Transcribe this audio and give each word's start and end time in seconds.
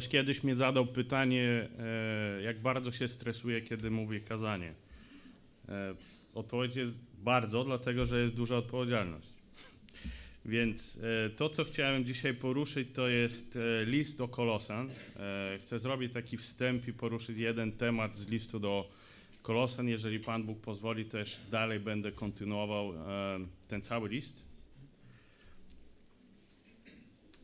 Ktoś 0.00 0.08
kiedyś 0.08 0.44
mi 0.44 0.54
zadał 0.54 0.86
pytanie, 0.86 1.68
e, 2.38 2.42
jak 2.42 2.60
bardzo 2.60 2.92
się 2.92 3.08
stresuję, 3.08 3.60
kiedy 3.60 3.90
mówię 3.90 4.20
kazanie. 4.20 4.74
E, 5.68 5.94
odpowiedź 6.34 6.76
jest 6.76 7.04
bardzo, 7.18 7.64
dlatego 7.64 8.06
że 8.06 8.22
jest 8.22 8.34
duża 8.34 8.56
odpowiedzialność. 8.56 9.28
Więc 10.44 11.00
e, 11.26 11.30
to, 11.30 11.48
co 11.48 11.64
chciałem 11.64 12.04
dzisiaj 12.04 12.34
poruszyć, 12.34 12.88
to 12.94 13.08
jest 13.08 13.58
list 13.86 14.18
do 14.18 14.28
Kolosan. 14.28 14.90
Chcę 15.58 15.78
zrobić 15.78 16.12
taki 16.12 16.36
wstęp 16.36 16.88
i 16.88 16.92
poruszyć 16.92 17.38
jeden 17.38 17.72
temat 17.72 18.16
z 18.16 18.28
listu 18.28 18.60
do 18.60 18.90
Kolosan. 19.42 19.88
Jeżeli 19.88 20.20
Pan 20.20 20.42
Bóg 20.42 20.60
pozwoli, 20.60 21.04
też 21.04 21.40
dalej 21.50 21.80
będę 21.80 22.12
kontynuował 22.12 22.92
ten 23.68 23.82
cały 23.82 24.08
list. 24.08 24.49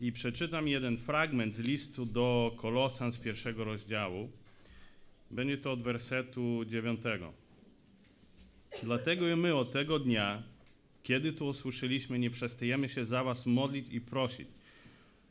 I 0.00 0.12
przeczytam 0.12 0.68
jeden 0.68 0.98
fragment 0.98 1.54
z 1.54 1.60
listu 1.60 2.06
do 2.06 2.54
Kolosan 2.56 3.12
z 3.12 3.18
pierwszego 3.18 3.64
rozdziału. 3.64 4.30
Będzie 5.30 5.58
to 5.58 5.72
od 5.72 5.82
wersetu 5.82 6.64
dziewiątego. 6.64 7.32
Dlatego 8.82 9.28
i 9.28 9.36
my 9.36 9.54
od 9.54 9.70
tego 9.72 9.98
dnia, 9.98 10.42
kiedy 11.02 11.32
to 11.32 11.44
usłyszeliśmy, 11.44 12.18
nie 12.18 12.30
przestajemy 12.30 12.88
się 12.88 13.04
za 13.04 13.24
was 13.24 13.46
modlić 13.46 13.86
i 13.90 14.00
prosić, 14.00 14.48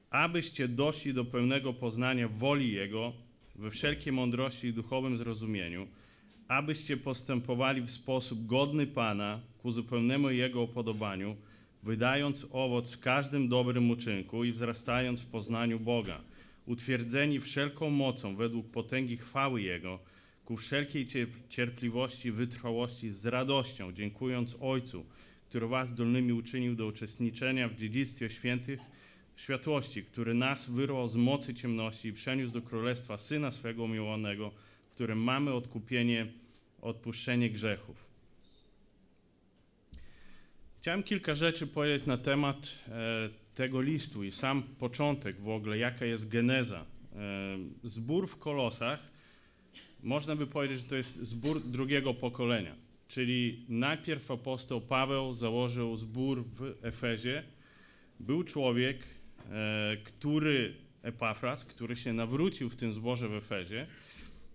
abyście 0.09 0.67
doszli 0.67 1.13
do 1.13 1.25
pełnego 1.25 1.73
poznania 1.73 2.27
woli 2.27 2.73
Jego 2.73 3.13
we 3.55 3.71
wszelkiej 3.71 4.13
mądrości 4.13 4.67
i 4.67 4.73
duchowym 4.73 5.17
zrozumieniu, 5.17 5.87
abyście 6.47 6.97
postępowali 6.97 7.81
w 7.81 7.91
sposób 7.91 8.45
godny 8.45 8.87
Pana 8.87 9.39
ku 9.57 9.71
zupełnemu 9.71 10.29
Jego 10.29 10.61
upodobaniu, 10.61 11.35
wydając 11.85 12.47
owoc 12.51 12.93
w 12.93 12.99
każdym 12.99 13.47
dobrym 13.47 13.89
uczynku 13.89 14.43
i 14.43 14.51
wzrastając 14.51 15.21
w 15.21 15.25
poznaniu 15.25 15.79
Boga, 15.79 16.21
utwierdzeni 16.65 17.39
wszelką 17.39 17.89
mocą 17.89 18.35
według 18.35 18.67
potęgi 18.67 19.17
chwały 19.17 19.61
Jego, 19.61 19.99
ku 20.45 20.57
wszelkiej 20.57 21.07
cierpliwości, 21.49 22.31
wytrwałości 22.31 23.11
z 23.11 23.25
radością, 23.25 23.93
dziękując 23.93 24.57
Ojcu, 24.61 25.05
który 25.49 25.67
was 25.67 25.89
zdolnymi 25.89 26.33
uczynił 26.33 26.75
do 26.75 26.87
uczestniczenia 26.87 27.69
w 27.69 27.75
dziedzictwie 27.75 28.29
świętych 28.29 28.79
światłości, 29.35 30.03
który 30.03 30.33
nas 30.33 30.69
wyrwał 30.69 31.07
z 31.07 31.15
mocy 31.15 31.53
ciemności 31.53 32.07
i 32.07 32.13
przeniósł 32.13 32.53
do 32.53 32.61
królestwa 32.61 33.17
Syna 33.17 33.51
swego 33.51 33.83
umiłowanego, 33.83 34.51
w 34.89 34.93
którym 34.93 35.23
mamy 35.23 35.53
odkupienie, 35.53 36.27
odpuszczenie 36.81 37.49
grzechów. 37.49 38.14
Chciałem 40.85 41.03
kilka 41.03 41.35
rzeczy 41.35 41.67
powiedzieć 41.67 42.07
na 42.07 42.17
temat 42.17 42.71
e, 42.87 43.29
tego 43.55 43.81
listu 43.81 44.23
i 44.23 44.31
sam 44.31 44.63
początek 44.63 45.41
w 45.41 45.49
ogóle, 45.49 45.77
jaka 45.77 46.05
jest 46.05 46.29
geneza. 46.29 46.85
E, 47.15 47.57
zbór 47.83 48.27
w 48.27 48.37
Kolosach, 48.37 48.99
można 50.03 50.35
by 50.35 50.47
powiedzieć, 50.47 50.79
że 50.79 50.83
to 50.83 50.95
jest 50.95 51.15
zbór 51.15 51.61
drugiego 51.61 52.13
pokolenia. 52.13 52.75
Czyli 53.07 53.65
najpierw 53.69 54.31
apostoł 54.31 54.81
Paweł 54.81 55.33
założył 55.33 55.97
zbór 55.97 56.43
w 56.43 56.75
Efezie. 56.81 57.43
Był 58.19 58.43
człowiek, 58.43 59.03
e, 59.51 59.97
który, 60.03 60.73
Epafras, 61.01 61.65
który 61.65 61.95
się 61.95 62.13
nawrócił 62.13 62.69
w 62.69 62.75
tym 62.75 62.93
zborze 62.93 63.29
w 63.29 63.33
Efezie. 63.33 63.87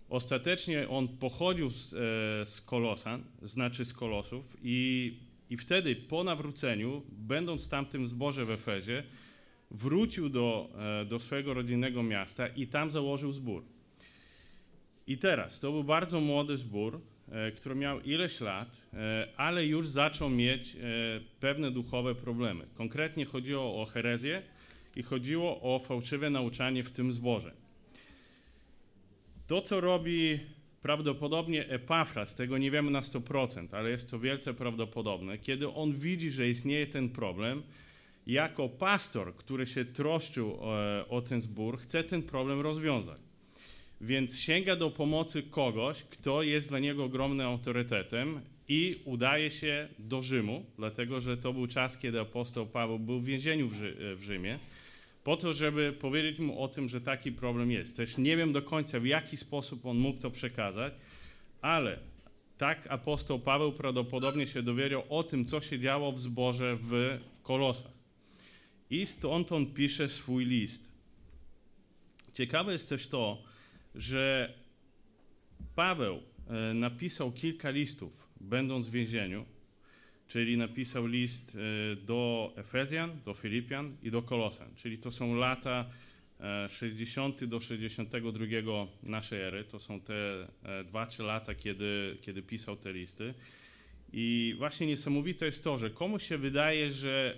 Ostatecznie 0.09 0.89
on 0.89 1.07
pochodził 1.07 1.69
z, 1.69 1.89
z 2.49 2.61
Kolosan, 2.61 3.23
znaczy 3.41 3.85
z 3.85 3.93
Kolosów 3.93 4.57
i 4.63 5.30
i 5.51 5.57
wtedy 5.57 5.95
po 5.95 6.23
nawróceniu, 6.23 7.03
będąc 7.09 7.69
tamtym 7.69 8.07
zborze 8.07 8.45
w 8.45 8.51
Efezie, 8.51 9.03
wrócił 9.71 10.29
do, 10.29 10.69
e, 11.01 11.05
do 11.05 11.19
swojego 11.19 11.53
rodzinnego 11.53 12.03
miasta 12.03 12.47
i 12.47 12.67
tam 12.67 12.91
założył 12.91 13.33
zbór. 13.33 13.63
I 15.07 15.17
teraz, 15.17 15.59
to 15.59 15.71
był 15.71 15.83
bardzo 15.83 16.21
młody 16.21 16.57
zbór, 16.57 17.01
e, 17.31 17.51
który 17.51 17.75
miał 17.75 18.01
ileś 18.01 18.41
lat, 18.41 18.77
e, 18.93 19.27
ale 19.37 19.65
już 19.65 19.87
zaczął 19.87 20.29
mieć 20.29 20.75
pewne 21.39 21.71
duchowe 21.71 22.15
problemy. 22.15 22.67
Konkretnie 22.75 23.25
chodziło 23.25 23.81
o 23.81 23.85
herezję 23.85 24.41
i 24.95 25.03
chodziło 25.03 25.61
o 25.61 25.79
fałszywe 25.79 26.29
nauczanie 26.29 26.83
w 26.83 26.91
tym 26.91 27.11
zborze. 27.11 27.53
To, 29.47 29.61
co 29.61 29.81
robi 29.81 30.39
Prawdopodobnie 30.81 31.67
Epafras, 31.69 32.35
tego 32.35 32.57
nie 32.57 32.71
wiemy 32.71 32.91
na 32.91 33.01
100%, 33.01 33.67
ale 33.71 33.89
jest 33.89 34.11
to 34.11 34.19
wielce 34.19 34.53
prawdopodobne, 34.53 35.37
kiedy 35.37 35.69
on 35.69 35.93
widzi, 35.93 36.31
że 36.31 36.49
istnieje 36.49 36.87
ten 36.87 37.09
problem, 37.09 37.63
jako 38.27 38.69
pastor, 38.69 39.35
który 39.35 39.65
się 39.65 39.85
troszczył 39.85 40.57
o, 40.59 40.75
o 41.09 41.21
ten 41.21 41.41
zbór, 41.41 41.79
chce 41.79 42.03
ten 42.03 42.23
problem 42.23 42.61
rozwiązać. 42.61 43.21
Więc 44.01 44.39
sięga 44.39 44.75
do 44.75 44.89
pomocy 44.89 45.43
kogoś, 45.43 46.03
kto 46.03 46.43
jest 46.43 46.69
dla 46.69 46.79
niego 46.79 47.03
ogromnym 47.03 47.47
autorytetem 47.47 48.41
i 48.67 49.01
udaje 49.05 49.51
się 49.51 49.87
do 49.99 50.21
Rzymu, 50.21 50.65
dlatego 50.77 51.21
że 51.21 51.37
to 51.37 51.53
był 51.53 51.67
czas, 51.67 51.97
kiedy 51.97 52.19
apostoł 52.19 52.65
Paweł 52.65 52.99
był 52.99 53.19
w 53.19 53.25
więzieniu 53.25 53.69
w 54.15 54.21
Rzymie 54.21 54.59
po 55.23 55.37
to, 55.37 55.53
żeby 55.53 55.93
powiedzieć 55.93 56.39
mu 56.39 56.63
o 56.63 56.67
tym, 56.67 56.89
że 56.89 57.01
taki 57.01 57.31
problem 57.31 57.71
jest. 57.71 57.97
Też 57.97 58.17
nie 58.17 58.37
wiem 58.37 58.51
do 58.51 58.61
końca, 58.61 58.99
w 58.99 59.05
jaki 59.05 59.37
sposób 59.37 59.85
on 59.85 59.97
mógł 59.97 60.19
to 60.19 60.31
przekazać, 60.31 60.93
ale 61.61 61.99
tak 62.57 62.87
apostoł 62.89 63.39
Paweł 63.39 63.71
prawdopodobnie 63.71 64.47
się 64.47 64.63
dowiedział 64.63 65.03
o 65.09 65.23
tym, 65.23 65.45
co 65.45 65.61
się 65.61 65.79
działo 65.79 66.11
w 66.11 66.21
zborze 66.21 66.77
w 66.81 67.19
Kolosach. 67.43 67.91
I 68.89 69.05
stąd 69.05 69.51
on 69.51 69.65
pisze 69.65 70.09
swój 70.09 70.45
list. 70.45 70.91
Ciekawe 72.33 72.73
jest 72.73 72.89
też 72.89 73.07
to, 73.07 73.43
że 73.95 74.53
Paweł 75.75 76.19
e, 76.47 76.73
napisał 76.73 77.31
kilka 77.31 77.69
listów, 77.69 78.27
będąc 78.41 78.87
w 78.87 78.91
więzieniu, 78.91 79.45
czyli 80.31 80.57
napisał 80.57 81.07
list 81.07 81.55
e, 81.55 81.95
do 81.95 82.53
Efezjan, 82.55 83.21
do 83.25 83.33
Filipian 83.33 83.97
i 84.03 84.11
do 84.11 84.21
Kolosan, 84.21 84.67
czyli 84.75 84.97
to 84.97 85.11
są 85.11 85.35
lata 85.35 85.89
60 86.69 87.43
e, 87.43 87.47
do 87.47 87.59
62 87.59 88.87
naszej 89.03 89.41
ery, 89.41 89.63
to 89.63 89.79
są 89.79 89.99
te 90.01 90.13
2-3 90.93 91.21
e, 91.21 91.23
lata, 91.23 91.55
kiedy, 91.55 92.17
kiedy 92.21 92.41
pisał 92.41 92.77
te 92.77 92.93
listy. 92.93 93.33
I 94.13 94.55
właśnie 94.57 94.87
niesamowite 94.87 95.45
jest 95.45 95.63
to, 95.63 95.77
że 95.77 95.89
komuś 95.89 96.27
się 96.27 96.37
wydaje, 96.37 96.91
że 96.91 97.37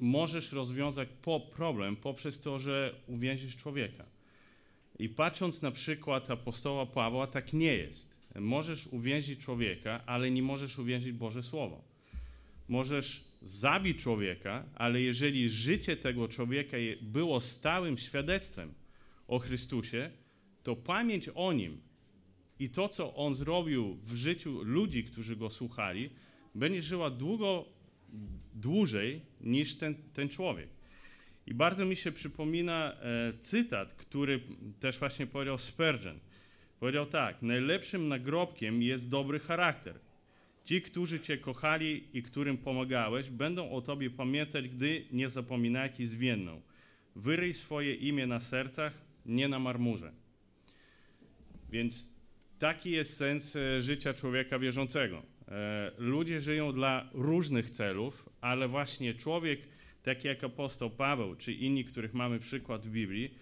możesz 0.00 0.52
rozwiązać 0.52 1.08
po 1.22 1.40
problem 1.40 1.96
poprzez 1.96 2.40
to, 2.40 2.58
że 2.58 2.94
uwięzisz 3.06 3.56
człowieka. 3.56 4.04
I 4.98 5.08
patrząc 5.08 5.62
na 5.62 5.70
przykład 5.70 6.30
apostoła 6.30 6.86
Pawła, 6.86 7.26
tak 7.26 7.52
nie 7.52 7.74
jest. 7.74 8.16
Możesz 8.34 8.86
uwięzić 8.86 9.40
człowieka, 9.40 10.00
ale 10.06 10.30
nie 10.30 10.42
możesz 10.42 10.78
uwięzić 10.78 11.12
Boże 11.12 11.42
Słowo 11.42 11.91
możesz 12.72 13.24
zabić 13.42 14.02
człowieka, 14.02 14.64
ale 14.74 15.00
jeżeli 15.00 15.50
życie 15.50 15.96
tego 15.96 16.28
człowieka 16.28 16.76
było 17.02 17.40
stałym 17.40 17.98
świadectwem 17.98 18.74
o 19.28 19.38
Chrystusie, 19.38 20.10
to 20.62 20.76
pamięć 20.76 21.28
o 21.34 21.52
nim 21.52 21.80
i 22.58 22.70
to, 22.70 22.88
co 22.88 23.14
on 23.14 23.34
zrobił 23.34 23.98
w 24.02 24.14
życiu 24.14 24.62
ludzi, 24.62 25.04
którzy 25.04 25.36
go 25.36 25.50
słuchali, 25.50 26.10
będzie 26.54 26.82
żyła 26.82 27.10
długo, 27.10 27.64
dłużej 28.54 29.20
niż 29.40 29.74
ten, 29.74 29.94
ten 30.12 30.28
człowiek. 30.28 30.68
I 31.46 31.54
bardzo 31.54 31.84
mi 31.84 31.96
się 31.96 32.12
przypomina 32.12 32.92
e, 32.92 33.32
cytat, 33.40 33.94
który 33.94 34.40
też 34.80 34.98
właśnie 34.98 35.26
powiedział 35.26 35.58
Spurgeon. 35.58 36.18
Powiedział 36.80 37.06
tak: 37.06 37.42
Najlepszym 37.42 38.08
nagrobkiem 38.08 38.82
jest 38.82 39.10
dobry 39.10 39.38
charakter. 39.38 40.11
Ci, 40.64 40.82
którzy 40.82 41.20
Cię 41.20 41.38
kochali 41.38 42.04
i 42.12 42.22
którym 42.22 42.58
pomagałeś, 42.58 43.30
będą 43.30 43.70
o 43.70 43.80
Tobie 43.80 44.10
pamiętać, 44.10 44.68
gdy 44.68 45.04
nie 45.12 45.28
zapominajki 45.28 46.06
zwienną. 46.06 46.60
Wyryj 47.16 47.54
swoje 47.54 47.94
imię 47.94 48.26
na 48.26 48.40
sercach, 48.40 49.04
nie 49.26 49.48
na 49.48 49.58
marmurze. 49.58 50.12
Więc 51.70 52.12
taki 52.58 52.90
jest 52.90 53.16
sens 53.16 53.56
e, 53.56 53.82
życia 53.82 54.14
człowieka 54.14 54.58
wierzącego. 54.58 55.22
E, 55.48 55.92
ludzie 55.98 56.40
żyją 56.40 56.72
dla 56.72 57.10
różnych 57.12 57.70
celów, 57.70 58.28
ale 58.40 58.68
właśnie 58.68 59.14
człowiek, 59.14 59.60
taki 60.02 60.28
jak 60.28 60.44
apostoł 60.44 60.90
Paweł, 60.90 61.36
czy 61.36 61.52
inni, 61.52 61.84
których 61.84 62.14
mamy 62.14 62.38
przykład 62.38 62.86
w 62.86 62.90
Biblii, 62.90 63.34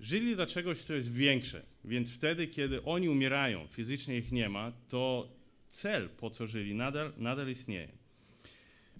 żyli 0.00 0.36
dla 0.36 0.46
czegoś, 0.46 0.78
co 0.78 0.94
jest 0.94 1.12
większe. 1.12 1.62
Więc 1.84 2.14
wtedy, 2.14 2.46
kiedy 2.46 2.82
oni 2.82 3.08
umierają, 3.08 3.66
fizycznie 3.66 4.18
ich 4.18 4.32
nie 4.32 4.48
ma, 4.48 4.72
to 4.88 5.28
cel, 5.72 6.08
po 6.08 6.30
co 6.30 6.46
żyli, 6.46 6.74
nadal, 6.74 7.12
nadal 7.16 7.50
istnieje. 7.50 7.88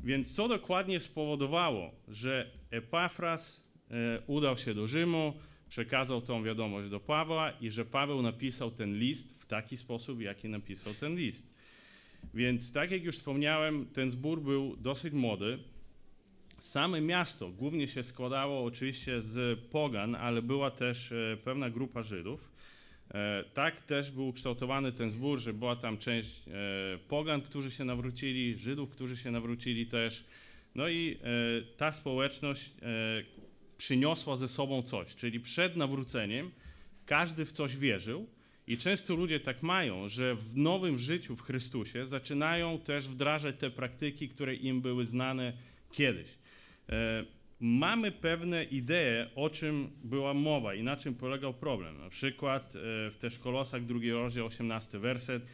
Więc 0.04 0.34
co 0.34 0.48
dokładnie 0.48 1.00
spowodowało, 1.00 1.90
że 2.08 2.50
Epafras 2.70 3.60
e, 3.90 3.94
udał 4.26 4.58
się 4.58 4.74
do 4.74 4.86
Rzymu, 4.86 5.34
przekazał 5.68 6.20
tą 6.20 6.44
wiadomość 6.44 6.90
do 6.90 7.00
Pawła 7.00 7.50
i 7.50 7.70
że 7.70 7.84
Paweł 7.84 8.22
napisał 8.22 8.70
ten 8.70 8.98
list 8.98 9.42
w 9.42 9.46
taki 9.46 9.76
sposób, 9.76 10.20
jaki 10.20 10.48
napisał 10.48 10.94
ten 10.94 11.16
list. 11.16 11.54
Więc 12.34 12.72
tak 12.72 12.90
jak 12.90 13.04
już 13.04 13.16
wspomniałem, 13.16 13.86
ten 13.86 14.10
zbór 14.10 14.42
był 14.42 14.76
dosyć 14.76 15.12
młody. 15.12 15.58
Same 16.58 17.00
miasto 17.00 17.48
głównie 17.50 17.88
się 17.88 18.02
składało 18.02 18.64
oczywiście 18.64 19.22
z 19.22 19.60
pogan, 19.60 20.14
ale 20.14 20.42
była 20.42 20.70
też 20.70 21.12
e, 21.12 21.36
pewna 21.44 21.70
grupa 21.70 22.02
Żydów. 22.02 22.51
E, 23.10 23.44
tak 23.54 23.80
też 23.80 24.10
był 24.10 24.28
ukształtowany 24.28 24.92
ten 24.92 25.10
zbór, 25.10 25.38
że 25.38 25.52
była 25.52 25.76
tam 25.76 25.98
część 25.98 26.30
e, 26.48 26.52
pogan, 27.08 27.40
którzy 27.40 27.70
się 27.70 27.84
nawrócili, 27.84 28.58
Żydów, 28.58 28.90
którzy 28.90 29.16
się 29.16 29.30
nawrócili 29.30 29.86
też. 29.86 30.24
No 30.74 30.88
i 30.88 31.18
ta 31.76 31.92
społeczność 31.92 32.70
przyniosła 33.78 34.36
ze 34.36 34.48
sobą 34.48 34.82
coś, 34.82 35.14
czyli 35.14 35.40
przed 35.40 35.76
nawróceniem 35.76 36.50
każdy 37.06 37.44
w 37.44 37.52
coś 37.52 37.76
wierzył. 37.76 38.26
I 38.66 38.78
często 38.78 39.14
ludzie 39.14 39.40
tak 39.40 39.62
mają, 39.62 40.08
że 40.08 40.34
w 40.34 40.56
nowym 40.56 40.98
życiu 40.98 41.36
w 41.36 41.42
Chrystusie 41.42 42.06
zaczynają 42.06 42.78
też 42.78 43.08
wdrażać 43.08 43.56
te 43.58 43.70
praktyki, 43.70 44.28
które 44.28 44.54
im 44.54 44.80
były 44.80 45.04
znane 45.04 45.52
kiedyś. 45.92 46.28
E, 47.62 47.64
mamy 47.64 48.12
pewne 48.12 48.64
idee, 48.64 49.30
o 49.34 49.50
czym 49.50 49.90
była 50.04 50.34
mowa 50.34 50.74
i 50.74 50.82
na 50.82 50.96
czym 50.96 51.14
polegał 51.14 51.54
problem. 51.54 51.98
Na 51.98 52.10
przykład 52.10 52.74
e, 52.76 53.10
w 53.10 53.16
też 53.18 53.38
Kolosach, 53.38 53.84
drugi 53.84 54.10
rozdział, 54.10 54.46
18 54.46 54.98
werset, 54.98 55.46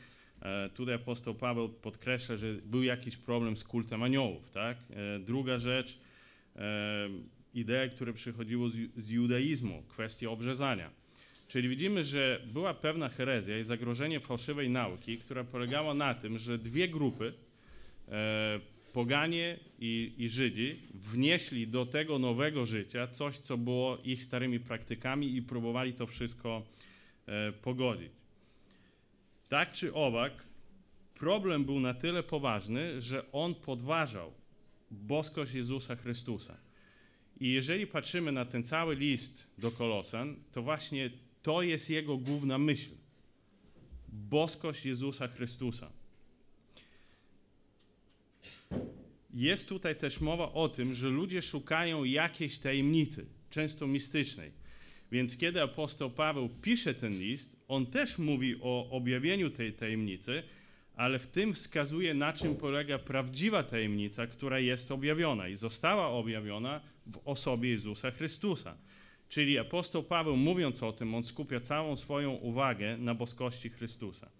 e, 0.42 0.68
tutaj 0.68 0.94
apostoł 0.94 1.34
Paweł 1.34 1.68
podkreśla, 1.68 2.36
że 2.36 2.54
był 2.54 2.82
jakiś 2.82 3.16
problem 3.16 3.56
z 3.56 3.64
kultem 3.64 4.02
aniołów. 4.02 4.50
Tak? 4.50 4.78
Druga 5.20 5.58
rzecz, 5.58 5.98
idee, 7.54 7.90
które 7.94 8.12
przychodziły 8.12 8.70
z 8.96 9.10
judaizmu, 9.10 9.82
kwestia 9.88 10.30
obrzezania. 10.30 10.90
Czyli 11.48 11.68
widzimy, 11.68 12.04
że 12.04 12.40
była 12.52 12.74
pewna 12.74 13.08
herezja 13.08 13.58
i 13.58 13.64
zagrożenie 13.64 14.20
fałszywej 14.20 14.70
nauki, 14.70 15.18
która 15.18 15.44
polegała 15.44 15.94
na 15.94 16.14
tym, 16.14 16.38
że 16.38 16.58
dwie 16.58 16.88
grupy 16.88 17.32
poganie 18.92 19.58
i, 19.78 20.14
i 20.18 20.28
Żydzi 20.28 20.76
wnieśli 20.94 21.68
do 21.68 21.86
tego 21.86 22.18
nowego 22.18 22.66
życia 22.66 23.06
coś, 23.06 23.38
co 23.38 23.58
było 23.58 23.98
ich 24.04 24.22
starymi 24.22 24.60
praktykami 24.60 25.36
i 25.36 25.42
próbowali 25.42 25.92
to 25.92 26.06
wszystko 26.06 26.62
e, 27.26 27.52
pogodzić. 27.52 28.12
Tak 29.48 29.72
czy 29.72 29.94
owak, 29.94 30.44
problem 31.14 31.64
był 31.64 31.80
na 31.80 31.94
tyle 31.94 32.22
poważny, 32.22 33.02
że 33.02 33.32
on 33.32 33.54
podważał 33.54 34.32
boskość 34.90 35.54
Jezusa 35.54 35.96
Chrystusa. 35.96 36.56
I 37.40 37.52
jeżeli 37.52 37.86
patrzymy 37.86 38.32
na 38.32 38.44
ten 38.44 38.64
cały 38.64 38.96
list 38.96 39.46
do 39.58 39.70
Kolosan, 39.70 40.36
to 40.52 40.62
właśnie 40.62 41.10
to 41.42 41.62
jest 41.62 41.90
jego 41.90 42.16
główna 42.16 42.58
myśl. 42.58 42.90
Boskość 44.08 44.86
Jezusa 44.86 45.28
Chrystusa. 45.28 45.90
Jest 49.30 49.68
tutaj 49.68 49.96
też 49.96 50.20
mowa 50.20 50.52
o 50.52 50.68
tym, 50.68 50.94
że 50.94 51.08
ludzie 51.08 51.42
szukają 51.42 52.04
jakiejś 52.04 52.58
tajemnicy, 52.58 53.26
często 53.50 53.86
mistycznej. 53.86 54.52
Więc 55.12 55.36
kiedy 55.36 55.62
apostoł 55.62 56.10
Paweł 56.10 56.48
pisze 56.62 56.94
ten 56.94 57.12
list, 57.12 57.56
on 57.68 57.86
też 57.86 58.18
mówi 58.18 58.56
o 58.60 58.90
objawieniu 58.90 59.50
tej 59.50 59.72
tajemnicy, 59.72 60.42
ale 60.96 61.18
w 61.18 61.26
tym 61.26 61.54
wskazuje, 61.54 62.14
na 62.14 62.32
czym 62.32 62.56
polega 62.56 62.98
prawdziwa 62.98 63.62
tajemnica, 63.62 64.26
która 64.26 64.58
jest 64.58 64.90
objawiona 64.90 65.48
i 65.48 65.56
została 65.56 66.08
objawiona 66.08 66.80
w 67.06 67.20
osobie 67.24 67.70
Jezusa 67.70 68.10
Chrystusa. 68.10 68.76
Czyli 69.28 69.58
apostoł 69.58 70.02
Paweł, 70.02 70.36
mówiąc 70.36 70.82
o 70.82 70.92
tym, 70.92 71.14
on 71.14 71.24
skupia 71.24 71.60
całą 71.60 71.96
swoją 71.96 72.32
uwagę 72.32 72.96
na 72.96 73.14
boskości 73.14 73.70
Chrystusa. 73.70 74.30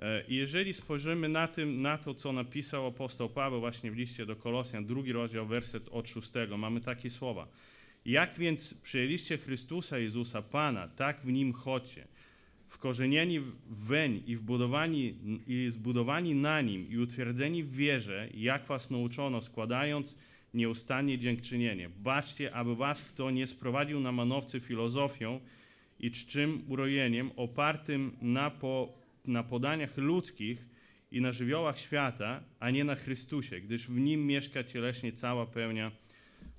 E, 0.00 0.24
jeżeli 0.28 0.74
spojrzymy 0.74 1.28
na, 1.28 1.48
tym, 1.48 1.82
na 1.82 1.98
to, 1.98 2.14
co 2.14 2.32
napisał 2.32 2.86
apostoł 2.86 3.28
Paweł 3.28 3.60
właśnie 3.60 3.90
w 3.90 3.96
liście 3.96 4.26
do 4.26 4.36
Kolosjan, 4.36 4.86
drugi 4.86 5.12
rozdział, 5.12 5.46
werset 5.46 5.88
od 5.88 6.08
szóstego, 6.08 6.58
mamy 6.58 6.80
takie 6.80 7.10
słowa. 7.10 7.48
Jak 8.04 8.38
więc 8.38 8.74
przyjęliście 8.74 9.38
Chrystusa 9.38 9.98
Jezusa 9.98 10.42
Pana, 10.42 10.88
tak 10.88 11.20
w 11.20 11.32
Nim 11.32 11.52
chodźcie, 11.52 12.06
wkorzenieni 12.68 13.40
weń 13.70 14.22
i, 14.26 14.36
wbudowani, 14.36 15.14
i 15.46 15.66
zbudowani 15.70 16.34
na 16.34 16.60
Nim 16.60 16.90
i 16.90 16.98
utwierdzeni 16.98 17.62
w 17.62 17.72
wierze, 17.72 18.28
jak 18.34 18.66
was 18.66 18.90
nauczono, 18.90 19.42
składając 19.42 20.16
nieustannie 20.54 21.18
dziękczynienie. 21.18 21.88
Baczcie, 21.88 22.54
aby 22.54 22.76
was 22.76 23.02
kto 23.02 23.30
nie 23.30 23.46
sprowadził 23.46 24.00
na 24.00 24.12
manowcy 24.12 24.60
filozofią 24.60 25.40
i 26.00 26.10
czczym 26.10 26.62
urojeniem 26.68 27.30
opartym 27.36 28.16
na 28.22 28.50
po 28.50 28.99
na 29.24 29.42
podaniach 29.42 29.96
ludzkich 29.96 30.68
i 31.10 31.20
na 31.20 31.32
żywiołach 31.32 31.78
świata, 31.78 32.42
a 32.60 32.70
nie 32.70 32.84
na 32.84 32.94
Chrystusie, 32.94 33.60
gdyż 33.60 33.86
w 33.86 34.00
nim 34.00 34.26
mieszka 34.26 34.64
cieleśnie 34.64 35.12
cała 35.12 35.46
pełnia 35.46 35.92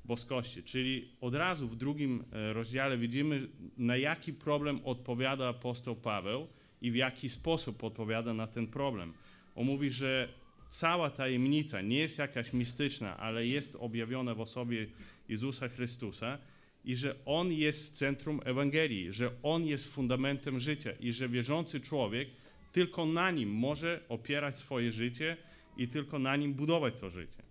boskości. 0.06 0.63
Czyli 0.63 1.08
od 1.22 1.36
razu 1.36 1.68
w 1.68 1.75
drugim 1.75 2.24
e, 2.31 2.54
rozdziale 2.54 2.98
widzimy, 2.98 3.48
na 3.78 3.98
jaki 3.98 4.34
problem 4.34 4.80
odpowiada 4.84 5.48
apostoł 5.48 5.96
Paweł 5.96 6.48
i 6.81 6.92
w 6.92 6.96
jaki 6.96 7.30
sposób 7.30 7.84
odpowiada 7.84 8.34
na 8.34 8.48
ten 8.48 8.68
problem. 8.68 9.13
On 9.56 9.66
mówi, 9.66 9.92
że 9.92 10.28
cała 10.69 11.10
tajemnica 11.10 11.81
nie 11.81 11.98
jest 11.98 12.18
jakaś 12.18 12.54
mistyczna, 12.54 13.18
ale 13.18 13.48
jest 13.48 13.75
objawiona 13.80 14.36
w 14.36 14.42
osobie 14.42 14.88
Jezusa 15.30 15.68
Chrystusa 15.69 16.38
i 16.86 16.96
że 16.96 17.16
On 17.25 17.52
jest 17.52 17.88
w 17.88 17.92
centrum 17.92 18.42
Ewangelii, 18.46 19.12
że 19.12 19.31
On 19.44 19.66
jest 19.66 19.94
fundamentem 19.94 20.60
życia 20.60 20.92
i 21.00 21.12
że 21.12 21.30
wierzący 21.30 21.80
człowiek 21.80 22.30
tylko 22.72 23.06
na 23.06 23.32
nim 23.32 23.50
może 23.50 24.02
opierać 24.10 24.58
swoje 24.58 24.92
życie 24.92 25.38
i 25.78 25.88
tylko 25.88 26.20
na 26.20 26.36
nim 26.36 26.54
budować 26.54 26.94
to 27.00 27.10
życie. 27.10 27.44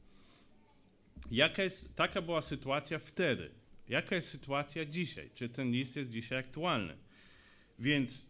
Jaka 1.31 1.63
jest, 1.63 1.97
taka 1.97 2.23
była 2.23 2.43
sytuacja 2.43 2.99
wtedy. 2.99 3.51
Jaka 3.89 4.17
jest 4.17 4.29
sytuacja 4.29 4.85
dzisiaj? 4.85 5.31
Czy 5.35 5.49
ten 5.49 5.71
list 5.71 5.97
jest 5.97 6.11
dzisiaj 6.11 6.39
aktualny? 6.39 6.97
Więc 7.79 8.27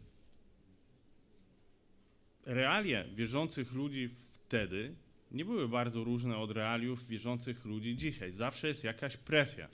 realia 2.47 3.05
wierzących 3.05 3.73
ludzi 3.73 4.11
wtedy 4.35 4.95
nie 5.31 5.45
były 5.45 5.69
bardzo 5.69 6.05
różne 6.05 6.37
od 6.37 6.51
realiów 6.51 7.07
wierzących 7.07 7.65
ludzi 7.65 7.97
dzisiaj. 7.97 8.33
Zawsze 8.33 8.69
jest 8.69 8.85
jakaś 8.85 9.17
presja. 9.17 9.69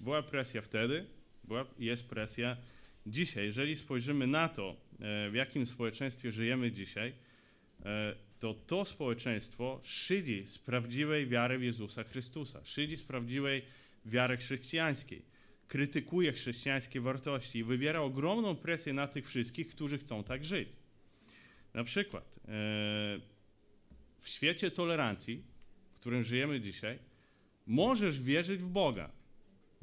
Była 0.00 0.22
presja 0.22 0.62
wtedy, 0.62 1.06
była, 1.44 1.66
jest 1.78 2.08
presja 2.08 2.56
dzisiaj. 3.06 3.44
Jeżeli 3.44 3.76
spojrzymy 3.76 4.26
na 4.26 4.48
to, 4.48 4.76
w 4.98 5.34
jakim 5.34 5.66
społeczeństwie 5.66 6.32
żyjemy 6.32 6.72
dzisiaj, 6.72 7.12
e, 7.84 8.14
to 8.38 8.54
to 8.54 8.84
społeczeństwo 8.84 9.80
szydzi 9.84 10.46
z 10.46 10.58
prawdziwej 10.58 11.26
wiary 11.26 11.58
w 11.58 11.62
Jezusa 11.62 12.04
Chrystusa, 12.04 12.60
szydzi 12.64 12.96
z 12.96 13.02
prawdziwej 13.02 13.62
wiary 14.04 14.36
chrześcijańskiej, 14.36 15.22
krytykuje 15.68 16.32
chrześcijańskie 16.32 17.00
wartości 17.00 17.58
i 17.58 17.64
wywiera 17.64 18.00
ogromną 18.00 18.56
presję 18.56 18.92
na 18.92 19.06
tych 19.06 19.28
wszystkich, 19.28 19.68
którzy 19.68 19.98
chcą 19.98 20.24
tak 20.24 20.44
żyć. 20.44 20.68
Na 21.74 21.84
przykład 21.84 22.24
e, 22.24 22.48
w 24.18 24.28
świecie 24.28 24.70
tolerancji, 24.70 25.42
w 25.94 26.00
którym 26.00 26.22
żyjemy 26.22 26.60
dzisiaj, 26.60 26.98
możesz 27.66 28.20
wierzyć 28.20 28.60
w 28.60 28.68
Boga. 28.68 29.10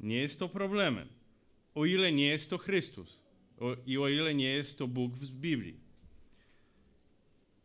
Nie 0.00 0.16
jest 0.16 0.38
to 0.38 0.48
problemem, 0.48 1.08
o 1.74 1.84
ile 1.84 2.12
nie 2.12 2.26
jest 2.26 2.50
to 2.50 2.58
Chrystus 2.58 3.23
i 3.86 3.98
o 3.98 4.08
ile 4.08 4.34
nie 4.34 4.48
jest 4.48 4.78
to 4.78 4.88
Bóg 4.88 5.14
w 5.14 5.30
Biblii. 5.30 5.74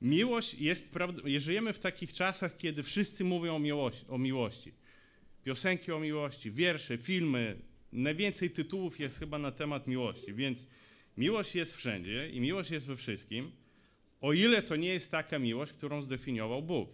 Miłość 0.01 0.53
jest, 0.53 0.95
żyjemy 1.37 1.73
w 1.73 1.79
takich 1.79 2.13
czasach, 2.13 2.57
kiedy 2.57 2.83
wszyscy 2.83 3.23
mówią 3.23 3.55
o 3.55 3.59
miłości, 3.59 4.05
o 4.07 4.17
miłości. 4.17 4.71
Piosenki 5.43 5.91
o 5.91 5.99
miłości, 5.99 6.51
wiersze, 6.51 6.97
filmy, 6.97 7.59
najwięcej 7.93 8.49
tytułów 8.49 8.99
jest 8.99 9.19
chyba 9.19 9.37
na 9.37 9.51
temat 9.51 9.87
miłości, 9.87 10.33
więc 10.33 10.67
miłość 11.17 11.55
jest 11.55 11.75
wszędzie 11.75 12.29
i 12.29 12.39
miłość 12.39 12.71
jest 12.71 12.85
we 12.85 12.95
wszystkim, 12.95 13.51
o 14.21 14.33
ile 14.33 14.61
to 14.61 14.75
nie 14.75 14.87
jest 14.87 15.11
taka 15.11 15.39
miłość, 15.39 15.73
którą 15.73 16.01
zdefiniował 16.01 16.61
Bóg. 16.61 16.89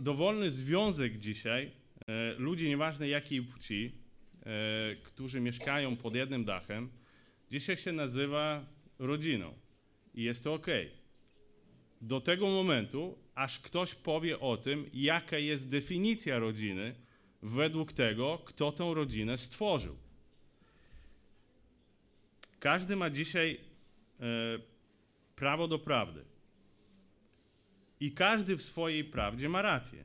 Dowolny 0.00 0.50
związek 0.50 1.18
dzisiaj, 1.18 1.70
e, 2.06 2.34
ludzi 2.38 2.68
nieważne 2.68 3.08
jakiej 3.08 3.42
płci, 3.42 3.92
którzy 5.02 5.40
mieszkają 5.40 5.96
pod 5.96 6.14
jednym 6.14 6.44
dachem, 6.44 6.90
dzisiaj 7.50 7.76
się 7.76 7.92
nazywa 7.92 8.66
rodziną 8.98 9.54
i 10.14 10.22
jest 10.22 10.44
to 10.44 10.54
ok. 10.54 10.66
Do 12.00 12.20
tego 12.20 12.46
momentu, 12.46 13.18
aż 13.34 13.58
ktoś 13.58 13.94
powie 13.94 14.40
o 14.40 14.56
tym, 14.56 14.90
jaka 14.92 15.38
jest 15.38 15.68
definicja 15.68 16.38
rodziny 16.38 16.94
według 17.42 17.92
tego, 17.92 18.38
kto 18.44 18.72
tę 18.72 18.92
rodzinę 18.94 19.38
stworzył. 19.38 19.96
Każdy 22.58 22.96
ma 22.96 23.10
dzisiaj 23.10 23.60
e, 24.20 24.24
prawo 25.36 25.68
do 25.68 25.78
prawdy. 25.78 26.24
I 28.00 28.12
każdy 28.12 28.56
w 28.56 28.62
swojej 28.62 29.04
prawdzie 29.04 29.48
ma 29.48 29.62
rację 29.62 30.04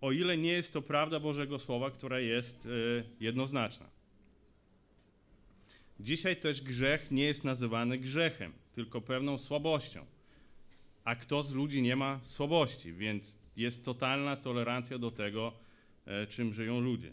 o 0.00 0.12
ile 0.12 0.38
nie 0.38 0.52
jest 0.52 0.72
to 0.72 0.82
prawda 0.82 1.20
Bożego 1.20 1.58
Słowa, 1.58 1.90
która 1.90 2.20
jest 2.20 2.66
y, 2.66 3.04
jednoznaczna. 3.20 3.86
Dzisiaj 6.00 6.36
też 6.36 6.62
grzech 6.62 7.10
nie 7.10 7.24
jest 7.24 7.44
nazywany 7.44 7.98
grzechem, 7.98 8.52
tylko 8.74 9.00
pewną 9.00 9.38
słabością. 9.38 10.06
A 11.04 11.14
kto 11.14 11.42
z 11.42 11.54
ludzi 11.54 11.82
nie 11.82 11.96
ma 11.96 12.20
słabości? 12.22 12.92
Więc 12.92 13.38
jest 13.56 13.84
totalna 13.84 14.36
tolerancja 14.36 14.98
do 14.98 15.10
tego, 15.10 15.52
e, 16.06 16.26
czym 16.26 16.52
żyją 16.52 16.80
ludzie. 16.80 17.12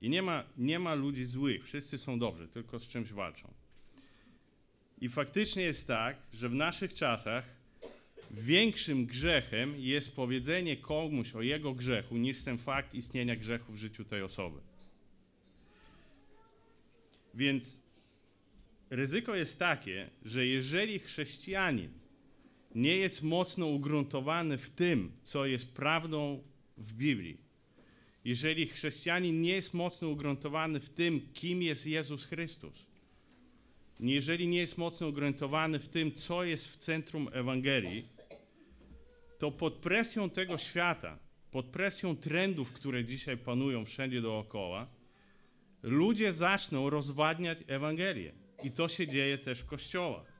I 0.00 0.10
nie 0.10 0.22
ma, 0.22 0.44
nie 0.58 0.78
ma 0.78 0.94
ludzi 0.94 1.24
złych, 1.24 1.64
wszyscy 1.64 1.98
są 1.98 2.18
dobrzy, 2.18 2.48
tylko 2.48 2.78
z 2.78 2.88
czymś 2.88 3.12
walczą. 3.12 3.54
I 5.00 5.08
faktycznie 5.08 5.62
jest 5.62 5.86
tak, 5.86 6.16
że 6.32 6.48
w 6.48 6.54
naszych 6.54 6.94
czasach 6.94 7.59
większym 8.30 9.06
grzechem 9.06 9.74
jest 9.78 10.16
powiedzenie 10.16 10.76
komuś 10.76 11.34
o 11.34 11.42
jego 11.42 11.74
grzechu, 11.74 12.16
niż 12.16 12.44
ten 12.44 12.58
fakt 12.58 12.94
istnienia 12.94 13.36
grzechu 13.36 13.72
w 13.72 13.76
życiu 13.76 14.04
tej 14.04 14.22
osoby. 14.22 14.60
Więc 17.34 17.82
ryzyko 18.90 19.36
jest 19.36 19.58
takie, 19.58 20.10
że 20.24 20.46
jeżeli 20.46 20.98
chrześcijanin 20.98 21.90
nie 22.74 22.96
jest 22.96 23.22
mocno 23.22 23.66
ugruntowany 23.66 24.58
w 24.58 24.70
tym, 24.70 25.12
co 25.22 25.46
jest 25.46 25.74
prawdą 25.74 26.42
w 26.76 26.92
Biblii, 26.92 27.36
jeżeli 28.24 28.66
chrześcijanin 28.66 29.40
nie 29.40 29.52
jest 29.52 29.74
mocno 29.74 30.08
ugruntowany 30.08 30.80
w 30.80 30.88
tym, 30.88 31.20
kim 31.32 31.62
jest 31.62 31.86
Jezus 31.86 32.24
Chrystus, 32.24 32.86
jeżeli 34.00 34.48
nie 34.48 34.58
jest 34.58 34.78
mocno 34.78 35.08
ugruntowany 35.08 35.78
w 35.78 35.88
tym, 35.88 36.12
co 36.12 36.44
jest 36.44 36.68
w 36.68 36.76
centrum 36.76 37.28
Ewangelii, 37.32 38.04
to 39.40 39.50
pod 39.50 39.74
presją 39.74 40.30
tego 40.30 40.58
świata, 40.58 41.18
pod 41.50 41.66
presją 41.66 42.16
trendów, 42.16 42.72
które 42.72 43.04
dzisiaj 43.04 43.36
panują 43.36 43.84
wszędzie 43.84 44.20
dookoła, 44.22 44.86
ludzie 45.82 46.32
zaczną 46.32 46.90
rozwadniać 46.90 47.58
Ewangelię. 47.66 48.32
I 48.64 48.70
to 48.70 48.88
się 48.88 49.06
dzieje 49.06 49.38
też 49.38 49.60
w 49.60 49.66
kościołach. 49.66 50.32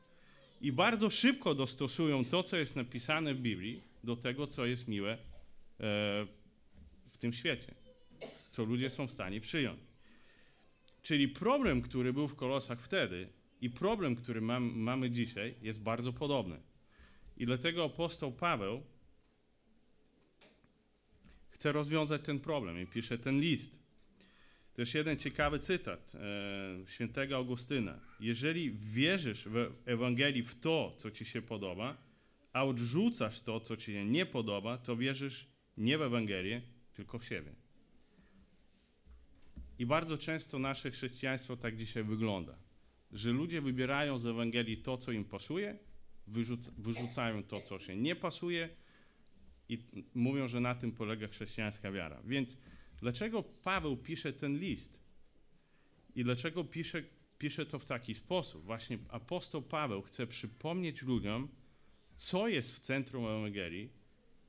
I 0.60 0.72
bardzo 0.72 1.10
szybko 1.10 1.54
dostosują 1.54 2.24
to, 2.24 2.42
co 2.42 2.56
jest 2.56 2.76
napisane 2.76 3.34
w 3.34 3.40
Biblii, 3.40 3.82
do 4.04 4.16
tego, 4.16 4.46
co 4.46 4.66
jest 4.66 4.88
miłe 4.88 5.12
e, 5.12 5.18
w 7.08 7.18
tym 7.18 7.32
świecie, 7.32 7.74
co 8.50 8.64
ludzie 8.64 8.90
są 8.90 9.06
w 9.06 9.12
stanie 9.12 9.40
przyjąć. 9.40 9.80
Czyli 11.02 11.28
problem, 11.28 11.82
który 11.82 12.12
był 12.12 12.28
w 12.28 12.36
kolosach 12.36 12.80
wtedy 12.80 13.28
i 13.60 13.70
problem, 13.70 14.16
który 14.16 14.40
mam, 14.40 14.78
mamy 14.78 15.10
dzisiaj, 15.10 15.54
jest 15.62 15.82
bardzo 15.82 16.12
podobny. 16.12 16.69
I 17.40 17.46
dlatego 17.46 17.84
apostoł 17.84 18.32
Paweł 18.32 18.82
chce 21.48 21.72
rozwiązać 21.72 22.22
ten 22.22 22.40
problem 22.40 22.80
i 22.80 22.86
pisze 22.86 23.18
ten 23.18 23.40
list. 23.40 23.78
Też 24.74 24.94
jeden 24.94 25.18
ciekawy 25.18 25.58
cytat 25.58 26.12
e, 26.14 26.86
świętego 26.86 27.36
Augustyna. 27.36 28.00
Jeżeli 28.20 28.70
wierzysz 28.70 29.48
w 29.48 29.72
Ewangelii 29.86 30.42
w 30.42 30.60
to, 30.60 30.94
co 30.98 31.10
ci 31.10 31.24
się 31.24 31.42
podoba, 31.42 31.96
a 32.52 32.64
odrzucasz 32.64 33.40
to, 33.40 33.60
co 33.60 33.76
ci 33.76 33.92
się 33.92 34.04
nie 34.04 34.26
podoba, 34.26 34.78
to 34.78 34.96
wierzysz 34.96 35.46
nie 35.76 35.98
w 35.98 36.02
Ewangelię, 36.02 36.62
tylko 36.92 37.18
w 37.18 37.24
siebie. 37.24 37.52
I 39.78 39.86
bardzo 39.86 40.18
często 40.18 40.58
nasze 40.58 40.90
chrześcijaństwo 40.90 41.56
tak 41.56 41.76
dzisiaj 41.76 42.04
wygląda, 42.04 42.58
że 43.12 43.32
ludzie 43.32 43.60
wybierają 43.60 44.18
z 44.18 44.26
Ewangelii 44.26 44.76
to, 44.76 44.96
co 44.96 45.12
im 45.12 45.24
pasuje, 45.24 45.78
wyrzuc 46.30 46.60
wyrzucają 46.78 47.42
to, 47.42 47.60
co 47.60 47.78
się 47.78 47.96
nie 47.96 48.16
pasuje 48.16 48.68
i 49.68 49.78
mówią, 50.14 50.48
że 50.48 50.60
na 50.60 50.74
tym 50.74 50.92
polega 50.92 51.28
chrześcijańska 51.28 51.92
wiara. 51.92 52.22
Więc 52.24 52.56
Dlaczego 53.00 53.42
Paweł 53.42 53.96
pisze 53.96 54.32
ten 54.32 54.58
list? 54.58 55.00
I 56.14 56.24
dlaczego 56.24 56.64
pisze, 56.64 57.02
pisze 57.38 57.66
to 57.66 57.78
w 57.78 57.84
taki 57.84 58.14
sposób? 58.14 58.64
Właśnie 58.64 58.98
apostoł 59.08 59.62
Paweł 59.62 60.02
chce 60.02 60.26
przypomnieć 60.26 61.02
ludziom, 61.02 61.48
co 62.16 62.48
jest 62.48 62.76
w 62.76 62.80
centrum 62.80 63.24
Ewangelii, 63.24 63.90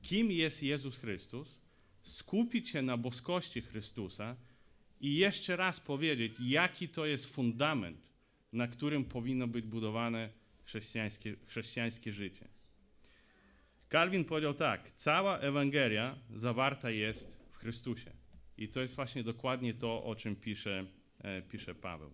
kim 0.02 0.30
jest 0.30 0.62
Jezus 0.62 0.98
Chrystus, 0.98 1.58
skupić 2.02 2.68
się 2.68 2.82
na 2.82 2.96
boskości 2.96 3.62
Chrystusa 3.62 4.36
i 5.00 5.16
jeszcze 5.16 5.56
raz 5.56 5.80
powiedzieć, 5.80 6.32
jaki 6.40 6.88
to 6.88 7.06
jest 7.06 7.26
fundament, 7.26 8.08
na 8.52 8.68
którym 8.68 9.04
powinno 9.04 9.46
być 9.48 9.66
budowane 9.66 10.30
chrześcijańskie, 10.72 11.36
chrześcijańskie 11.46 12.12
życie. 12.12 12.48
Kalwin 13.88 14.24
powiedział 14.24 14.54
tak: 14.54 14.92
Cała 14.92 15.38
Ewangelia 15.38 16.18
zawarta 16.34 16.90
jest 16.90 17.36
w 17.50 17.56
Chrystusie. 17.56 18.12
I 18.56 18.68
to 18.68 18.80
jest 18.80 18.94
właśnie 18.96 19.24
dokładnie 19.24 19.74
to, 19.74 20.04
o 20.04 20.14
czym 20.14 20.36
pisze, 20.36 20.86
e, 21.18 21.42
pisze 21.42 21.74
Paweł. 21.74 22.12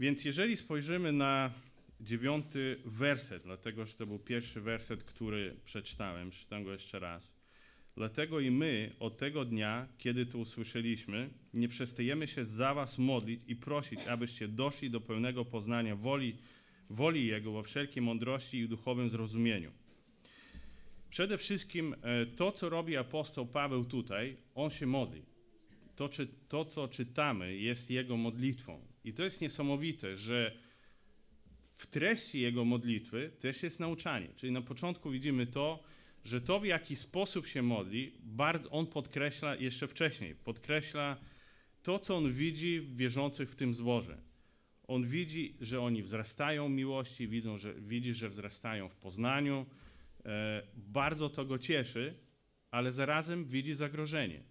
Więc 0.00 0.24
jeżeli 0.24 0.56
spojrzymy 0.56 1.12
na 1.12 1.50
dziewiąty 2.00 2.82
werset, 2.84 3.42
dlatego 3.42 3.84
że 3.84 3.94
to 3.94 4.06
był 4.06 4.18
pierwszy 4.18 4.60
werset, 4.60 5.04
który 5.04 5.56
przeczytałem, 5.64 6.30
przeczytam 6.30 6.64
go 6.64 6.72
jeszcze 6.72 6.98
raz. 6.98 7.39
Dlatego 8.00 8.40
i 8.40 8.50
my 8.50 8.92
od 9.00 9.16
tego 9.16 9.44
dnia, 9.44 9.88
kiedy 9.98 10.26
to 10.26 10.38
usłyszeliśmy, 10.38 11.30
nie 11.54 11.68
przestajemy 11.68 12.28
się 12.28 12.44
za 12.44 12.74
was 12.74 12.98
modlić 12.98 13.40
i 13.46 13.56
prosić, 13.56 14.00
abyście 14.00 14.48
doszli 14.48 14.90
do 14.90 15.00
pełnego 15.00 15.44
poznania 15.44 15.96
woli, 15.96 16.36
woli 16.90 17.26
Jego 17.26 17.52
we 17.52 17.62
wszelkiej 17.62 18.02
mądrości 18.02 18.58
i 18.58 18.68
duchowym 18.68 19.08
zrozumieniu 19.08 19.72
Przede 21.10 21.38
wszystkim 21.38 21.94
e, 22.02 22.26
to, 22.26 22.52
co 22.52 22.68
robi 22.68 22.96
apostoł 22.96 23.46
Paweł 23.46 23.84
tutaj, 23.84 24.36
on 24.54 24.70
się 24.70 24.86
modli. 24.86 25.22
To, 25.96 26.08
czy, 26.08 26.28
to, 26.48 26.64
co 26.64 26.88
czytamy, 26.88 27.56
jest 27.56 27.90
jego 27.90 28.16
modlitwą. 28.16 28.80
I 29.04 29.12
to 29.12 29.22
jest 29.24 29.40
niesamowite, 29.40 30.16
że 30.16 30.56
w 31.76 31.86
treści 31.86 32.40
jego 32.40 32.64
modlitwy 32.64 33.30
też 33.40 33.62
jest 33.62 33.80
nauczanie. 33.80 34.28
Czyli 34.36 34.52
na 34.52 34.62
początku 34.62 35.10
widzimy 35.10 35.46
to, 35.46 35.90
że 36.24 36.40
to, 36.40 36.60
w 36.60 36.66
jaki 36.66 36.96
sposób 36.96 37.46
się 37.46 37.62
modli, 37.62 38.12
on 38.70 38.86
podkreśla 38.86 39.54
jeszcze 39.54 39.88
wcześniej, 39.88 40.34
podkreśla 40.34 41.16
to, 41.82 41.98
co 41.98 42.16
on 42.16 42.32
widzi 42.32 42.80
w 42.80 42.96
wierzących 42.96 43.50
w 43.50 43.56
tym 43.56 43.74
zboże. 43.74 44.18
On 44.88 45.06
widzi, 45.06 45.56
że 45.60 45.80
oni 45.80 46.02
wzrastają 46.02 46.68
w 46.68 46.70
miłości, 46.70 47.28
widzą, 47.28 47.58
że, 47.58 47.74
widzi, 47.74 48.14
że 48.14 48.28
wzrastają 48.28 48.88
w 48.88 48.96
poznaniu, 48.96 49.66
E, 50.26 50.62
bardzo 50.76 51.28
to 51.28 51.44
go 51.44 51.58
cieszy, 51.58 52.14
ale 52.70 52.92
zarazem 52.92 53.44
widzi 53.44 53.74
zagrożenie. 53.74 54.42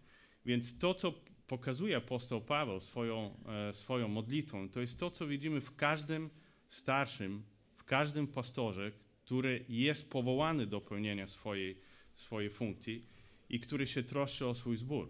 Więc 0.46 0.78
to, 0.78 0.94
co 0.94 1.14
pokazuje 1.48 1.98
apostoł 1.98 2.42
Paweł 2.42 2.80
swoją, 2.80 3.38
e, 3.70 3.74
swoją 3.74 4.08
modlitwą, 4.08 4.70
to 4.70 4.82
jest 4.82 5.00
to, 5.00 5.12
co 5.12 5.28
widzimy 5.28 5.62
w 5.62 5.76
każdym 5.76 6.30
starszym, 6.68 7.44
w 7.76 7.84
każdym 7.84 8.28
pastorze, 8.28 8.92
który 9.30 9.66
jest 9.70 10.10
powołany 10.12 10.68
do 10.68 10.82
pełnienia 10.82 11.28
swojej, 11.28 11.78
swojej 12.14 12.50
funkcji 12.50 13.06
i 13.50 13.60
który 13.60 13.88
się 13.88 14.04
troszczy 14.04 14.48
o 14.48 14.54
swój 14.54 14.78
zbór. 14.78 15.10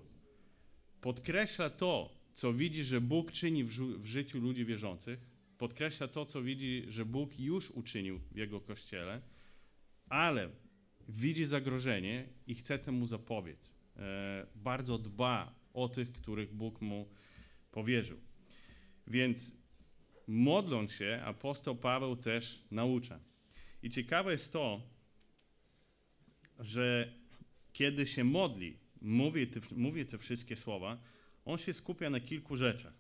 Podkreśla 1.02 1.70
to, 1.70 2.14
co 2.34 2.54
widzi, 2.54 2.84
że 2.84 3.02
Bóg 3.02 3.32
czyni 3.32 3.64
w, 3.64 3.70
w 4.02 4.06
życiu 4.06 4.40
ludzi 4.40 4.66
wierzących, 4.66 5.20
podkreśla 5.58 6.08
to, 6.08 6.26
co 6.26 6.42
widzi, 6.42 6.86
że 6.88 7.06
Bóg 7.06 7.40
już 7.40 7.72
uczynił 7.72 8.20
w 8.32 8.36
jego 8.36 8.62
kościele 8.62 9.22
ale 10.10 10.50
widzi 11.10 11.46
zagrożenie 11.46 12.28
i 12.48 12.56
chce 12.56 12.80
temu 12.80 13.08
zapobiec. 13.08 13.74
E, 13.98 14.48
bardzo 14.56 14.98
dba 14.98 15.56
o 15.74 15.90
tych, 15.90 16.12
których 16.12 16.54
Bóg 16.54 16.82
mu 16.82 17.10
powierzył. 17.72 18.18
Więc 19.08 19.56
modląc 20.28 20.92
się, 20.92 21.22
apostoł 21.26 21.76
Paweł 21.76 22.16
też 22.16 22.64
naucza. 22.72 23.29
I 23.84 23.90
ciekawe 23.90 24.32
jest 24.32 24.54
to, 24.54 24.82
że 26.60 27.14
kiedy 27.74 28.08
się 28.08 28.24
modli, 28.24 28.78
mówi 29.02 29.48
te, 29.48 29.60
mówi 29.72 30.06
te 30.06 30.18
wszystkie 30.18 30.56
słowa, 30.56 30.98
on 31.46 31.58
się 31.58 31.74
skupia 31.74 32.10
na 32.10 32.20
kilku 32.20 32.56
rzeczach. 32.56 32.94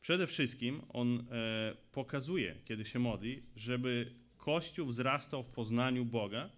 Przede 0.00 0.26
wszystkim 0.26 0.82
on 0.88 1.20
e, 1.30 1.76
pokazuje, 1.92 2.56
kiedy 2.64 2.84
się 2.84 2.98
modli, 2.98 3.42
żeby 3.56 4.12
Kościół 4.36 4.86
wzrastał 4.86 5.42
w 5.42 5.50
poznaniu 5.50 6.04
Boga 6.04 6.50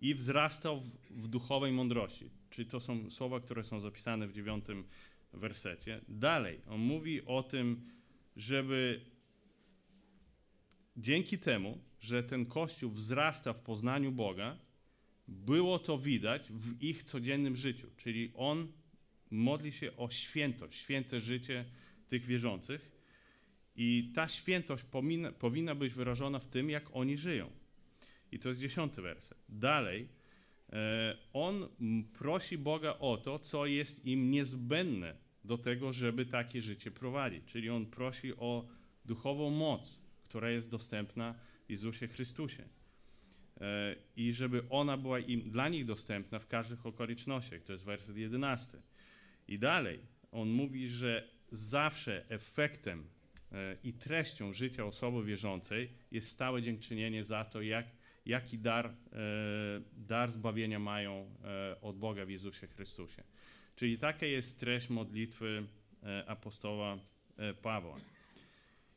i 0.00 0.14
wzrastał 0.14 0.80
w, 0.80 1.22
w 1.22 1.28
duchowej 1.28 1.72
mądrości. 1.72 2.30
Czyli 2.50 2.68
to 2.68 2.80
są 2.80 3.10
słowa, 3.10 3.40
które 3.40 3.64
są 3.64 3.80
zapisane 3.80 4.26
w 4.26 4.32
dziewiątym 4.32 4.84
wersecie. 5.32 6.00
Dalej, 6.08 6.60
on 6.68 6.80
mówi 6.80 7.24
o 7.24 7.42
tym, 7.42 7.88
żeby 8.36 9.00
dzięki 11.00 11.38
temu, 11.38 11.78
że 12.00 12.22
ten 12.22 12.46
Kościół 12.46 12.90
wzrasta 12.90 13.52
w 13.52 13.60
poznaniu 13.60 14.12
Boga, 14.12 14.58
było 15.28 15.78
to 15.78 15.98
widać 15.98 16.42
w 16.50 16.82
ich 16.82 17.02
codziennym 17.02 17.56
życiu. 17.56 17.88
Czyli 17.96 18.32
on 18.34 18.72
modli 19.30 19.72
się 19.72 19.96
o 19.96 20.10
świętość, 20.10 20.78
święte 20.78 21.20
życie 21.20 21.64
tych 22.08 22.26
wierzących 22.26 22.90
i 23.76 24.12
ta 24.14 24.28
świętość 24.28 24.84
powinna, 24.84 25.32
powinna 25.32 25.74
być 25.74 25.94
wyrażona 25.94 26.38
w 26.38 26.46
tym, 26.46 26.70
jak 26.70 26.96
oni 26.96 27.16
żyją. 27.16 27.50
I 28.32 28.38
to 28.38 28.48
jest 28.48 28.60
dziesiąty 28.60 29.02
werset. 29.02 29.38
Dalej, 29.48 30.08
e, 30.72 31.16
on 31.32 31.68
prosi 32.12 32.58
Boga 32.58 32.98
o 32.98 33.16
to, 33.16 33.38
co 33.38 33.66
jest 33.66 34.06
im 34.06 34.30
niezbędne 34.30 35.14
do 35.44 35.58
tego, 35.58 35.92
żeby 35.92 36.26
takie 36.26 36.62
życie 36.62 36.90
prowadzić. 36.90 37.44
Czyli 37.46 37.70
on 37.70 37.86
prosi 37.86 38.36
o 38.36 38.66
duchową 39.04 39.50
moc, 39.50 39.99
która 40.30 40.50
jest 40.50 40.70
dostępna 40.70 41.34
w 41.66 41.70
Jezusie 41.70 42.08
Chrystusie. 42.08 42.64
E, 43.60 43.96
I 44.16 44.32
żeby 44.32 44.62
ona 44.68 44.96
była 44.96 45.18
im, 45.18 45.50
dla 45.50 45.68
nich 45.68 45.84
dostępna 45.84 46.38
w 46.38 46.46
każdych 46.46 46.86
okolicznościach. 46.86 47.62
To 47.62 47.72
jest 47.72 47.84
werset 47.84 48.16
11. 48.16 48.78
I 49.48 49.58
dalej, 49.58 50.00
on 50.32 50.48
mówi, 50.48 50.88
że 50.88 51.28
zawsze 51.50 52.24
efektem 52.28 53.04
e, 53.52 53.76
i 53.84 53.92
treścią 53.92 54.52
życia 54.52 54.84
osoby 54.84 55.24
wierzącej 55.24 55.90
jest 56.10 56.30
stałe 56.30 56.62
dziękczynienie 56.62 57.24
za 57.24 57.44
to, 57.44 57.60
jak, 57.62 57.86
jaki 58.26 58.58
dar, 58.58 58.86
e, 58.86 58.92
dar 59.96 60.30
zbawienia 60.30 60.78
mają 60.78 61.34
od 61.82 61.98
Boga 61.98 62.24
w 62.24 62.30
Jezusie 62.30 62.66
Chrystusie. 62.66 63.22
Czyli 63.76 63.98
taka 63.98 64.26
jest 64.26 64.60
treść 64.60 64.88
modlitwy 64.88 65.66
apostoła 66.26 66.98
Pawła. 67.62 67.96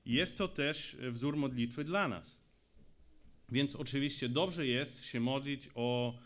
Jest 0.05 0.37
to 0.37 0.47
też 0.47 0.97
wzór 1.11 1.37
modlitwy 1.37 1.83
dla 1.83 2.07
nas. 2.07 2.43
Więc 3.51 3.75
oczywiście 3.75 4.29
dobrze 4.29 4.67
jest 4.67 5.05
się 5.05 5.19
modlić 5.19 5.69
o 5.75 6.19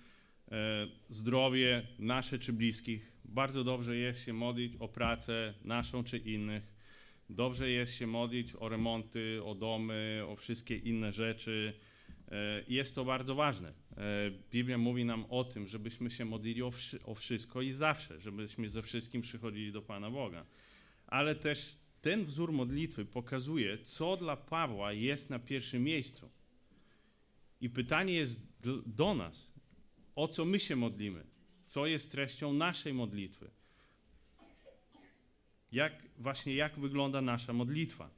e, 0.51 0.87
zdrowie 1.09 1.87
nasze 1.99 2.39
czy 2.39 2.53
bliskich. 2.53 3.11
Bardzo 3.25 3.63
dobrze 3.63 3.97
jest 3.97 4.25
się 4.25 4.33
modlić 4.33 4.75
o 4.79 4.87
pracę 4.87 5.53
naszą 5.63 6.03
czy 6.03 6.17
innych. 6.17 6.73
Dobrze 7.29 7.69
jest 7.69 7.93
się 7.95 8.07
modlić 8.07 8.53
o 8.59 8.69
remonty, 8.69 9.43
o 9.43 9.55
domy, 9.55 10.23
o 10.27 10.35
wszystkie 10.35 10.77
inne 10.77 11.11
rzeczy. 11.11 11.73
E, 12.31 12.63
jest 12.67 12.95
to 12.95 13.05
bardzo 13.05 13.35
ważne. 13.35 13.69
E, 13.69 14.31
Biblia 14.51 14.77
mówi 14.77 15.05
nam 15.05 15.25
o 15.29 15.43
tym, 15.43 15.67
żebyśmy 15.67 16.11
się 16.11 16.25
modlili 16.25 16.61
o 17.03 17.15
wszystko 17.15 17.61
i 17.61 17.71
zawsze, 17.71 18.19
żebyśmy 18.19 18.69
ze 18.69 18.81
wszystkim 18.81 19.21
przychodzili 19.21 19.71
do 19.71 19.81
Pana 19.81 20.11
Boga. 20.11 20.45
Ale 21.07 21.35
też 21.35 21.86
ten 22.07 22.25
wzór 22.25 22.51
modlitwy 22.51 23.05
pokazuje, 23.05 23.77
co 23.77 24.17
dla 24.17 24.37
Pawła 24.37 24.93
jest 24.93 25.29
na 25.29 25.39
pierwszym 25.39 25.83
miejscu. 25.83 26.29
I 27.61 27.69
pytanie 27.69 28.13
jest 28.13 28.41
do 28.85 29.13
nas, 29.13 29.51
o 30.15 30.27
co 30.27 30.45
my 30.45 30.59
się 30.59 30.75
modlimy, 30.75 31.23
co 31.65 31.85
jest 31.85 32.11
treścią 32.11 32.53
naszej 32.53 32.93
modlitwy. 32.93 33.49
Jak 35.71 35.93
właśnie 36.17 36.55
jak 36.55 36.79
wygląda 36.79 37.21
nasza 37.21 37.53
modlitwa? 37.53 38.09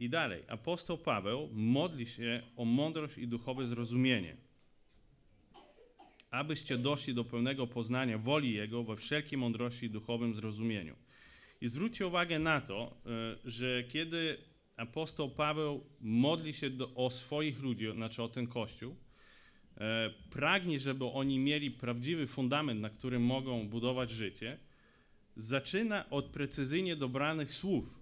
I 0.00 0.08
dalej, 0.08 0.44
apostoł 0.48 0.98
Paweł 0.98 1.48
modli 1.52 2.06
się 2.06 2.42
o 2.56 2.64
mądrość 2.64 3.18
i 3.18 3.28
duchowe 3.28 3.66
zrozumienie, 3.66 4.36
abyście 6.32 6.78
doszli 6.78 7.14
do 7.14 7.24
pełnego 7.24 7.66
poznania 7.66 8.18
woli 8.18 8.54
Jego 8.54 8.84
we 8.84 8.96
wszelkiej 8.96 9.38
mądrości 9.38 9.86
i 9.86 9.90
duchowym 9.90 10.34
zrozumieniu 10.34 10.96
i 11.62 11.68
zwróćcie 11.68 12.06
uwagę 12.06 12.38
na 12.38 12.60
to, 12.60 12.96
e, 13.06 13.36
że 13.44 13.84
kiedy 13.84 14.38
apostoł 14.76 15.30
Paweł 15.30 15.84
modli 16.00 16.52
się 16.52 16.70
do, 16.70 16.94
o 16.94 17.10
swoich 17.10 17.60
ludzi, 17.60 17.86
znaczy 17.94 18.22
o 18.22 18.28
ten 18.28 18.46
kościół, 18.46 18.96
e, 19.76 20.10
pragnie, 20.30 20.80
żeby 20.80 21.04
oni 21.04 21.38
mieli 21.38 21.70
prawdziwy 21.70 22.26
fundament, 22.26 22.80
na 22.80 22.90
którym 22.90 23.22
mogą 23.22 23.68
budować 23.68 24.10
życie, 24.10 24.58
zaczyna 25.36 26.10
od 26.10 26.26
precyzyjnie 26.26 26.96
dobranych 26.96 27.54
słów. 27.54 28.00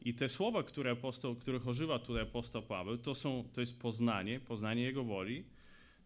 I 0.00 0.14
te 0.14 0.28
słowa, 0.28 0.62
które 0.62 0.90
apostoł, 0.90 1.34
których 1.34 1.66
używa 1.66 1.98
tutaj 1.98 2.22
apostoł 2.22 2.62
Paweł, 2.62 2.98
to, 2.98 3.14
są, 3.14 3.48
to 3.52 3.60
jest 3.60 3.80
poznanie, 3.80 4.40
poznanie 4.40 4.82
Jego 4.82 5.04
woli. 5.04 5.44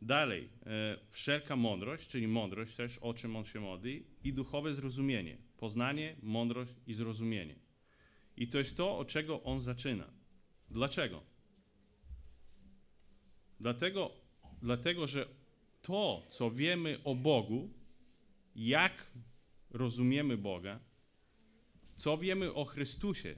Dalej, 0.03 0.49
e, 0.67 0.99
wszelka 1.11 1.57
mądrość, 1.57 2.09
czyli 2.09 2.29
mądrość 2.29 2.75
też, 2.75 2.99
o 2.99 3.15
czym 3.15 3.37
on 3.37 3.45
się 3.45 3.61
modli, 3.61 4.05
i 4.25 4.33
duchowe 4.33 4.75
zrozumienie 4.75 5.37
poznanie, 5.63 6.17
mądrość 6.23 6.73
i 6.87 6.95
zrozumienie. 6.95 7.55
I 8.37 8.49
to 8.49 8.59
jest 8.59 8.77
to, 8.77 8.99
od 8.99 9.09
czego 9.09 9.43
on 9.43 9.61
zaczyna. 9.61 10.11
Dlaczego? 10.71 11.23
Dlatego, 13.61 14.11
dlatego, 14.63 15.07
że 15.07 15.29
to, 15.83 16.23
co 16.29 16.51
wiemy 16.51 16.99
o 17.05 17.15
Bogu, 17.15 17.71
jak 18.57 19.11
rozumiemy 19.71 20.37
Boga, 20.37 20.81
co 21.95 22.19
wiemy 22.19 22.55
o 22.55 22.65
Chrystusie, 22.65 23.37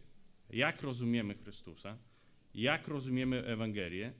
jak 0.51 0.83
rozumiemy 0.83 1.35
Chrystusa, 1.35 1.99
jak 2.55 2.89
rozumiemy 2.89 3.45
Ewangelię, 3.47 4.13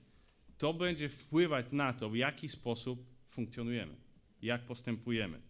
to 0.65 0.75
będzie 0.75 1.09
wpływać 1.09 1.67
na 1.73 1.93
to, 1.93 2.11
w 2.11 2.17
jaki 2.17 2.49
sposób 2.49 3.07
funkcjonujemy, 3.29 3.97
jak 4.43 4.67
postępujemy. 4.67 5.41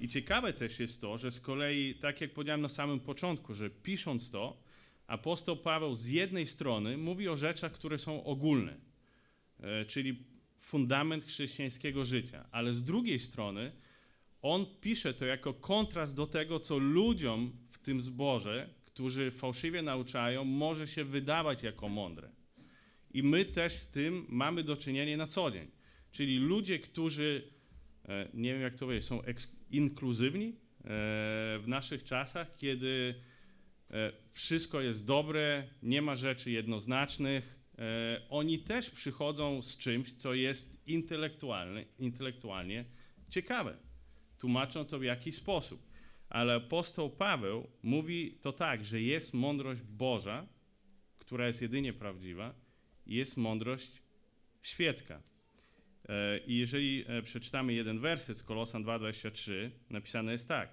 I 0.00 0.08
ciekawe 0.08 0.52
też 0.52 0.80
jest 0.80 1.00
to, 1.00 1.18
że 1.18 1.30
z 1.30 1.40
kolei, 1.40 1.94
tak 1.94 2.20
jak 2.20 2.32
powiedziałem 2.32 2.60
na 2.60 2.68
samym 2.68 3.00
początku, 3.00 3.54
że 3.54 3.70
pisząc 3.70 4.30
to, 4.30 4.62
apostoł 5.06 5.56
Paweł 5.56 5.94
z 5.94 6.06
jednej 6.06 6.46
strony 6.46 6.96
mówi 6.96 7.28
o 7.28 7.36
rzeczach, 7.36 7.72
które 7.72 7.98
są 7.98 8.24
ogólne, 8.24 8.76
e, 9.60 9.84
czyli 9.84 10.24
fundament 10.58 11.24
chrześcijańskiego 11.24 12.04
życia, 12.04 12.48
ale 12.52 12.74
z 12.74 12.84
drugiej 12.84 13.20
strony 13.20 13.72
on 14.42 14.66
pisze 14.80 15.14
to 15.14 15.24
jako 15.24 15.54
kontrast 15.54 16.16
do 16.16 16.26
tego, 16.26 16.60
co 16.60 16.78
ludziom 16.78 17.52
w 17.70 17.78
tym 17.78 18.00
zborze, 18.00 18.68
którzy 18.84 19.30
fałszywie 19.30 19.82
nauczają, 19.82 20.44
może 20.44 20.86
się 20.86 21.04
wydawać 21.04 21.62
jako 21.62 21.88
mądre. 21.88 22.43
I 23.14 23.22
my 23.22 23.44
też 23.44 23.72
z 23.72 23.90
tym 23.90 24.26
mamy 24.28 24.62
do 24.62 24.76
czynienia 24.76 25.16
na 25.16 25.26
co 25.26 25.50
dzień. 25.50 25.70
Czyli 26.12 26.38
ludzie, 26.38 26.78
którzy, 26.78 27.52
e, 28.04 28.28
nie 28.34 28.52
wiem 28.52 28.62
jak 28.62 28.74
to 28.74 28.78
powiedzieć, 28.78 29.08
są 29.08 29.22
inkluzywni 29.70 30.48
e, 30.48 30.54
w 31.58 31.64
naszych 31.66 32.04
czasach, 32.04 32.56
kiedy 32.56 33.14
e, 33.90 34.12
wszystko 34.30 34.80
jest 34.80 35.06
dobre, 35.06 35.68
nie 35.82 36.02
ma 36.02 36.16
rzeczy 36.16 36.50
jednoznacznych. 36.50 37.64
Oni 38.28 38.58
też 38.58 38.90
przychodzą 38.90 39.62
z 39.62 39.78
czymś, 39.78 40.14
co 40.14 40.34
jest 40.34 40.88
intelektualnie, 40.88 41.84
intelektualnie 41.98 42.84
ciekawe. 43.28 43.76
Tłumaczą 44.38 44.84
to 44.84 44.98
w 44.98 45.02
jakiś 45.02 45.36
sposób. 45.36 45.86
Ale 46.28 46.54
apostoł 46.54 47.10
Paweł 47.10 47.66
mówi 47.82 48.38
to 48.40 48.52
tak, 48.52 48.84
że 48.84 49.00
jest 49.00 49.34
mądrość 49.34 49.82
Boża, 49.82 50.46
która 51.18 51.46
jest 51.46 51.62
jedynie 51.62 51.92
prawdziwa, 51.92 52.63
jest 53.06 53.36
mądrość 53.36 54.02
świecka. 54.62 55.22
E, 56.08 56.38
I 56.38 56.56
jeżeli 56.56 57.04
e, 57.06 57.22
przeczytamy 57.22 57.72
jeden 57.72 57.98
werset 57.98 58.38
z 58.38 58.42
Kolosan 58.42 58.84
2,23, 58.84 59.70
napisane 59.90 60.32
jest 60.32 60.48
tak. 60.48 60.68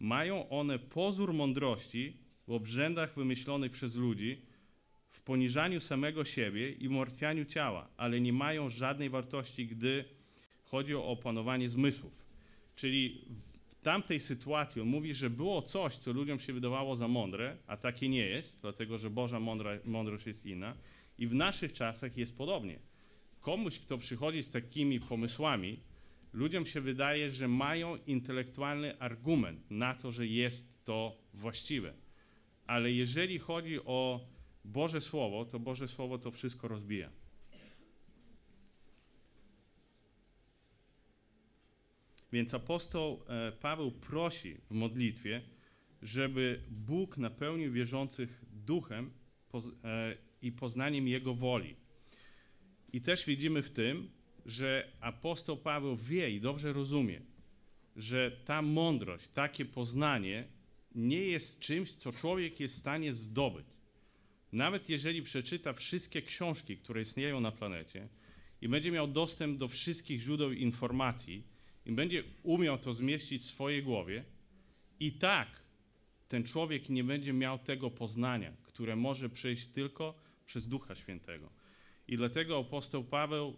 Mają 0.00 0.48
one 0.48 0.78
pozór 0.78 1.34
mądrości 1.34 2.16
w 2.46 2.52
obrzędach 2.52 3.14
wymyślonych 3.14 3.72
przez 3.72 3.96
ludzi, 3.96 4.42
w 5.10 5.20
poniżaniu 5.20 5.80
samego 5.80 6.24
siebie 6.24 6.72
i 6.72 6.88
w 6.88 6.90
martwianiu 6.90 7.44
ciała, 7.44 7.88
ale 7.96 8.20
nie 8.20 8.32
mają 8.32 8.70
żadnej 8.70 9.10
wartości, 9.10 9.66
gdy 9.66 10.04
chodzi 10.64 10.94
o 10.94 11.06
opanowanie 11.06 11.68
zmysłów. 11.68 12.26
Czyli 12.76 13.24
w 13.68 13.82
tamtej 13.82 14.20
sytuacji 14.20 14.82
on 14.82 14.88
mówi, 14.88 15.14
że 15.14 15.30
było 15.30 15.62
coś, 15.62 15.96
co 15.96 16.12
ludziom 16.12 16.40
się 16.40 16.52
wydawało 16.52 16.96
za 16.96 17.08
mądre, 17.08 17.56
a 17.66 17.76
takie 17.76 18.08
nie 18.08 18.26
jest, 18.26 18.58
dlatego 18.60 18.98
że 18.98 19.10
Boża 19.10 19.40
mądrość 19.84 20.26
jest 20.26 20.46
inna. 20.46 20.74
I 21.18 21.26
w 21.26 21.34
naszych 21.34 21.72
czasach 21.72 22.16
jest 22.16 22.36
podobnie 22.36 22.78
komuś, 23.40 23.78
kto 23.78 23.98
przychodzi 23.98 24.42
z 24.42 24.50
takimi 24.50 25.00
pomysłami, 25.00 25.80
ludziom 26.32 26.66
się 26.66 26.80
wydaje, 26.80 27.30
że 27.30 27.48
mają 27.48 27.96
intelektualny 28.06 28.98
argument 28.98 29.70
na 29.70 29.94
to, 29.94 30.12
że 30.12 30.26
jest 30.26 30.84
to 30.84 31.18
właściwe. 31.34 31.94
Ale 32.66 32.92
jeżeli 32.92 33.38
chodzi 33.38 33.80
o 33.84 34.20
Boże 34.64 35.00
Słowo, 35.00 35.44
to 35.44 35.58
Boże 35.58 35.88
Słowo 35.88 36.18
to 36.18 36.30
wszystko 36.30 36.68
rozbija. 36.68 37.10
Więc 42.32 42.54
apostoł 42.54 43.22
e, 43.28 43.52
Paweł 43.52 43.90
prosi 43.90 44.54
w 44.54 44.70
modlitwie, 44.70 45.42
żeby 46.02 46.62
Bóg 46.70 47.18
napełnił 47.18 47.72
wierzących 47.72 48.44
duchem 48.52 49.10
e, 49.84 50.16
i 50.42 50.52
poznaniem 50.52 51.08
Jego 51.08 51.34
woli. 51.34 51.76
I 52.92 53.00
też 53.00 53.24
widzimy 53.24 53.62
w 53.62 53.70
tym, 53.70 54.10
że 54.46 54.92
apostoł 55.00 55.56
Paweł 55.56 55.96
wie 55.96 56.30
i 56.30 56.40
dobrze 56.40 56.72
rozumie, 56.72 57.20
że 57.96 58.30
ta 58.44 58.62
mądrość, 58.62 59.28
takie 59.28 59.64
poznanie 59.64 60.44
nie 60.94 61.20
jest 61.20 61.60
czymś, 61.60 61.92
co 61.92 62.12
człowiek 62.12 62.60
jest 62.60 62.74
w 62.74 62.78
stanie 62.78 63.12
zdobyć. 63.12 63.66
Nawet 64.52 64.88
jeżeli 64.88 65.22
przeczyta 65.22 65.72
wszystkie 65.72 66.22
książki, 66.22 66.76
które 66.76 67.02
istnieją 67.02 67.40
na 67.40 67.52
planecie 67.52 68.08
i 68.60 68.68
będzie 68.68 68.90
miał 68.90 69.08
dostęp 69.08 69.58
do 69.58 69.68
wszystkich 69.68 70.20
źródeł 70.20 70.52
informacji 70.52 71.42
i 71.86 71.92
będzie 71.92 72.24
umiał 72.42 72.78
to 72.78 72.94
zmieścić 72.94 73.42
w 73.42 73.46
swojej 73.46 73.82
głowie, 73.82 74.24
i 75.00 75.12
tak 75.12 75.62
ten 76.28 76.44
człowiek 76.44 76.88
nie 76.88 77.04
będzie 77.04 77.32
miał 77.32 77.58
tego 77.58 77.90
poznania, 77.90 78.52
które 78.62 78.96
może 78.96 79.28
przyjść 79.28 79.66
tylko 79.66 80.21
przez 80.52 80.68
Ducha 80.68 80.94
Świętego. 80.94 81.50
I 82.08 82.16
dlatego 82.16 82.58
apostoł 82.58 83.04
Paweł 83.04 83.56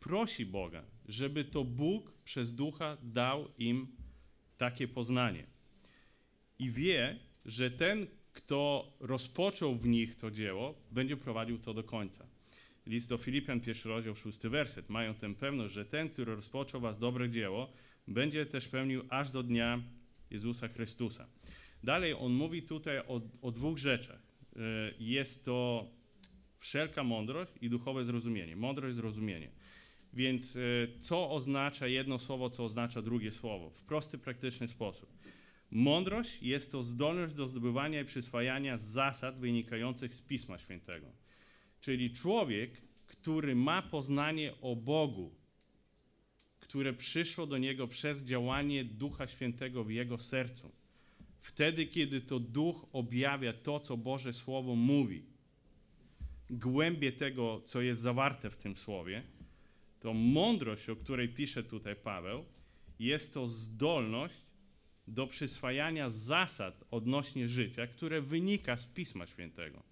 prosi 0.00 0.46
Boga, 0.46 0.82
żeby 1.08 1.44
to 1.44 1.64
Bóg 1.64 2.12
przez 2.24 2.54
ducha 2.54 2.96
dał 3.02 3.48
im 3.58 3.86
takie 4.58 4.88
poznanie. 4.88 5.46
i 6.58 6.70
wie, 6.70 7.18
że 7.44 7.70
ten, 7.70 8.06
kto 8.32 8.92
rozpoczął 9.00 9.76
w 9.76 9.86
nich 9.86 10.16
to 10.16 10.30
dzieło, 10.30 10.74
będzie 10.90 11.16
prowadził 11.16 11.58
to 11.58 11.74
do 11.74 11.84
końca. 11.84 12.26
List 12.86 13.08
do 13.08 13.18
Filipian, 13.18 13.60
pierwszy 13.60 13.88
rozdział, 13.88 14.16
szósty 14.16 14.50
werset. 14.50 14.88
Mają 14.88 15.14
tę 15.14 15.34
pewność, 15.34 15.74
że 15.74 15.84
ten, 15.84 16.08
który 16.08 16.34
rozpoczął 16.34 16.80
was 16.80 16.98
dobre 16.98 17.30
dzieło, 17.30 17.72
będzie 18.08 18.46
też 18.46 18.68
pełnił 18.68 19.02
aż 19.08 19.30
do 19.30 19.42
dnia 19.42 19.82
Jezusa 20.30 20.68
Chrystusa. 20.68 21.26
Dalej 21.84 22.12
on 22.12 22.32
mówi 22.32 22.62
tutaj 22.62 22.98
o, 22.98 23.20
o 23.42 23.50
dwóch 23.50 23.78
rzeczach. 23.78 24.21
E, 24.56 24.58
jest 24.98 25.44
to 25.44 25.88
wszelka 26.58 27.04
mądrość 27.04 27.52
i 27.60 27.70
duchowe 27.70 28.04
zrozumienie. 28.04 28.56
Mądrość, 28.56 28.96
zrozumienie. 28.96 29.50
Więc 30.12 30.56
e, 30.56 30.60
co 30.98 31.30
oznacza 31.30 31.86
jedno 31.86 32.18
słowo, 32.18 32.50
co 32.50 32.64
oznacza 32.64 33.02
drugie 33.02 33.32
słowo? 33.32 33.70
W 33.70 33.82
prosty, 33.82 34.18
praktyczny 34.18 34.68
sposób. 34.68 35.12
Mądrość 35.70 36.42
jest 36.42 36.72
to 36.72 36.82
zdolność 36.82 37.34
do 37.34 37.46
zdobywania 37.46 38.00
i 38.00 38.04
przyswajania 38.04 38.78
zasad 38.78 39.40
wynikających 39.40 40.14
z 40.14 40.20
Pisma 40.20 40.58
Świętego. 40.58 41.06
Czyli 41.80 42.10
człowiek, 42.10 42.82
który 43.06 43.54
ma 43.54 43.82
poznanie 43.82 44.60
o 44.60 44.76
Bogu, 44.76 45.34
które 46.60 46.92
przyszło 46.92 47.46
do 47.46 47.58
niego 47.58 47.88
przez 47.88 48.24
działanie 48.24 48.84
Ducha 48.84 49.26
Świętego 49.26 49.84
w 49.84 49.90
jego 49.90 50.18
sercu. 50.18 50.72
Wtedy, 51.42 51.86
kiedy 51.86 52.20
to 52.20 52.40
Duch 52.40 52.86
objawia 52.92 53.52
to, 53.52 53.80
co 53.80 53.96
Boże 53.96 54.32
Słowo 54.32 54.74
mówi, 54.74 55.22
głębie 56.50 57.12
tego, 57.12 57.60
co 57.64 57.80
jest 57.80 58.00
zawarte 58.00 58.50
w 58.50 58.56
tym 58.56 58.76
Słowie, 58.76 59.22
to 60.00 60.14
mądrość, 60.14 60.88
o 60.88 60.96
której 60.96 61.28
pisze 61.28 61.62
tutaj 61.62 61.96
Paweł, 61.96 62.44
jest 62.98 63.34
to 63.34 63.48
zdolność 63.48 64.34
do 65.08 65.26
przyswajania 65.26 66.10
zasad 66.10 66.84
odnośnie 66.90 67.48
życia, 67.48 67.86
które 67.86 68.20
wynika 68.20 68.76
z 68.76 68.86
Pisma 68.86 69.26
Świętego. 69.26 69.82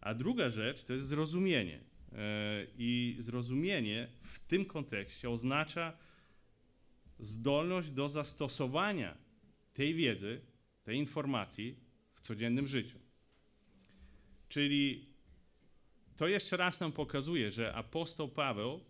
A 0.00 0.14
druga 0.14 0.50
rzecz 0.50 0.84
to 0.84 0.92
jest 0.92 1.06
zrozumienie. 1.06 1.80
E, 2.12 2.66
I 2.78 3.16
zrozumienie 3.18 4.08
w 4.22 4.38
tym 4.38 4.64
kontekście 4.64 5.30
oznacza 5.30 5.98
zdolność 7.18 7.90
do 7.90 8.08
zastosowania 8.08 9.16
tej 9.72 9.94
wiedzy, 9.94 10.40
tej 10.84 10.96
informacji 10.96 11.76
w 12.14 12.20
codziennym 12.20 12.66
życiu. 12.66 12.98
Czyli 14.48 15.06
to 16.16 16.28
jeszcze 16.28 16.56
raz 16.56 16.80
nam 16.80 16.92
pokazuje, 16.92 17.50
że 17.50 17.74
apostoł 17.74 18.28
Paweł, 18.28 18.80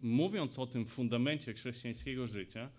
mówiąc 0.00 0.58
o 0.58 0.66
tym 0.66 0.86
fundamencie 0.86 1.54
chrześcijańskiego 1.54 2.26
życia, 2.26 2.70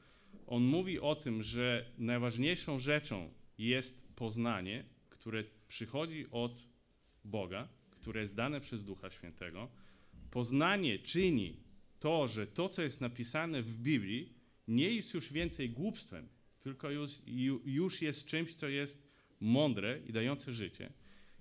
on 0.47 0.63
mówi 0.63 0.99
o 0.99 1.15
tym, 1.15 1.43
że 1.43 1.91
najważniejszą 1.97 2.79
rzeczą 2.79 3.33
jest 3.57 4.07
poznanie, 4.15 4.83
które 5.09 5.43
przychodzi 5.67 6.25
od 6.31 6.63
Boga, 7.23 7.67
które 7.89 8.21
jest 8.21 8.35
dane 8.35 8.61
przez 8.61 8.83
Ducha 8.83 9.09
Świętego. 9.09 9.69
Poznanie 10.31 10.99
czyni 10.99 11.57
to, 11.99 12.27
że 12.27 12.47
to, 12.47 12.69
co 12.69 12.81
jest 12.81 13.01
napisane 13.01 13.61
w 13.61 13.77
Biblii, 13.77 14.33
nie 14.67 14.89
jest 14.89 15.13
już 15.13 15.33
więcej 15.33 15.69
głupstwem, 15.69 16.27
tylko 16.61 16.89
już, 16.89 17.11
już 17.65 18.01
jest 18.01 18.25
czymś, 18.25 18.55
co 18.55 18.67
jest 18.67 19.07
mądre 19.39 19.99
i 20.07 20.13
dające 20.13 20.53
życie. 20.53 20.93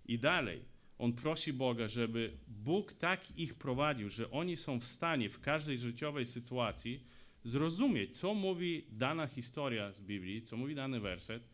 I 0.05 0.19
dalej, 0.19 0.65
on 0.99 1.13
prosi 1.13 1.53
Boga, 1.53 1.89
żeby 1.89 2.33
Bóg 2.49 2.93
tak 2.93 3.39
ich 3.39 3.55
prowadził, 3.55 4.09
że 4.09 4.31
oni 4.31 4.57
są 4.57 4.81
w 4.81 4.87
stanie 4.87 5.31
w 5.31 5.41
każdej 5.41 5.79
życiowej 5.79 6.27
sytuacji 6.27 7.05
zrozumieć, 7.45 8.17
co 8.17 8.35
mówi 8.35 8.85
dana 8.91 9.27
historia 9.27 9.93
z 9.93 10.01
Biblii, 10.01 10.43
co 10.43 10.57
mówi 10.57 10.75
dany 10.75 11.01
werset, 11.01 11.49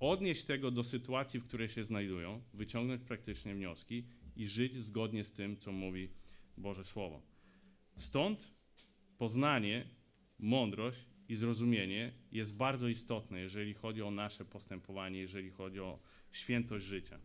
odnieść 0.00 0.44
tego 0.44 0.70
do 0.70 0.84
sytuacji, 0.84 1.40
w 1.40 1.44
której 1.44 1.68
się 1.68 1.84
znajdują, 1.84 2.42
wyciągnąć 2.54 3.02
praktycznie 3.02 3.54
wnioski 3.54 4.04
i 4.36 4.48
żyć 4.48 4.84
zgodnie 4.84 5.24
z 5.24 5.32
tym, 5.32 5.56
co 5.56 5.72
mówi 5.72 6.08
Boże 6.56 6.84
Słowo. 6.84 7.22
Stąd 7.96 8.54
poznanie, 9.18 9.88
mądrość 10.38 11.09
i 11.30 11.36
zrozumienie 11.36 12.12
jest 12.32 12.54
bardzo 12.54 12.88
istotne, 12.88 13.40
jeżeli 13.40 13.74
chodzi 13.74 14.02
o 14.02 14.10
nasze 14.10 14.44
postępowanie, 14.44 15.18
jeżeli 15.18 15.50
chodzi 15.50 15.80
o 15.80 15.98
świętość 16.32 16.86
życia. 16.86 17.18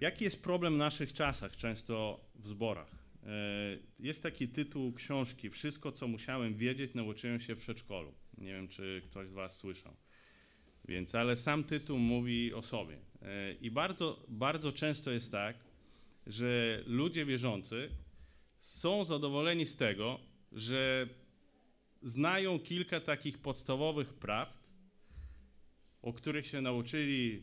Jaki 0.00 0.24
jest 0.24 0.42
problem 0.42 0.74
w 0.74 0.78
naszych 0.78 1.12
czasach, 1.12 1.56
często 1.56 2.20
w 2.34 2.48
zborach? 2.48 2.90
E, 3.22 3.28
jest 3.98 4.22
taki 4.22 4.48
tytuł 4.48 4.92
książki 4.92 5.50
Wszystko, 5.50 5.92
co 5.92 6.08
musiałem 6.08 6.54
wiedzieć, 6.56 6.94
nauczyłem 6.94 7.40
się 7.40 7.54
w 7.54 7.58
przedszkolu. 7.58 8.14
Nie 8.38 8.52
wiem, 8.52 8.68
czy 8.68 9.02
ktoś 9.06 9.28
z 9.28 9.32
Was 9.32 9.56
słyszał. 9.56 9.96
Więc, 10.88 11.14
ale 11.14 11.36
sam 11.36 11.64
tytuł 11.64 11.98
mówi 11.98 12.54
o 12.54 12.62
sobie. 12.62 12.98
E, 13.22 13.52
I 13.52 13.70
bardzo, 13.70 14.26
bardzo 14.28 14.72
często 14.72 15.10
jest 15.10 15.32
tak, 15.32 15.56
że 16.26 16.82
ludzie 16.86 17.24
wierzący 17.24 18.03
są 18.64 19.04
zadowoleni 19.04 19.66
z 19.66 19.76
tego, 19.76 20.20
że 20.52 21.08
znają 22.02 22.58
kilka 22.58 23.00
takich 23.00 23.38
podstawowych 23.38 24.14
prawd, 24.14 24.70
o 26.02 26.12
których 26.12 26.46
się 26.46 26.60
nauczyli 26.60 27.42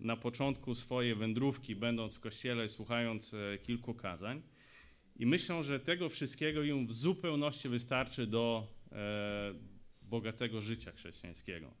na 0.00 0.16
początku 0.16 0.74
swojej 0.74 1.14
wędrówki, 1.14 1.76
będąc 1.76 2.14
w 2.14 2.20
kościele, 2.20 2.68
słuchając 2.68 3.34
e, 3.34 3.58
kilku 3.58 3.94
kazań 3.94 4.42
i 5.16 5.26
myślą, 5.26 5.62
że 5.62 5.80
tego 5.80 6.08
wszystkiego 6.08 6.62
im 6.62 6.86
w 6.86 6.92
zupełności 6.92 7.68
wystarczy 7.68 8.26
do 8.26 8.68
e, 8.92 9.54
bogatego 10.02 10.60
życia 10.60 10.92
chrześcijańskiego. 10.92 11.74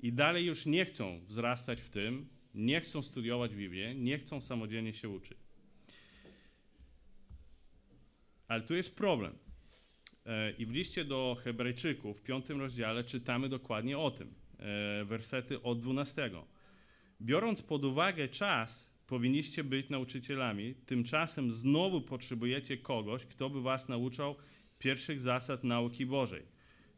I 0.00 0.12
dalej 0.12 0.46
już 0.46 0.66
nie 0.66 0.84
chcą 0.84 1.20
wzrastać 1.26 1.80
w 1.80 1.88
tym, 1.88 2.28
nie 2.54 2.80
chcą 2.80 3.02
studiować 3.02 3.54
Biblię, 3.54 3.94
nie 3.94 4.18
chcą 4.18 4.40
samodzielnie 4.40 4.94
się 4.94 5.08
uczyć. 5.08 5.43
Ale 8.54 8.62
tu 8.62 8.74
jest 8.74 8.96
problem. 8.96 9.32
E, 10.26 10.50
I 10.50 10.66
w 10.66 10.70
liście 10.70 11.04
do 11.04 11.36
Hebrajczyków 11.44 12.18
w 12.18 12.22
piątym 12.22 12.60
rozdziale 12.60 13.04
czytamy 13.04 13.48
dokładnie 13.48 13.98
o 13.98 14.10
tym. 14.10 14.34
E, 14.58 15.04
wersety 15.04 15.62
od 15.62 15.80
12. 15.80 16.30
Biorąc 17.20 17.62
pod 17.62 17.84
uwagę 17.84 18.28
czas, 18.28 18.90
powinniście 19.06 19.64
być 19.64 19.88
nauczycielami, 19.88 20.74
tymczasem 20.74 21.50
znowu 21.50 22.00
potrzebujecie 22.00 22.76
kogoś, 22.76 23.26
kto 23.26 23.50
by 23.50 23.62
was 23.62 23.88
nauczał 23.88 24.36
pierwszych 24.78 25.20
zasad 25.20 25.64
nauki 25.64 26.06
Bożej. 26.06 26.42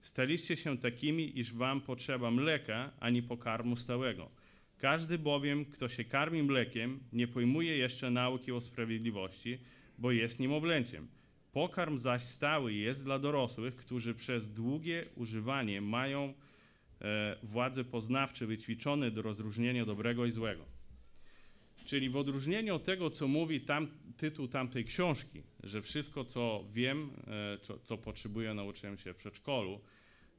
Staliście 0.01 0.57
się 0.57 0.79
takimi, 0.79 1.39
iż 1.39 1.53
wam 1.53 1.81
potrzeba 1.81 2.31
mleka, 2.31 2.93
a 3.01 3.11
nie 3.11 3.23
pokarmu 3.23 3.77
stałego. 3.77 4.31
Każdy 4.79 5.19
bowiem, 5.19 5.65
kto 5.65 5.89
się 5.89 6.05
karmi 6.05 6.43
mlekiem, 6.43 7.01
nie 7.13 7.29
pojmuje 7.29 7.77
jeszcze 7.77 8.11
nauki 8.11 8.53
o 8.53 8.61
sprawiedliwości, 8.61 9.59
bo 9.99 10.13
jest 10.13 10.41
niemowlęciem. 10.41 11.16
Pokarm 11.57 11.99
zaś 11.99 12.23
stały 12.23 12.75
jest 12.75 13.05
dla 13.05 13.19
dorosłych, 13.19 13.77
którzy 13.77 14.15
przez 14.15 14.53
długie 14.53 15.05
używanie 15.15 15.81
mają 15.81 16.35
e, 17.01 17.37
władze 17.43 17.85
poznawcze 17.85 18.47
wyćwiczone 18.47 19.11
do 19.11 19.23
rozróżnienia 19.23 19.85
dobrego 19.85 20.27
i 20.27 20.31
złego. 20.31 20.65
Czyli 21.85 22.11
w 22.11 22.17
odróżnieniu 22.17 22.75
od 22.75 22.85
tego, 22.85 23.11
co 23.11 23.29
mówi 23.29 23.61
tam, 23.61 23.89
tytuł 24.17 24.49
tamtej 24.49 24.85
książki, 24.85 25.43
że 25.63 25.83
wszystko, 25.83 26.25
co 26.25 26.65
wiem, 26.73 27.11
e, 27.27 27.59
co, 27.59 27.79
co 27.79 27.99
potrzebuję, 27.99 28.55
nauczyłem 28.55 28.99
się 28.99 29.13
w 29.13 29.17
przedszkolu, 29.17 29.81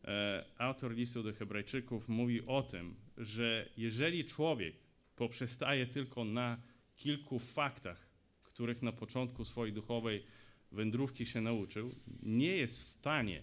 e, 0.05 0.45
autor 0.57 0.95
listu 0.95 1.23
do 1.23 1.33
Hebrajczyków 1.33 2.09
mówi 2.09 2.45
o 2.45 2.63
tym, 2.63 2.95
że 3.17 3.69
jeżeli 3.77 4.25
człowiek 4.25 4.75
poprzestaje 5.15 5.85
tylko 5.85 6.25
na 6.25 6.57
kilku 6.95 7.39
faktach, 7.39 8.07
których 8.43 8.81
na 8.81 8.91
początku 8.91 9.45
swojej 9.45 9.73
duchowej 9.73 10.23
wędrówki 10.71 11.25
się 11.25 11.41
nauczył, 11.41 11.95
nie 12.23 12.55
jest 12.55 12.79
w 12.79 12.83
stanie 12.83 13.41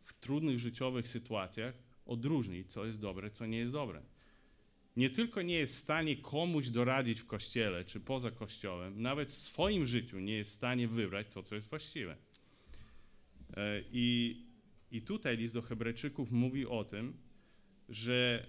w 0.00 0.18
trudnych 0.18 0.58
życiowych 0.58 1.08
sytuacjach 1.08 1.74
odróżnić, 2.06 2.72
co 2.72 2.84
jest 2.84 3.00
dobre, 3.00 3.30
co 3.30 3.46
nie 3.46 3.58
jest 3.58 3.72
dobre 3.72 4.02
nie 4.96 5.10
tylko 5.10 5.42
nie 5.42 5.54
jest 5.54 5.76
w 5.76 5.78
stanie 5.78 6.16
komuś 6.16 6.68
doradzić 6.68 7.20
w 7.20 7.26
kościele 7.26 7.84
czy 7.84 8.00
poza 8.00 8.30
kościołem, 8.30 9.02
nawet 9.02 9.30
w 9.30 9.34
swoim 9.34 9.86
życiu 9.86 10.18
nie 10.18 10.32
jest 10.32 10.50
w 10.50 10.54
stanie 10.54 10.88
wybrać 10.88 11.26
to, 11.28 11.42
co 11.42 11.54
jest 11.54 11.70
właściwe. 11.70 12.16
E, 13.56 13.82
I, 13.92 14.36
i 14.90 15.02
tutaj 15.02 15.36
list 15.36 15.54
do 15.54 15.62
Hebrajczyków 15.62 16.32
mówi 16.32 16.66
o 16.66 16.84
tym, 16.84 17.16
że 17.88 18.46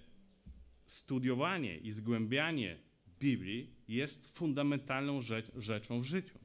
studiowanie 0.86 1.78
i 1.78 1.92
zgłębianie 1.92 2.78
Biblii 3.20 3.70
jest 3.88 4.38
fundamentalną 4.38 5.22
rzecz, 5.22 5.52
rzeczą 5.56 6.02
w 6.02 6.06
życiu. 6.06 6.40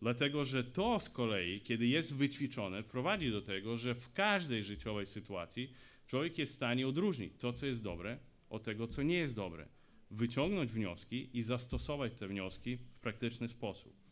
Dlatego, 0.00 0.44
że 0.44 0.64
to 0.64 1.00
z 1.00 1.08
kolei, 1.08 1.60
kiedy 1.60 1.86
jest 1.86 2.14
wyćwiczone, 2.14 2.82
prowadzi 2.82 3.30
do 3.30 3.42
tego, 3.42 3.76
że 3.76 3.94
w 3.94 4.12
każdej 4.12 4.64
życiowej 4.64 5.06
sytuacji 5.06 5.72
człowiek 6.06 6.38
jest 6.38 6.52
w 6.52 6.56
stanie 6.56 6.88
odróżnić 6.88 7.32
to, 7.38 7.52
co 7.52 7.66
jest 7.66 7.82
dobre, 7.82 8.18
o 8.50 8.58
tego, 8.58 8.86
co 8.86 9.02
nie 9.02 9.16
jest 9.16 9.34
dobre, 9.34 9.68
wyciągnąć 10.10 10.72
wnioski 10.72 11.30
i 11.32 11.42
zastosować 11.42 12.14
te 12.14 12.28
wnioski 12.28 12.76
w 12.76 13.00
praktyczny 13.00 13.48
sposób. 13.48 14.08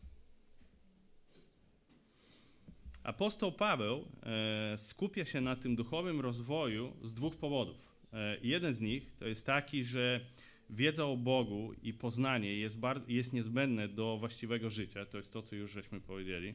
Apostoł 3.03 3.51
Paweł 3.51 4.05
e, 4.23 4.77
skupia 4.77 5.25
się 5.25 5.41
na 5.41 5.55
tym 5.55 5.75
duchowym 5.75 6.21
rozwoju 6.21 6.93
z 7.03 7.13
dwóch 7.13 7.35
powodów. 7.35 7.77
E, 8.13 8.37
jeden 8.41 8.73
z 8.73 8.81
nich 8.81 9.11
to 9.19 9.27
jest 9.27 9.45
taki, 9.45 9.83
że 9.83 10.25
wiedza 10.69 11.05
o 11.05 11.17
Bogu 11.17 11.73
i 11.83 11.93
poznanie 11.93 12.57
jest, 12.57 12.77
jest 13.07 13.33
niezbędne 13.33 13.87
do 13.87 14.17
właściwego 14.17 14.69
życia, 14.69 15.05
to 15.05 15.17
jest 15.17 15.33
to, 15.33 15.41
co 15.41 15.55
już 15.55 15.71
żeśmy 15.71 16.01
powiedzieli, 16.01 16.53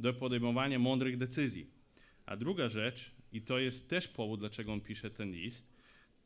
do 0.00 0.14
podejmowania 0.14 0.78
mądrych 0.78 1.16
decyzji. 1.16 1.66
A 2.26 2.36
druga 2.36 2.68
rzecz, 2.68 3.14
i 3.32 3.42
to 3.42 3.58
jest 3.58 3.88
też 3.88 4.08
powód, 4.08 4.40
dlaczego 4.40 4.72
on 4.72 4.80
pisze 4.80 5.10
ten 5.10 5.32
list, 5.32 5.74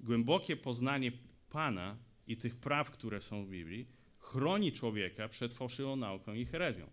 głębokie 0.01 0.57
poznanie 0.57 1.13
Pana 1.51 1.97
i 2.27 2.37
tych 2.37 2.57
praw, 2.57 2.91
które 2.91 3.21
są 3.21 3.45
w 3.45 3.51
Biblii, 3.51 3.87
chroni 4.19 4.73
człowieka 4.73 5.29
przed 5.29 5.55
fałszywą 5.55 5.97
nauką 5.97 6.35
i 6.35 6.45
herezją. 6.45 6.91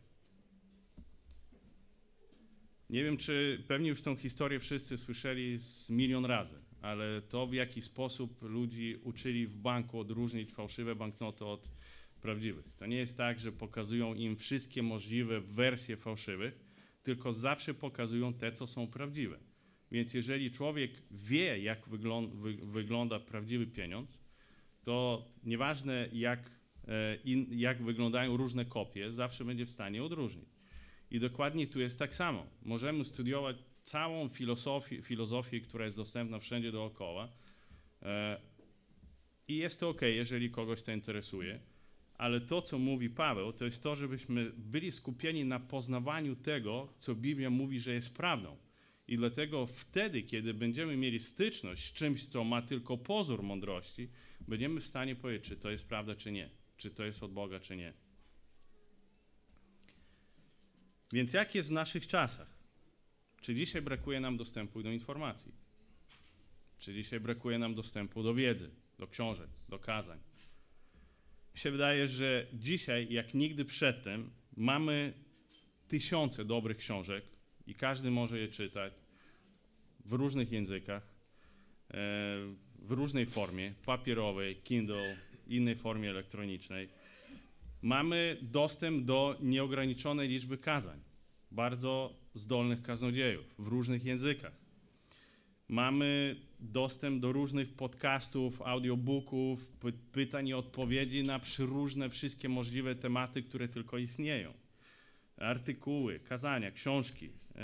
Nie 2.89 3.04
wiem, 3.04 3.17
czy 3.17 3.63
pewnie 3.67 3.89
już 3.89 4.02
tą 4.02 4.15
historię 4.15 4.60
wszyscy 4.60 4.98
słyszeli 4.98 5.60
z 5.60 5.89
milion 5.89 6.26
razy, 6.26 6.64
ale 6.86 7.21
to 7.21 7.48
w 7.48 7.54
jaki 7.54 7.82
sposób 7.82 8.41
ludzi 8.41 8.98
uczyli 9.04 9.48
w 9.48 9.58
banku 9.58 10.00
odróżnić 10.00 10.52
fałszywe 10.52 10.95
banknoty 10.95 11.45
od 11.45 11.69
prawdziwych. 12.21 12.65
To 12.78 12.86
nie 12.86 12.98
jest 12.98 13.17
tak, 13.17 13.39
że 13.39 13.52
pokazują 13.52 14.13
im 14.13 14.36
wszystkie 14.36 14.84
możliwe 14.84 15.41
wersje 15.41 15.98
fałszywych, 15.98 16.60
tylko 17.04 17.34
zawsze 17.34 17.74
pokazują 17.74 18.34
te, 18.34 18.52
co 18.52 18.67
są 18.67 18.88
prawdziwe. 18.88 19.39
Więc 19.91 20.13
jeżeli 20.13 20.52
człowiek 20.52 20.91
wie, 21.12 21.60
jak 21.60 21.89
wygląda, 21.89 22.36
wy, 22.36 22.54
wygląda 22.54 23.19
prawdziwy 23.19 23.67
pieniądz, 23.67 24.19
to 24.84 25.26
nieważne 25.43 26.10
jak, 26.13 26.50
e, 26.88 27.15
in, 27.15 27.48
jak 27.52 27.84
wyglądają 27.84 28.38
różne 28.38 28.65
kopie, 28.65 29.12
zawsze 29.12 29.45
będzie 29.45 29.65
w 29.65 29.69
stanie 29.69 30.04
odróżnić. 30.04 30.50
I 31.12 31.19
dokładnie 31.19 31.67
tu 31.67 31.80
jest 31.80 32.00
tak 32.00 32.15
samo. 32.15 32.45
Możemy 32.62 33.06
studiować 33.06 33.58
całą 33.86 34.28
filozofię, 34.30 35.02
filozofię 35.02 35.62
która 35.62 35.86
jest 35.86 35.98
dostępna 35.98 36.39
wszędzie 36.39 36.71
dookoła. 36.71 37.30
E, 38.02 38.41
I 39.48 39.58
jest 39.58 39.80
to 39.80 39.89
ok, 39.89 40.02
jeżeli 40.02 40.50
kogoś 40.52 40.82
to 40.82 40.91
interesuje. 40.91 41.60
Ale 42.17 42.41
to, 42.41 42.62
co 42.62 42.80
mówi 42.80 43.10
Paweł, 43.10 43.54
to 43.54 43.65
jest 43.65 43.84
to, 43.84 43.95
żebyśmy 43.95 44.52
byli 44.58 44.91
skupieni 44.91 45.45
na 45.45 45.60
poznawaniu 45.60 46.36
tego, 46.36 46.93
co 46.98 47.15
Biblia 47.15 47.50
mówi, 47.50 47.80
że 47.80 47.93
jest 47.93 48.17
prawdą. 48.17 48.58
I 49.08 49.17
dlatego 49.17 49.65
wtedy, 49.65 50.24
kiedy 50.24 50.54
będziemy 50.54 50.98
mieli 50.98 51.19
styczność 51.19 51.86
z 51.86 51.93
czymś, 51.93 52.28
co 52.28 52.43
ma 52.43 52.62
tylko 52.62 52.98
pozór 52.98 53.43
mądrości, 53.43 54.10
będziemy 54.48 54.82
w 54.82 54.88
stanie 54.88 55.15
powiedzieć, 55.15 55.48
czy 55.48 55.58
to 55.58 55.71
jest 55.71 55.88
prawda, 55.88 56.15
czy 56.15 56.32
nie, 56.32 56.50
czy 56.78 56.91
to 56.91 57.06
jest 57.06 57.24
od 57.24 57.34
Boga, 57.34 57.60
czy 57.60 57.76
nie. 57.76 57.93
Więc 61.13 61.34
jak 61.34 61.56
jest 61.56 61.69
w 61.69 61.71
naszych 61.71 62.08
czasach? 62.08 62.54
Czy 63.45 63.55
dzisiaj 63.55 63.81
brakuje 63.81 64.19
nam 64.19 64.38
dostępu 64.38 64.84
do 64.84 64.91
informacji? 64.91 65.51
Czy 66.79 66.93
dzisiaj 66.93 67.19
brakuje 67.19 67.60
nam 67.60 67.75
dostępu 67.75 68.23
do 68.23 68.34
wiedzy, 68.34 68.69
do 68.99 69.08
książek, 69.08 69.49
do 69.69 69.79
kazań? 69.79 70.19
Mi 71.53 71.60
się 71.60 71.71
wydaje, 71.71 72.08
że 72.08 72.47
dzisiaj, 72.53 73.08
jak 73.13 73.34
nigdy 73.34 73.65
przedtem, 73.65 74.31
mamy 74.58 75.13
tysiące 75.88 76.45
dobrych 76.45 76.77
książek 76.77 77.25
i 77.67 77.75
każdy 77.75 78.12
może 78.12 78.39
je 78.39 78.47
czytać 78.47 78.93
w 80.05 80.13
różnych 80.13 80.51
językach, 80.51 81.03
e, 81.03 81.97
w 82.79 82.91
różnej 82.91 83.25
formie, 83.25 83.73
papierowej, 83.86 84.55
Kindle, 84.55 85.17
innej 85.47 85.75
formie 85.75 86.10
elektronicznej 86.10 86.89
mamy 87.81 88.38
dostęp 88.41 89.05
do 89.05 89.38
nieograniczonej 89.41 90.29
liczby 90.29 90.58
kazań, 90.58 90.99
bardzo 91.51 92.13
zdolnych 92.34 92.81
kaznodziejów 92.81 93.45
w 93.60 93.67
różnych 93.67 94.05
językach. 94.05 94.65
Mamy 95.67 96.36
dostęp 96.60 97.21
do 97.21 97.31
różnych 97.31 97.73
podcastów, 97.73 98.62
audiobooków, 98.62 99.67
py 99.67 99.91
pytań 99.91 100.47
i 100.47 100.53
odpowiedzi 100.53 101.23
na 101.23 101.39
różne 101.60 102.10
wszystkie 102.10 102.49
możliwe 102.49 102.95
tematy, 102.95 103.43
które 103.43 103.67
tylko 103.67 103.97
istnieją. 103.97 104.53
Artykuły, 105.38 106.19
kazania, 106.19 106.71
książki. 106.71 107.29
E, 107.55 107.62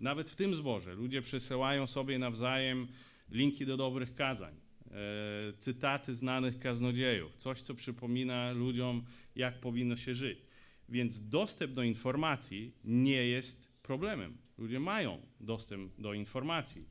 nawet 0.00 0.30
w 0.30 0.36
tym 0.36 0.54
zborze 0.54 0.94
ludzie 0.94 1.22
przesyłają 1.22 1.86
sobie 1.86 2.18
nawzajem 2.18 2.88
linki 3.30 3.66
do 3.66 3.76
dobrych 3.76 4.14
kazań. 4.14 4.54
E, 4.54 5.52
cytaty 5.58 6.14
znanych 6.14 6.58
kaznodziejów, 6.58 7.36
coś, 7.36 7.62
co 7.62 7.74
przypomina 7.74 8.52
ludziom, 8.52 9.04
jak 9.36 9.60
powinno 9.60 9.96
się 9.96 10.14
żyć. 10.14 10.38
Więc 10.92 11.28
dostęp 11.28 11.72
do 11.72 11.82
informacji 11.82 12.72
nie 12.84 13.26
jest 13.26 13.72
problemem. 13.82 14.38
Ludzie 14.58 14.80
mają 14.80 15.22
dostęp 15.40 16.00
do 16.00 16.14
informacji. 16.14 16.84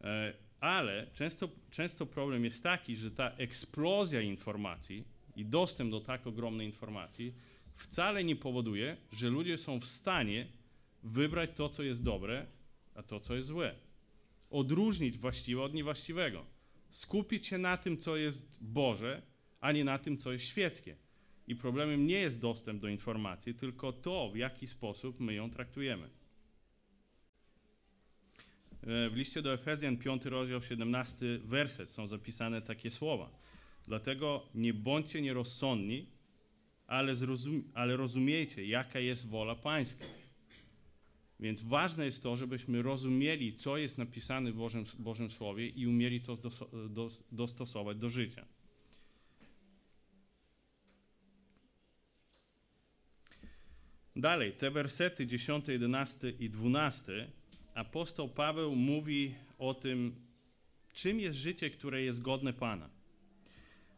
E, 0.00 0.32
ale 0.60 1.06
często, 1.12 1.48
często 1.70 2.06
problem 2.06 2.44
jest 2.44 2.62
taki, 2.62 2.96
że 2.96 3.10
ta 3.10 3.30
eksplozja 3.30 4.20
informacji 4.20 5.04
i 5.36 5.44
dostęp 5.44 5.90
do 5.90 6.00
tak 6.00 6.26
ogromnej 6.26 6.66
informacji 6.66 7.34
wcale 7.76 8.24
nie 8.24 8.36
powoduje, 8.36 8.96
że 9.12 9.28
ludzie 9.28 9.58
są 9.58 9.80
w 9.80 9.86
stanie 9.86 10.46
wybrać 11.02 11.50
to, 11.54 11.68
co 11.68 11.82
jest 11.82 12.02
dobre, 12.02 12.46
a 12.94 13.02
to, 13.02 13.20
co 13.20 13.34
jest 13.34 13.48
złe. 13.48 13.74
Odróżnić 14.50 15.18
właściwe 15.18 15.62
od 15.62 15.74
niewłaściwego 15.74 16.44
skupić 16.90 17.46
się 17.46 17.58
na 17.58 17.76
tym, 17.76 17.96
co 17.96 18.16
jest 18.16 18.58
Boże, 18.60 19.22
a 19.60 19.72
nie 19.72 19.84
na 19.84 19.98
tym, 19.98 20.16
co 20.16 20.32
jest 20.32 20.44
świeckie. 20.44 20.96
I 21.48 21.56
problemem 21.56 22.06
nie 22.06 22.18
jest 22.18 22.40
dostęp 22.40 22.82
do 22.82 22.88
informacji, 22.88 23.54
tylko 23.54 23.92
to, 23.92 24.30
w 24.30 24.36
jaki 24.36 24.66
sposób 24.66 25.20
my 25.20 25.34
ją 25.34 25.50
traktujemy. 25.50 26.08
E, 28.86 29.10
w 29.10 29.16
liście 29.16 29.42
do 29.42 29.52
Efezjan 29.52 29.96
5 29.96 30.24
rozdział 30.24 30.62
17 30.62 31.26
werset 31.44 31.90
są 31.90 32.06
zapisane 32.06 32.62
takie 32.62 32.90
słowa. 32.90 33.30
Dlatego 33.86 34.46
nie 34.54 34.74
bądźcie 34.74 35.22
nierozsądni, 35.22 36.06
ale, 36.86 37.16
zrozum 37.16 37.70
ale 37.74 37.96
jaka 38.56 39.00
jest 39.00 39.28
wola 39.28 39.54
Pańska. 39.54 40.04
Więc 41.40 41.62
ważne 41.62 42.04
jest 42.04 42.22
to, 42.22 42.36
żebyśmy 42.36 42.82
rozumieli, 42.82 43.54
co 43.54 43.76
jest 43.76 43.98
napisane 43.98 44.52
w 44.52 44.56
Bożym, 44.56 44.84
Bożym 44.98 45.30
Słowie 45.30 45.68
i 45.68 45.86
umieli 45.86 46.20
to 46.20 46.38
dostosować 47.32 47.98
do 47.98 48.10
życia. 48.10 48.46
Dalej, 54.16 54.52
te 54.52 54.70
wersety 54.70 55.26
10, 55.26 55.68
11 55.68 56.30
i 56.30 56.50
12, 56.50 57.30
apostoł 57.74 58.28
Paweł 58.28 58.76
mówi 58.76 59.34
o 59.58 59.74
tym, 59.74 60.14
czym 60.92 61.20
jest 61.20 61.38
życie, 61.38 61.70
które 61.70 62.02
jest 62.02 62.22
godne 62.22 62.52
Pana. 62.52 62.90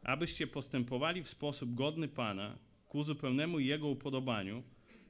Abyście 0.02 0.46
postępowali 0.46 1.22
w 1.22 1.28
sposób 1.28 1.74
godny 1.74 2.08
Pana, 2.08 2.58
ku 2.88 3.04
zupełnemu 3.04 3.58
Jego 3.58 3.88
upodobaniu, 3.88 4.62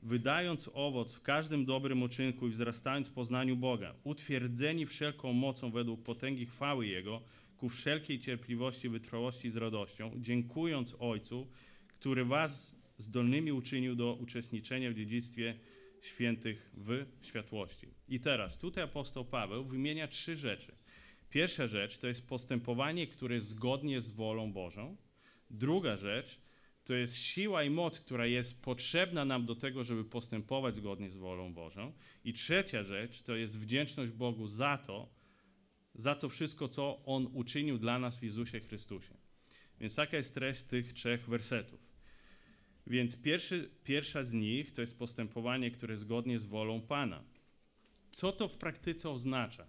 wydając 0.03 0.71
owoc 0.75 1.13
w 1.13 1.23
każdym 1.23 1.65
dobrym 1.65 2.03
uczynku 2.03 2.49
i 2.49 2.51
wzrastając 2.51 3.09
w 3.09 3.13
poznaniu 3.13 3.57
Boga, 3.57 3.95
utwierdzeni 4.05 4.87
wszelką 4.87 5.33
mocą 5.33 5.71
według 5.71 6.03
potęgi 6.03 6.47
chwały 6.47 6.87
Jego, 6.87 7.23
ku 7.57 7.69
wszelkiej 7.69 8.21
cierpliwości, 8.21 8.89
wytrwałości 8.89 9.51
z 9.51 9.57
radością, 9.57 10.13
dziękując 10.17 10.97
Ojcu, 10.99 11.47
który 11.89 12.25
was 12.25 12.74
zdolnymi 12.99 13.53
uczynił 13.53 13.95
do 13.95 14.15
uczestniczenia 14.15 14.91
w 14.91 14.95
dziedzictwie 14.95 15.59
świętych 16.03 16.71
w 16.77 17.07
światłości. 17.23 17.87
I 18.09 18.21
teraz 18.21 18.59
tutaj 18.59 18.85
apostoł 18.85 19.25
Paweł 19.25 19.65
wymienia 19.65 20.09
trzy 20.09 20.37
rzeczy. 20.37 20.73
Pierwsza 21.31 21.67
rzecz 21.67 21.99
to 21.99 22.07
jest 22.07 22.29
postępowanie, 22.29 23.07
które 23.07 23.35
jest 23.35 23.47
zgodnie 23.47 24.01
z 24.01 24.11
wolą 24.11 24.53
Bożą. 24.53 24.97
Druga 25.51 25.97
rzecz 25.97 26.41
to 26.85 26.95
jest 26.95 27.17
siła 27.17 27.65
i 27.65 27.71
moc, 27.71 28.01
która 28.01 28.27
jest 28.27 28.63
potrzebna 28.63 29.25
nam 29.25 29.47
do 29.47 29.55
tego, 29.55 29.85
żeby 29.85 30.05
postępować 30.05 30.75
zgodnie 30.75 31.11
z 31.11 31.17
wolą 31.17 31.55
Bożą. 31.55 31.93
I 32.25 32.33
trzecia 32.33 32.83
rzecz 32.83 33.23
to 33.23 33.37
jest 33.37 33.59
wdzięczność 33.59 34.13
Bogu 34.13 34.49
za 34.49 34.79
to, 34.79 35.09
za 35.95 36.15
to 36.15 36.29
wszystko, 36.29 36.69
co 36.69 37.05
On 37.05 37.31
uczynił 37.33 37.79
dla 37.79 37.99
nas 37.99 38.19
w 38.19 38.23
Jezusie 38.23 38.61
Chrystusie. 38.61 39.15
Więc 39.81 39.95
taka 39.95 40.17
jest 40.17 40.35
treść 40.35 40.63
tych 40.63 40.93
trzech 40.93 41.29
wersetów. 41.29 41.94
Więc 42.87 43.17
pierwszy, 43.17 43.71
pierwsza 43.85 44.25
z 44.25 44.33
nich 44.33 44.73
to 44.73 44.81
jest 44.81 44.99
postępowanie, 44.99 45.71
które 45.71 45.97
zgodnie 45.97 46.39
z 46.39 46.45
wolą 46.45 46.81
Pana. 46.81 47.25
Co 48.13 48.33
to 48.33 48.49
w 48.49 48.57
praktyce 48.57 49.11
oznacza? 49.11 49.67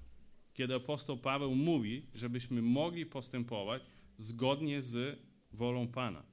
Kiedy 0.54 0.75
apostoł 0.75 1.17
Paweł 1.17 1.56
mówi, 1.56 2.06
żebyśmy 2.15 2.62
mogli 2.62 3.06
postępować 3.06 3.84
zgodnie 4.17 4.82
z 4.82 5.19
wolą 5.54 5.88
Pana. 5.88 6.23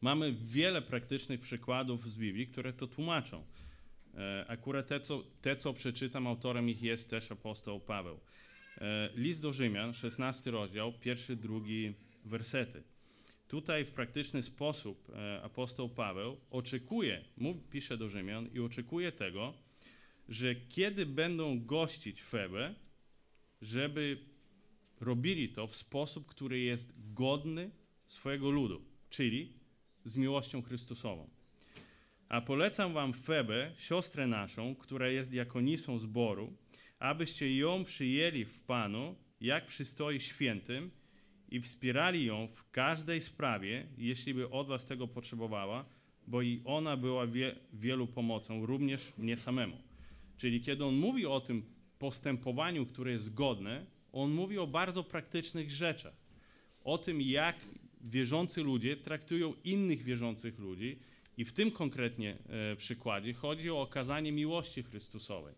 Mamy 0.00 0.32
wiele 0.32 0.82
praktycznych 0.82 1.40
przykładów 1.40 2.10
z 2.10 2.16
Biblii, 2.16 2.46
które 2.46 2.72
to 2.72 2.86
tłumaczą. 2.86 3.44
E, 4.14 4.44
akurat 4.48 4.88
te 4.88 5.00
co, 5.00 5.24
te, 5.40 5.56
co 5.56 5.72
przeczytam, 5.72 6.26
autorem 6.26 6.68
ich 6.68 6.82
jest 6.82 7.10
też 7.10 7.32
apostoł 7.32 7.80
Paweł. 7.80 8.20
E, 8.78 9.10
list 9.14 9.42
do 9.42 9.52
Rzymian, 9.52 9.94
16 9.94 10.50
rozdział, 10.50 10.92
pierwszy, 10.92 11.36
drugi 11.36 11.94
wersety. 12.24 12.82
Tutaj 13.52 13.84
w 13.84 13.90
praktyczny 13.90 14.42
sposób 14.42 15.10
e, 15.10 15.42
apostoł 15.42 15.88
Paweł 15.88 16.36
oczekuje, 16.50 17.24
pisze 17.70 17.96
do 17.96 18.08
Rzymian 18.08 18.48
i 18.54 18.60
oczekuje 18.60 19.12
tego, 19.12 19.54
że 20.28 20.54
kiedy 20.54 21.06
będą 21.06 21.64
gościć 21.64 22.22
Febę, 22.22 22.74
żeby 23.62 24.18
robili 25.00 25.48
to 25.48 25.66
w 25.66 25.76
sposób, 25.76 26.26
który 26.26 26.60
jest 26.60 26.94
godny 27.14 27.70
swojego 28.06 28.50
ludu, 28.50 28.84
czyli 29.10 29.52
z 30.04 30.16
miłością 30.16 30.62
Chrystusową. 30.62 31.30
A 32.28 32.40
polecam 32.40 32.92
wam 32.92 33.12
Febę, 33.12 33.72
siostrę 33.78 34.26
naszą, 34.26 34.74
która 34.74 35.08
jest 35.08 35.30
diakonisą 35.30 35.98
zboru, 35.98 36.56
abyście 36.98 37.56
ją 37.56 37.84
przyjęli 37.84 38.44
w 38.44 38.60
Panu, 38.60 39.16
jak 39.40 39.66
przystoi 39.66 40.20
świętym 40.20 40.90
i 41.52 41.60
wspierali 41.60 42.24
ją 42.24 42.48
w 42.54 42.70
każdej 42.70 43.20
sprawie, 43.20 43.86
jeśli 43.98 44.34
by 44.34 44.50
od 44.50 44.68
was 44.68 44.86
tego 44.86 45.08
potrzebowała, 45.08 45.84
bo 46.26 46.42
i 46.42 46.62
ona 46.64 46.96
była 46.96 47.26
wie, 47.26 47.54
wielu 47.72 48.06
pomocą, 48.06 48.66
również 48.66 49.12
mnie 49.18 49.36
samemu. 49.36 49.76
Czyli 50.36 50.60
kiedy 50.60 50.84
on 50.84 50.94
mówi 50.94 51.26
o 51.26 51.40
tym 51.40 51.62
postępowaniu, 51.98 52.86
które 52.86 53.12
jest 53.12 53.34
godne, 53.34 53.86
on 54.12 54.30
mówi 54.30 54.58
o 54.58 54.66
bardzo 54.66 55.04
praktycznych 55.04 55.70
rzeczach. 55.70 56.14
O 56.84 56.98
tym, 56.98 57.20
jak 57.20 57.56
wierzący 58.00 58.62
ludzie 58.62 58.96
traktują 58.96 59.54
innych 59.64 60.02
wierzących 60.02 60.58
ludzi, 60.58 60.98
i 61.36 61.44
w 61.44 61.52
tym 61.52 61.70
konkretnie 61.70 62.38
e, 62.48 62.76
przykładzie 62.76 63.32
chodzi 63.34 63.70
o 63.70 63.80
okazanie 63.80 64.32
miłości 64.32 64.82
Chrystusowej. 64.82 65.54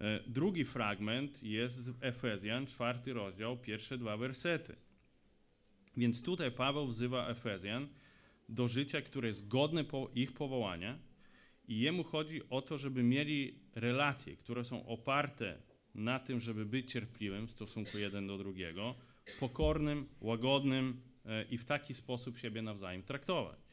E, 0.00 0.20
drugi 0.26 0.64
fragment 0.64 1.42
jest 1.42 1.76
z 1.76 1.94
Efezjan, 2.00 2.66
czwarty 2.66 3.12
rozdział, 3.12 3.56
pierwsze 3.56 3.98
dwa 3.98 4.16
wersety. 4.16 4.76
Więc 5.96 6.22
tutaj 6.22 6.52
Paweł 6.52 6.86
wzywa 6.86 7.28
Efezjan 7.28 7.88
do 8.48 8.68
życia, 8.68 9.02
które 9.02 9.28
jest 9.28 9.48
godne 9.48 9.84
po 9.84 10.10
ich 10.14 10.32
powołania 10.32 10.98
i 11.68 11.80
jemu 11.80 12.04
chodzi 12.04 12.48
o 12.50 12.62
to, 12.62 12.78
żeby 12.78 13.02
mieli 13.02 13.58
relacje, 13.74 14.36
które 14.36 14.64
są 14.64 14.86
oparte 14.86 15.62
na 15.94 16.18
tym, 16.18 16.40
żeby 16.40 16.66
być 16.66 16.92
cierpliwym 16.92 17.46
w 17.46 17.50
stosunku 17.50 17.98
jeden 17.98 18.26
do 18.26 18.38
drugiego, 18.38 18.94
pokornym, 19.40 20.08
łagodnym 20.20 21.00
e, 21.24 21.44
i 21.44 21.58
w 21.58 21.64
taki 21.64 21.94
sposób 21.94 22.38
siebie 22.38 22.62
nawzajem 22.62 23.02
traktować. 23.02 23.67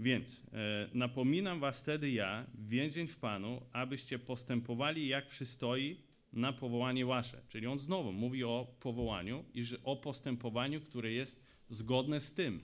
Więc 0.00 0.42
e, 0.52 0.88
napominam 0.94 1.60
was 1.60 1.80
wtedy 1.80 2.10
ja, 2.10 2.46
więzień 2.54 3.06
w 3.06 3.16
Panu, 3.16 3.62
abyście 3.72 4.18
postępowali 4.18 5.08
jak 5.08 5.26
przystoi 5.26 5.96
na 6.32 6.52
powołanie 6.52 7.06
wasze. 7.06 7.42
Czyli 7.48 7.66
on 7.66 7.78
znowu 7.78 8.12
mówi 8.12 8.44
o 8.44 8.74
powołaniu 8.80 9.44
i 9.54 9.64
że 9.64 9.76
o 9.82 9.96
postępowaniu, 9.96 10.80
które 10.80 11.12
jest 11.12 11.44
zgodne 11.70 12.20
z 12.20 12.34
tym. 12.34 12.62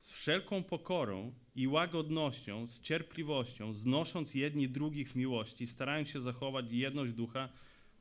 Z 0.00 0.10
wszelką 0.10 0.62
pokorą 0.62 1.34
i 1.54 1.68
łagodnością, 1.68 2.66
z 2.66 2.80
cierpliwością, 2.80 3.72
znosząc 3.72 4.34
jedni 4.34 4.68
drugich 4.68 5.12
w 5.12 5.16
miłości, 5.16 5.66
starając 5.66 6.08
się 6.08 6.20
zachować 6.20 6.72
jedność 6.72 7.12
ducha 7.12 7.48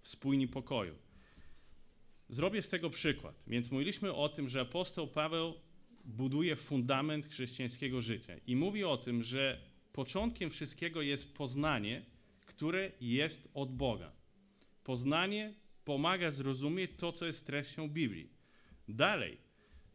w 0.01 0.07
spójni 0.07 0.47
pokoju. 0.47 0.95
Zrobię 2.29 2.61
z 2.61 2.69
tego 2.69 2.89
przykład. 2.89 3.35
Więc 3.47 3.71
mówiliśmy 3.71 4.13
o 4.13 4.29
tym, 4.29 4.49
że 4.49 4.61
apostoł 4.61 5.07
Paweł 5.07 5.53
buduje 6.05 6.55
fundament 6.55 7.25
chrześcijańskiego 7.25 8.01
życia. 8.01 8.33
I 8.47 8.55
mówi 8.55 8.83
o 8.83 8.97
tym, 8.97 9.23
że 9.23 9.61
początkiem 9.93 10.49
wszystkiego 10.49 11.01
jest 11.01 11.33
poznanie, 11.33 12.05
które 12.45 12.91
jest 13.01 13.49
od 13.53 13.75
Boga. 13.75 14.11
Poznanie 14.83 15.53
pomaga 15.85 16.31
zrozumieć 16.31 16.91
to, 16.97 17.11
co 17.11 17.25
jest 17.25 17.47
treścią 17.47 17.89
Biblii. 17.89 18.29
Dalej, 18.87 19.37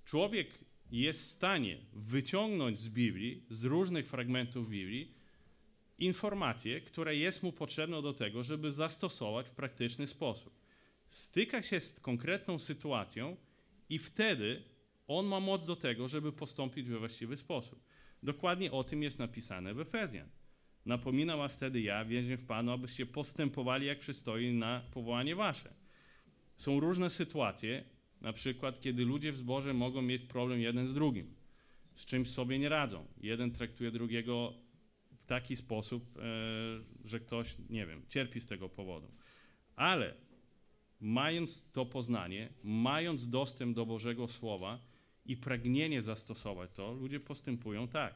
człowiek 0.04 0.58
jest 0.90 1.20
w 1.20 1.30
stanie 1.30 1.78
wyciągnąć 1.92 2.78
z 2.78 2.88
Biblii, 2.88 3.42
z 3.50 3.64
różnych 3.64 4.08
fragmentów 4.08 4.68
Biblii, 4.68 5.14
informacje, 5.98 6.80
które 6.80 7.16
jest 7.16 7.42
mu 7.42 7.52
potrzebne 7.52 8.02
do 8.02 8.12
tego, 8.12 8.42
żeby 8.42 8.72
zastosować 8.72 9.48
w 9.48 9.54
praktyczny 9.54 10.06
sposób. 10.06 10.60
Styka 11.08 11.62
się 11.62 11.80
z 11.80 12.00
konkretną 12.00 12.58
sytuacją 12.58 13.36
i 13.88 13.98
wtedy 13.98 14.62
on 15.06 15.26
ma 15.26 15.40
moc 15.40 15.66
do 15.66 15.76
tego, 15.76 16.08
żeby 16.08 16.32
postąpić 16.32 16.88
we 16.88 16.98
właściwy 16.98 17.36
sposób. 17.36 17.84
Dokładnie 18.22 18.72
o 18.72 18.84
tym 18.84 19.02
jest 19.02 19.18
napisane 19.18 19.74
w 19.74 19.80
Efezjan. 19.80 20.28
Napominam 20.86 21.38
was 21.38 21.56
wtedy 21.56 21.80
ja, 21.80 22.04
więźniem 22.04 22.38
w 22.38 22.46
Panu, 22.46 22.72
abyście 22.72 23.06
postępowali 23.06 23.86
jak 23.86 23.98
przystoi 23.98 24.52
na 24.52 24.82
powołanie 24.90 25.36
wasze. 25.36 25.74
Są 26.56 26.80
różne 26.80 27.10
sytuacje, 27.10 27.84
na 28.20 28.32
przykład 28.32 28.80
kiedy 28.80 29.04
ludzie 29.04 29.32
w 29.32 29.36
zborze 29.36 29.74
mogą 29.74 30.02
mieć 30.02 30.22
problem 30.22 30.60
jeden 30.60 30.86
z 30.86 30.94
drugim, 30.94 31.34
z 31.94 32.04
czymś 32.04 32.28
sobie 32.28 32.58
nie 32.58 32.68
radzą. 32.68 33.06
Jeden 33.20 33.50
traktuje 33.50 33.90
drugiego 33.90 34.54
w 35.12 35.26
taki 35.26 35.56
sposób, 35.56 36.18
e, 36.18 36.20
że 37.04 37.20
ktoś, 37.20 37.56
nie 37.70 37.86
wiem, 37.86 38.02
cierpi 38.08 38.40
z 38.40 38.46
tego 38.46 38.68
powodu. 38.68 39.12
Ale 39.76 40.14
mając 41.00 41.70
to 41.72 41.86
poznanie, 41.86 42.48
mając 42.62 43.28
dostęp 43.28 43.76
do 43.76 43.86
Bożego 43.86 44.28
Słowa, 44.28 44.78
i 45.28 45.36
pragnienie 45.36 46.02
zastosować 46.02 46.70
to, 46.72 46.92
ludzie 46.92 47.20
postępują 47.20 47.88
tak. 47.88 48.14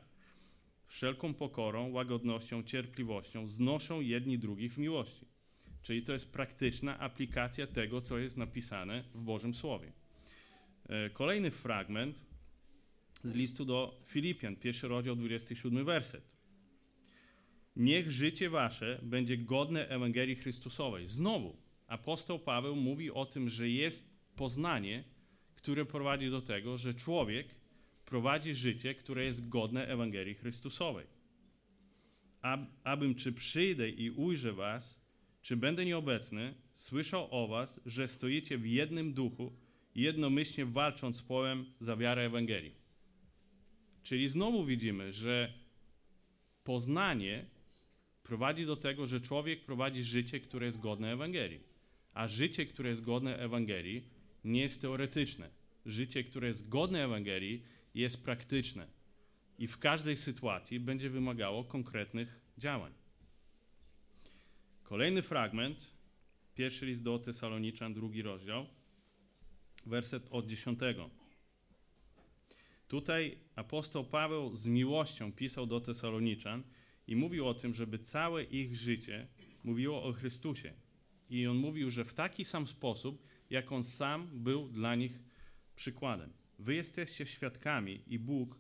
Wszelką 0.86 1.34
pokorą, 1.34 1.90
łagodnością, 1.90 2.62
cierpliwością 2.62 3.48
znoszą 3.48 4.00
jedni 4.00 4.38
drugich 4.38 4.74
w 4.74 4.78
miłości. 4.78 5.26
Czyli 5.82 6.02
to 6.02 6.12
jest 6.12 6.32
praktyczna 6.32 6.98
aplikacja 6.98 7.66
tego, 7.66 8.00
co 8.00 8.18
jest 8.18 8.36
napisane 8.36 9.04
w 9.14 9.20
Bożym 9.22 9.54
Słowie. 9.54 9.92
E, 10.88 11.10
kolejny 11.10 11.50
fragment 11.50 12.16
z 13.24 13.34
listu 13.34 13.64
do 13.64 14.00
Filipian, 14.06 14.56
pierwszy 14.56 14.88
rozdział, 14.88 15.16
27 15.16 15.84
werset. 15.84 16.30
Niech 17.76 18.10
życie 18.10 18.50
wasze 18.50 19.00
będzie 19.02 19.38
godne 19.38 19.88
Ewangelii 19.88 20.36
Chrystusowej. 20.36 21.08
Znowu, 21.08 21.56
apostoł 21.86 22.38
Paweł 22.38 22.76
mówi 22.76 23.10
o 23.10 23.26
tym, 23.26 23.48
że 23.48 23.68
jest 23.68 24.10
poznanie, 24.36 25.04
które 25.62 25.84
prowadzi 25.84 26.30
do 26.30 26.42
tego, 26.42 26.76
że 26.76 26.94
człowiek 26.94 27.54
prowadzi 28.04 28.54
życie, 28.54 28.94
które 28.94 29.24
jest 29.24 29.48
godne 29.48 29.86
Ewangelii 29.86 30.34
Chrystusowej. 30.34 31.06
Ab, 32.42 32.60
abym 32.84 33.14
czy 33.14 33.32
przyjdę 33.32 33.88
i 33.88 34.10
ujrzę 34.10 34.52
was, 34.52 35.00
czy 35.42 35.56
będę 35.56 35.84
nieobecny, 35.84 36.54
słyszał 36.74 37.28
o 37.30 37.48
was, 37.48 37.80
że 37.86 38.08
stoicie 38.08 38.58
w 38.58 38.66
jednym 38.66 39.12
duchu, 39.12 39.52
jednomyślnie 39.94 40.66
walcząc 40.66 41.16
z 41.16 41.22
połem 41.22 41.66
za 41.80 41.96
wiarę 41.96 42.22
Ewangelii. 42.22 42.74
Czyli 44.02 44.28
znowu 44.28 44.64
widzimy, 44.64 45.12
że 45.12 45.52
poznanie 46.64 47.46
prowadzi 48.22 48.66
do 48.66 48.76
tego, 48.76 49.06
że 49.06 49.20
człowiek 49.20 49.64
prowadzi 49.64 50.02
życie, 50.02 50.40
które 50.40 50.66
jest 50.66 50.80
godne 50.80 51.12
Ewangelii. 51.12 51.60
A 52.14 52.28
życie, 52.28 52.66
które 52.66 52.88
jest 52.88 53.04
godne 53.04 53.38
Ewangelii, 53.38 54.19
nie 54.44 54.61
jest 54.61 54.81
teoretyczne. 54.81 55.50
Życie, 55.87 56.24
które 56.24 56.48
jest 56.48 56.68
godne 56.68 57.05
Ewangelii, 57.05 57.62
jest 57.94 58.24
praktyczne 58.24 58.87
i 59.59 59.66
w 59.66 59.79
każdej 59.79 60.16
sytuacji 60.16 60.81
będzie 60.81 61.11
wymagało 61.11 61.64
konkretnych 61.64 62.40
działań. 62.59 62.92
Kolejny 64.83 65.22
fragment, 65.22 65.87
pierwszy 66.55 66.87
list 66.87 67.03
do 67.03 67.18
Tesaloniczan, 67.18 67.94
drugi 67.94 68.22
rozdział, 68.22 68.66
werset 69.87 70.26
od 70.31 70.46
dziesiątego. 70.46 71.11
Tutaj 72.88 73.38
apostoł 73.57 74.05
Paweł 74.05 74.57
z 74.57 74.66
miłością 74.66 75.33
pisał 75.33 75.66
do 75.66 75.81
Tesaloniczan 75.81 76.62
i 77.07 77.16
mówił 77.16 77.48
o 77.48 77.55
tym, 77.55 77.74
żeby 77.74 77.98
całe 77.98 78.44
ich 78.44 78.76
życie 78.76 79.26
mówiło 79.64 80.03
o 80.03 80.12
Chrystusie. 80.12 80.72
I 81.31 81.46
on 81.46 81.57
mówił, 81.57 81.90
że 81.90 82.05
w 82.05 82.14
taki 82.14 82.44
sam 82.44 82.66
sposób 82.66 83.26
jak 83.51 83.72
On 83.72 83.84
sam 83.84 84.28
był 84.32 84.68
dla 84.68 84.94
nich 84.94 85.18
przykładem. 85.76 86.32
Wy 86.59 86.74
jesteście 86.74 87.26
świadkami 87.26 88.01
i 88.07 88.18
Bóg, 88.18 88.59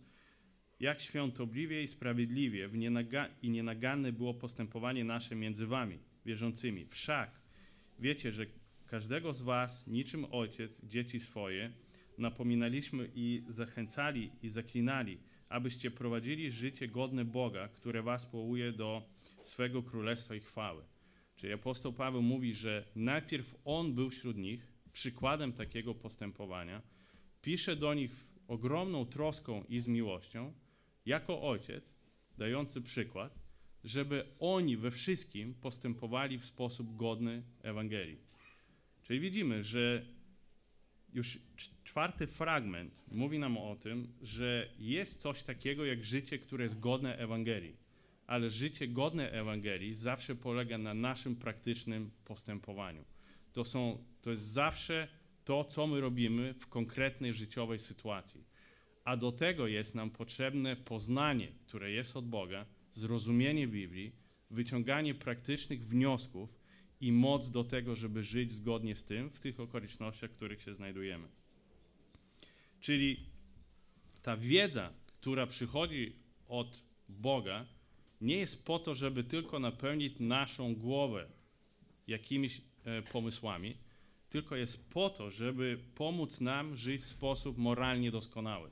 jak 0.80 1.00
świątobliwie 1.00 1.82
i 1.82 1.88
sprawiedliwie 1.88 2.68
w 2.68 2.76
nienaga 2.76 3.28
i 3.42 3.50
nienaganne 3.50 4.12
było 4.12 4.34
postępowanie 4.34 5.04
nasze 5.04 5.34
między 5.34 5.66
wami, 5.66 5.98
wierzącymi. 6.26 6.86
Wszak 6.86 7.30
wiecie, 7.98 8.32
że 8.32 8.46
każdego 8.86 9.32
z 9.32 9.42
was, 9.42 9.86
niczym 9.86 10.26
ojciec, 10.30 10.84
dzieci 10.84 11.20
swoje, 11.20 11.72
napominaliśmy 12.18 13.10
i 13.14 13.42
zachęcali 13.48 14.30
i 14.42 14.48
zaklinali, 14.48 15.18
abyście 15.48 15.90
prowadzili 15.90 16.50
życie 16.50 16.88
godne 16.88 17.24
Boga, 17.24 17.68
które 17.68 18.02
was 18.02 18.26
powołuje 18.26 18.72
do 18.72 19.02
swego 19.42 19.82
królestwa 19.82 20.34
i 20.34 20.40
chwały. 20.40 20.82
Czyli 21.36 21.52
apostoł 21.52 21.92
Paweł 21.92 22.22
mówi, 22.22 22.54
że 22.54 22.84
najpierw 22.96 23.54
on 23.64 23.94
był 23.94 24.10
wśród 24.10 24.36
nich, 24.36 24.69
przykładem 24.92 25.52
takiego 25.52 25.94
postępowania, 25.94 26.82
pisze 27.42 27.76
do 27.76 27.94
nich 27.94 28.10
ogromną 28.48 29.06
troską 29.06 29.64
i 29.68 29.80
z 29.80 29.86
miłością, 29.86 30.52
jako 31.06 31.42
ojciec, 31.42 31.94
dający 32.38 32.82
przykład, 32.82 33.38
żeby 33.84 34.26
oni 34.38 34.76
we 34.76 34.90
wszystkim 34.90 35.54
postępowali 35.54 36.38
w 36.38 36.44
sposób 36.44 36.96
godny 36.96 37.42
Ewangelii. 37.62 38.18
Czyli 39.02 39.20
widzimy, 39.20 39.64
że 39.64 40.06
już 41.14 41.38
czwarty 41.84 42.26
fragment 42.26 42.94
mówi 43.12 43.38
nam 43.38 43.58
o 43.58 43.76
tym, 43.76 44.12
że 44.22 44.68
jest 44.78 45.20
coś 45.20 45.42
takiego 45.42 45.84
jak 45.84 46.04
życie, 46.04 46.38
które 46.38 46.64
jest 46.64 46.80
godne 46.80 47.18
Ewangelii. 47.18 47.76
Ale 48.26 48.50
życie 48.50 48.88
godne 48.88 49.32
Ewangelii 49.32 49.94
zawsze 49.94 50.34
polega 50.34 50.78
na 50.78 50.94
naszym 50.94 51.36
praktycznym 51.36 52.10
postępowaniu. 52.24 53.04
To, 53.52 53.64
są, 53.64 54.04
to 54.22 54.30
jest 54.30 54.42
zawsze 54.42 55.08
to, 55.44 55.64
co 55.64 55.86
my 55.86 56.00
robimy 56.00 56.54
w 56.54 56.66
konkretnej 56.66 57.34
życiowej 57.34 57.78
sytuacji. 57.78 58.44
A 59.04 59.16
do 59.16 59.32
tego 59.32 59.66
jest 59.66 59.94
nam 59.94 60.10
potrzebne 60.10 60.76
poznanie, 60.76 61.48
które 61.66 61.90
jest 61.90 62.16
od 62.16 62.28
Boga, 62.28 62.66
zrozumienie 62.92 63.68
Biblii, 63.68 64.12
wyciąganie 64.50 65.14
praktycznych 65.14 65.86
wniosków 65.86 66.54
i 67.00 67.12
moc 67.12 67.50
do 67.50 67.64
tego, 67.64 67.96
żeby 67.96 68.22
żyć 68.22 68.52
zgodnie 68.52 68.96
z 68.96 69.04
tym 69.04 69.30
w 69.30 69.40
tych 69.40 69.60
okolicznościach, 69.60 70.30
w 70.30 70.36
których 70.36 70.62
się 70.62 70.74
znajdujemy. 70.74 71.28
Czyli 72.80 73.26
ta 74.22 74.36
wiedza, 74.36 74.92
która 75.06 75.46
przychodzi 75.46 76.12
od 76.48 76.82
Boga, 77.08 77.66
nie 78.20 78.36
jest 78.36 78.64
po 78.64 78.78
to, 78.78 78.94
żeby 78.94 79.24
tylko 79.24 79.58
napełnić 79.58 80.14
naszą 80.18 80.74
głowę 80.74 81.26
jakimiś 82.06 82.60
pomysłami, 83.12 83.76
tylko 84.30 84.56
jest 84.56 84.90
po 84.90 85.10
to, 85.10 85.30
żeby 85.30 85.78
pomóc 85.94 86.40
nam 86.40 86.76
żyć 86.76 87.02
w 87.02 87.06
sposób 87.06 87.58
moralnie 87.58 88.10
doskonały. 88.10 88.70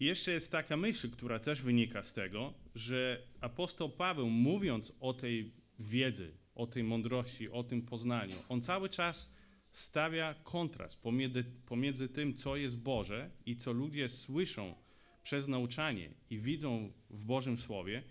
I 0.00 0.04
jeszcze 0.04 0.30
jest 0.30 0.52
taka 0.52 0.76
myśl, 0.76 1.10
która 1.10 1.38
też 1.38 1.62
wynika 1.62 2.02
z 2.02 2.14
tego, 2.14 2.54
że 2.74 3.22
apostoł 3.40 3.90
Paweł, 3.90 4.30
mówiąc 4.30 4.92
o 5.00 5.14
tej 5.14 5.52
wiedzy, 5.78 6.34
o 6.54 6.66
tej 6.66 6.84
mądrości, 6.84 7.50
o 7.50 7.62
tym 7.62 7.82
poznaniu, 7.82 8.36
on 8.48 8.62
cały 8.62 8.88
czas 8.88 9.30
stawia 9.70 10.34
kontrast 10.34 11.02
pomiędzy, 11.02 11.44
pomiędzy 11.66 12.08
tym, 12.08 12.34
co 12.34 12.56
jest 12.56 12.78
Boże 12.82 13.30
i 13.46 13.56
co 13.56 13.72
ludzie 13.72 14.08
słyszą 14.08 14.74
przez 15.22 15.48
nauczanie 15.48 16.10
i 16.30 16.38
widzą 16.38 16.92
w 17.10 17.24
Bożym 17.24 17.58
Słowie, 17.58 18.02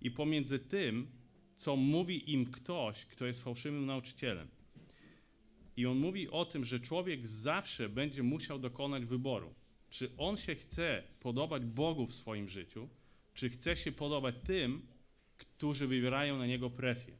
i 0.00 0.10
pomiędzy 0.10 0.58
tym, 0.58 1.06
co 1.54 1.76
mówi 1.76 2.32
im 2.32 2.46
ktoś, 2.46 3.04
kto 3.04 3.26
jest 3.26 3.42
fałszywym 3.42 3.86
nauczycielem. 3.86 4.48
I 5.76 5.86
on 5.86 5.98
mówi 5.98 6.28
o 6.28 6.44
tym, 6.44 6.64
że 6.64 6.80
człowiek 6.80 7.26
zawsze 7.26 7.88
będzie 7.88 8.22
musiał 8.22 8.58
dokonać 8.58 9.04
wyboru 9.04 9.54
czy 9.92 10.10
on 10.16 10.36
się 10.36 10.54
chce 10.54 11.02
podobać 11.20 11.64
Bogu 11.64 12.06
w 12.06 12.14
swoim 12.14 12.48
życiu, 12.48 12.88
czy 13.34 13.50
chce 13.50 13.76
się 13.76 13.92
podobać 13.92 14.34
tym, 14.44 14.86
którzy 15.38 15.86
wywierają 15.86 16.38
na 16.38 16.46
niego 16.46 16.70
presję. 16.70 17.14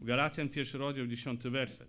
Galacjan 0.00 0.48
pierwszy 0.48 0.78
rozdział, 0.78 1.06
dziesiąty 1.06 1.50
werset. 1.50 1.88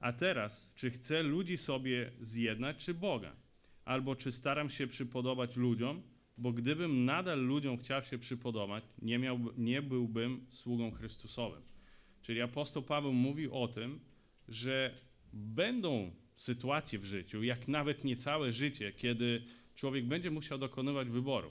A 0.00 0.12
teraz, 0.12 0.72
czy 0.74 0.90
chcę 0.90 1.22
ludzi 1.22 1.58
sobie 1.58 2.12
zjednać, 2.20 2.76
czy 2.84 2.94
Boga? 2.94 3.32
Albo 3.84 4.16
czy 4.16 4.32
staram 4.32 4.70
się 4.70 4.86
przypodobać 4.86 5.56
ludziom, 5.56 6.02
bo 6.38 6.52
gdybym 6.52 7.04
nadal 7.04 7.40
ludziom 7.40 7.78
chciał 7.78 8.02
się 8.02 8.18
przypodobać, 8.18 8.84
nie, 9.02 9.20
nie 9.56 9.82
byłbym 9.82 10.46
sługą 10.50 10.90
Chrystusowym. 10.90 11.62
Czyli 12.22 12.40
apostoł 12.40 12.82
Paweł 12.82 13.12
mówi 13.12 13.50
o 13.50 13.68
tym, 13.68 14.00
że 14.48 14.94
będą 15.32 16.10
sytuacje 16.34 16.98
w 16.98 17.04
życiu, 17.04 17.42
jak 17.42 17.68
nawet 17.68 18.04
nie 18.04 18.16
całe 18.16 18.52
życie, 18.52 18.92
kiedy 18.92 19.42
człowiek 19.74 20.06
będzie 20.06 20.30
musiał 20.30 20.58
dokonywać 20.58 21.08
wyboru. 21.08 21.50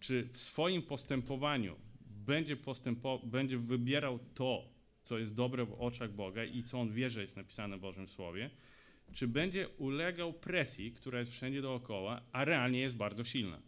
Czy 0.00 0.28
w 0.32 0.40
swoim 0.40 0.82
postępowaniu 0.82 1.76
będzie, 2.06 2.56
postępo, 2.56 3.20
będzie 3.24 3.58
wybierał 3.58 4.18
to, 4.34 4.71
co 5.02 5.18
jest 5.18 5.34
dobre 5.34 5.64
w 5.64 5.72
oczach 5.72 6.12
Boga 6.12 6.44
i 6.44 6.62
co 6.62 6.80
on 6.80 6.92
wie, 6.92 7.10
że 7.10 7.22
jest 7.22 7.36
napisane 7.36 7.76
w 7.76 7.80
Bożym 7.80 8.08
Słowie, 8.08 8.50
czy 9.12 9.28
będzie 9.28 9.68
ulegał 9.68 10.32
presji, 10.32 10.92
która 10.92 11.18
jest 11.18 11.32
wszędzie 11.32 11.62
dookoła, 11.62 12.22
a 12.32 12.44
realnie 12.44 12.80
jest 12.80 12.96
bardzo 12.96 13.24
silna. 13.24 13.62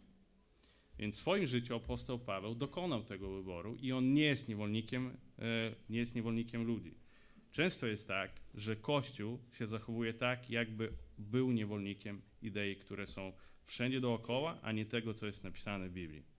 Więc 0.99 1.15
w 1.15 1.19
swoim 1.19 1.45
życiu 1.45 1.75
apostoł 1.75 2.19
Paweł 2.19 2.55
dokonał 2.55 3.03
tego 3.03 3.29
wyboru 3.29 3.75
i 3.75 3.91
on 3.91 4.13
nie 4.13 4.23
jest 4.23 4.49
niewolnikiem, 4.49 5.17
e, 5.39 5.75
nie 5.89 5.99
jest 5.99 6.15
niewolnikiem 6.15 6.63
ludzi. 6.63 6.97
Często 7.51 7.87
jest 7.87 8.07
tak, 8.07 8.31
że 8.53 8.75
Kościół 8.75 9.39
się 9.53 9.67
zachowuje 9.67 10.13
tak, 10.13 10.49
jakby 10.49 10.93
był 11.17 11.51
niewolnikiem 11.51 12.21
idei, 12.41 12.75
które 12.75 13.07
są 13.07 13.33
wszędzie 13.63 14.01
dookoła, 14.01 14.59
a 14.61 14.71
nie 14.71 14.85
tego, 14.85 15.13
co 15.13 15.25
jest 15.25 15.43
napisane 15.43 15.89
w 15.89 15.93
Biblii. 15.93 16.34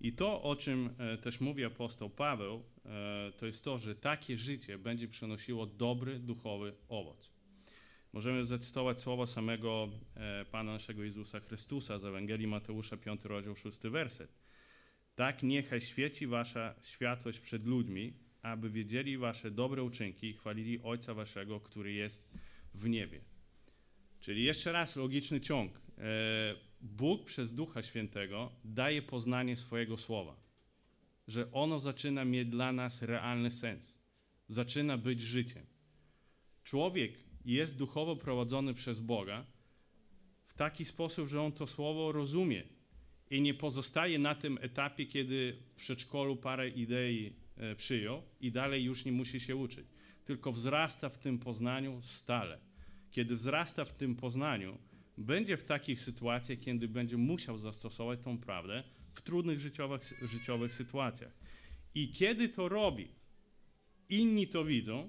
I 0.00 0.12
to, 0.12 0.42
o 0.42 0.56
czym 0.56 0.90
e, 0.98 1.18
też 1.18 1.40
mówi 1.40 1.64
apostoł 1.64 2.10
Paweł, 2.10 2.62
e, 2.84 3.32
to 3.36 3.46
jest 3.46 3.64
to, 3.64 3.78
że 3.78 3.94
takie 3.94 4.38
życie 4.38 4.78
będzie 4.78 5.08
przynosiło 5.08 5.66
dobry 5.66 6.18
duchowy 6.18 6.74
owoc. 6.88 7.32
Możemy 8.12 8.44
zacytować 8.44 9.00
słowa 9.00 9.26
samego 9.26 9.88
e, 10.14 10.44
Pana 10.44 10.72
naszego 10.72 11.02
Jezusa 11.02 11.40
Chrystusa 11.40 11.98
z 11.98 12.04
Ewangelii 12.04 12.46
Mateusza 12.46 12.96
5 12.96 13.24
rozdział 13.24 13.56
6 13.56 13.78
werset. 13.78 14.38
Tak 15.14 15.42
niechaj 15.42 15.80
świeci 15.80 16.26
wasza 16.26 16.74
światłość 16.82 17.40
przed 17.40 17.66
ludźmi, 17.66 18.12
aby 18.42 18.70
wiedzieli 18.70 19.18
wasze 19.18 19.50
dobre 19.50 19.82
uczynki 19.82 20.26
i 20.26 20.32
chwalili 20.32 20.82
Ojca 20.82 21.14
waszego, 21.14 21.60
który 21.60 21.92
jest 21.92 22.30
w 22.74 22.88
niebie. 22.88 23.20
Czyli 24.20 24.44
jeszcze 24.44 24.72
raz 24.72 24.96
logiczny 24.96 25.40
ciąg. 25.40 25.80
Bóg 26.80 27.24
przez 27.24 27.54
Ducha 27.54 27.82
Świętego 27.82 28.52
daje 28.64 29.02
poznanie 29.02 29.56
swojego 29.56 29.96
słowa, 29.96 30.36
że 31.28 31.52
ono 31.52 31.78
zaczyna 31.78 32.24
mieć 32.24 32.48
dla 32.48 32.72
nas 32.72 33.02
realny 33.02 33.50
sens, 33.50 33.98
zaczyna 34.48 34.98
być 34.98 35.22
życiem. 35.22 35.66
Człowiek 36.64 37.12
jest 37.44 37.76
duchowo 37.78 38.16
prowadzony 38.16 38.74
przez 38.74 39.00
Boga 39.00 39.46
w 40.46 40.54
taki 40.54 40.84
sposób, 40.84 41.28
że 41.28 41.42
on 41.42 41.52
to 41.52 41.66
słowo 41.66 42.12
rozumie, 42.12 42.64
i 43.30 43.40
nie 43.42 43.54
pozostaje 43.54 44.18
na 44.18 44.34
tym 44.34 44.58
etapie, 44.60 45.06
kiedy 45.06 45.56
w 45.72 45.74
przedszkolu 45.74 46.36
parę 46.36 46.68
idei 46.68 47.32
e, 47.56 47.76
przyjął 47.76 48.22
i 48.40 48.52
dalej 48.52 48.84
już 48.84 49.04
nie 49.04 49.12
musi 49.12 49.40
się 49.40 49.56
uczyć, 49.56 49.86
tylko 50.24 50.52
wzrasta 50.52 51.08
w 51.08 51.18
tym 51.18 51.38
poznaniu 51.38 52.02
stale. 52.02 52.58
Kiedy 53.10 53.36
wzrasta 53.36 53.84
w 53.84 53.92
tym 53.92 54.16
poznaniu, 54.16 54.78
będzie 55.20 55.56
w 55.56 55.64
takich 55.64 56.00
sytuacjach, 56.00 56.58
kiedy 56.58 56.88
będzie 56.88 57.16
musiał 57.16 57.58
zastosować 57.58 58.20
tą 58.20 58.38
prawdę 58.38 58.84
w 59.12 59.22
trudnych 59.22 59.60
życiowych, 59.60 60.02
życiowych 60.22 60.74
sytuacjach. 60.74 61.32
I 61.94 62.12
kiedy 62.12 62.48
to 62.48 62.68
robi, 62.68 63.08
inni 64.08 64.48
to 64.48 64.64
widzą 64.64 65.08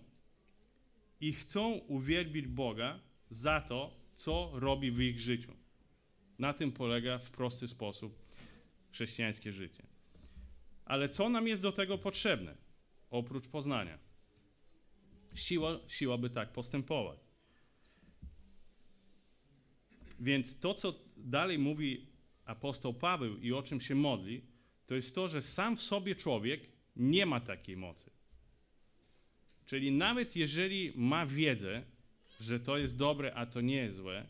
i 1.19 1.33
chcą 1.33 1.71
uwielbić 1.71 2.47
Boga 2.47 2.99
za 3.29 3.61
to, 3.61 3.93
co 4.13 4.51
robi 4.53 4.91
w 4.91 5.01
ich 5.01 5.19
życiu. 5.19 5.53
Na 6.39 6.53
tym 6.53 6.71
polega 6.71 7.17
w 7.17 7.31
prosty 7.31 7.67
sposób 7.67 8.19
chrześcijańskie 8.91 9.53
życie. 9.53 9.83
Ale 10.85 11.09
co 11.09 11.29
nam 11.29 11.47
jest 11.47 11.61
do 11.61 11.71
tego 11.71 11.97
potrzebne, 11.97 12.55
oprócz 13.09 13.47
poznania? 13.47 13.99
Siła, 15.35 15.79
siła 15.87 16.17
by 16.17 16.29
tak 16.29 16.51
postępować. 16.51 17.30
Więc 20.21 20.59
to, 20.59 20.73
co 20.73 20.93
dalej 21.17 21.59
mówi 21.59 22.07
apostoł 22.45 22.93
Paweł 22.93 23.37
i 23.37 23.53
o 23.53 23.63
czym 23.63 23.81
się 23.81 23.95
modli, 23.95 24.41
to 24.87 24.95
jest 24.95 25.15
to, 25.15 25.27
że 25.27 25.41
sam 25.41 25.77
w 25.77 25.81
sobie 25.81 26.15
człowiek 26.15 26.69
nie 26.95 27.25
ma 27.25 27.39
takiej 27.39 27.77
mocy. 27.77 28.11
Czyli 29.65 29.91
nawet 29.91 30.35
jeżeli 30.35 30.91
ma 30.95 31.25
wiedzę, 31.25 31.83
że 32.39 32.59
to 32.59 32.77
jest 32.77 32.97
dobre, 32.97 33.33
a 33.33 33.45
to 33.45 33.61
nie 33.61 33.75
jest 33.75 33.97
złe, 33.97 34.27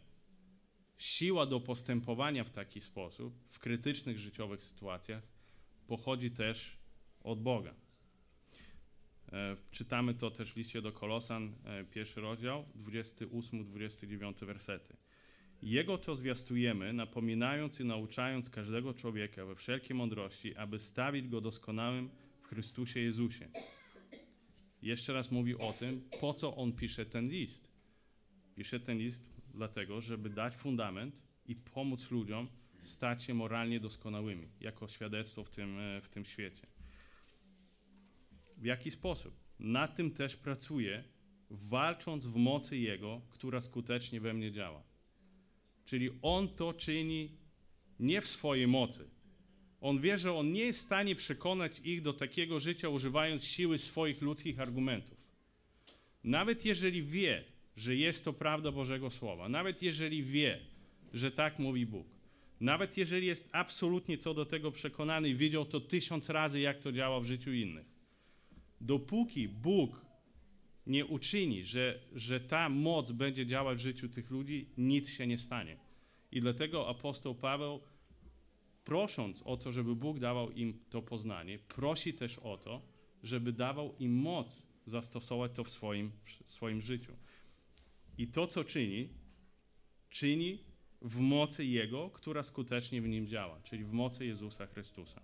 siła 0.97 1.45
do 1.45 1.59
postępowania 1.59 2.43
w 2.43 2.49
taki 2.49 2.81
sposób 2.81 3.33
w 3.47 3.59
krytycznych 3.59 4.19
życiowych 4.19 4.63
sytuacjach 4.63 5.23
pochodzi 5.87 6.31
też 6.31 6.77
od 7.23 7.41
Boga. 7.41 7.73
E, 9.31 9.55
czytamy 9.71 10.13
to 10.13 10.31
też 10.31 10.53
w 10.53 10.55
liście 10.55 10.81
do 10.81 10.91
Kolosan, 10.91 11.55
e, 11.65 11.83
pierwszy 11.83 12.21
rozdział, 12.21 12.65
28-29 12.75 14.45
wersety. 14.45 14.97
Jego 15.61 15.97
to 15.97 16.15
zwiastujemy, 16.15 16.93
napominając 16.93 17.79
i 17.79 17.85
nauczając 17.85 18.49
każdego 18.49 18.93
człowieka 18.93 19.45
we 19.45 19.55
wszelkiej 19.55 19.95
mądrości, 19.95 20.55
aby 20.55 20.79
stawić 20.79 21.27
go 21.27 21.41
doskonałym 21.41 22.09
w 22.41 22.47
Chrystusie 22.47 22.99
Jezusie. 22.99 23.49
Jeszcze 24.81 25.13
raz 25.13 25.31
mówi 25.31 25.55
o 25.55 25.73
tym, 25.73 26.09
po 26.19 26.33
co 26.33 26.55
on 26.55 26.73
pisze 26.73 27.05
ten 27.05 27.29
list. 27.29 27.71
Pisze 28.55 28.79
ten 28.79 28.97
list 28.97 29.41
dlatego, 29.53 30.01
żeby 30.01 30.29
dać 30.29 30.55
fundament 30.55 31.15
i 31.45 31.55
pomóc 31.55 32.11
ludziom 32.11 32.47
stać 32.79 33.23
się 33.23 33.33
moralnie 33.33 33.79
doskonałymi, 33.79 34.47
jako 34.59 34.87
świadectwo 34.87 35.43
w 35.43 35.49
tym, 35.49 35.79
e, 35.79 36.01
w 36.01 36.09
tym 36.09 36.25
świecie. 36.25 36.67
W 38.57 38.65
jaki 38.65 38.91
sposób? 38.91 39.39
Na 39.59 39.87
tym 39.87 40.11
też 40.11 40.35
pracuję, 40.35 41.03
walcząc 41.49 42.25
w 42.25 42.35
mocy 42.35 42.77
Jego, 42.77 43.21
która 43.29 43.61
skutecznie 43.61 44.21
we 44.21 44.33
mnie 44.33 44.51
działa. 44.51 44.90
Czyli 45.85 46.09
On 46.21 46.47
to 46.47 46.73
czyni 46.73 47.29
nie 47.99 48.21
w 48.21 48.27
swojej 48.27 48.67
mocy. 48.67 49.07
On 49.81 49.99
wie, 49.99 50.17
że 50.17 50.33
on 50.33 50.51
nie 50.51 50.61
jest 50.61 50.79
w 50.79 50.83
stanie 50.83 51.15
przekonać 51.15 51.79
ich 51.79 52.01
do 52.01 52.13
takiego 52.13 52.59
życia, 52.59 52.89
używając 52.89 53.43
siły 53.43 53.77
swoich 53.77 54.21
ludzkich 54.21 54.59
argumentów. 54.59 55.17
Nawet 56.23 56.65
jeżeli 56.65 57.03
wie, 57.03 57.43
że 57.77 57.95
jest 57.95 58.25
to 58.25 58.33
prawda 58.33 58.71
Bożego 58.71 59.09
Słowa, 59.09 59.49
nawet 59.49 59.81
jeżeli 59.81 60.23
wie, 60.23 60.59
że 61.13 61.31
tak 61.31 61.59
mówi 61.59 61.85
Bóg, 61.85 62.07
nawet 62.59 62.97
jeżeli 62.97 63.27
jest 63.27 63.49
absolutnie 63.51 64.17
co 64.17 64.33
do 64.33 64.45
tego 64.45 64.71
przekonany 64.71 65.29
i 65.29 65.35
widział 65.35 65.65
to 65.65 65.79
tysiąc 65.79 66.29
razy, 66.29 66.59
jak 66.59 66.79
to 66.79 66.91
działa 66.91 67.19
w 67.19 67.25
życiu 67.25 67.53
innych, 67.53 67.85
dopóki 68.81 69.47
Bóg 69.47 70.05
nie 70.87 71.05
uczyni, 71.05 71.65
że, 71.65 71.99
że 72.13 72.39
ta 72.39 72.69
moc 72.69 73.11
będzie 73.11 73.45
działać 73.45 73.77
w 73.77 73.81
życiu 73.81 74.09
tych 74.09 74.31
ludzi, 74.31 74.69
nic 74.77 75.09
się 75.09 75.27
nie 75.27 75.37
stanie. 75.37 75.77
I 76.31 76.41
dlatego 76.41 76.89
apostoł 76.89 77.35
Paweł, 77.35 77.81
prosząc 78.83 79.41
o 79.41 79.57
to, 79.57 79.71
żeby 79.71 79.95
Bóg 79.95 80.19
dawał 80.19 80.51
im 80.51 80.79
to 80.89 81.01
poznanie, 81.01 81.59
prosi 81.59 82.13
też 82.13 82.39
o 82.39 82.57
to, 82.57 82.81
żeby 83.23 83.53
dawał 83.53 83.95
im 83.99 84.13
moc 84.13 84.63
zastosować 84.85 85.51
to 85.55 85.63
w 85.63 85.71
swoim, 85.71 86.11
w 86.43 86.51
swoim 86.51 86.81
życiu. 86.81 87.13
I 88.17 88.27
to, 88.27 88.47
co 88.47 88.63
czyni, 88.63 89.09
czyni 90.09 90.63
w 91.01 91.19
mocy 91.19 91.65
Jego, 91.65 92.09
która 92.09 92.43
skutecznie 92.43 93.01
w 93.01 93.07
nim 93.07 93.27
działa, 93.27 93.61
czyli 93.63 93.83
w 93.83 93.91
mocy 93.91 94.25
Jezusa 94.25 94.67
Chrystusa. 94.67 95.21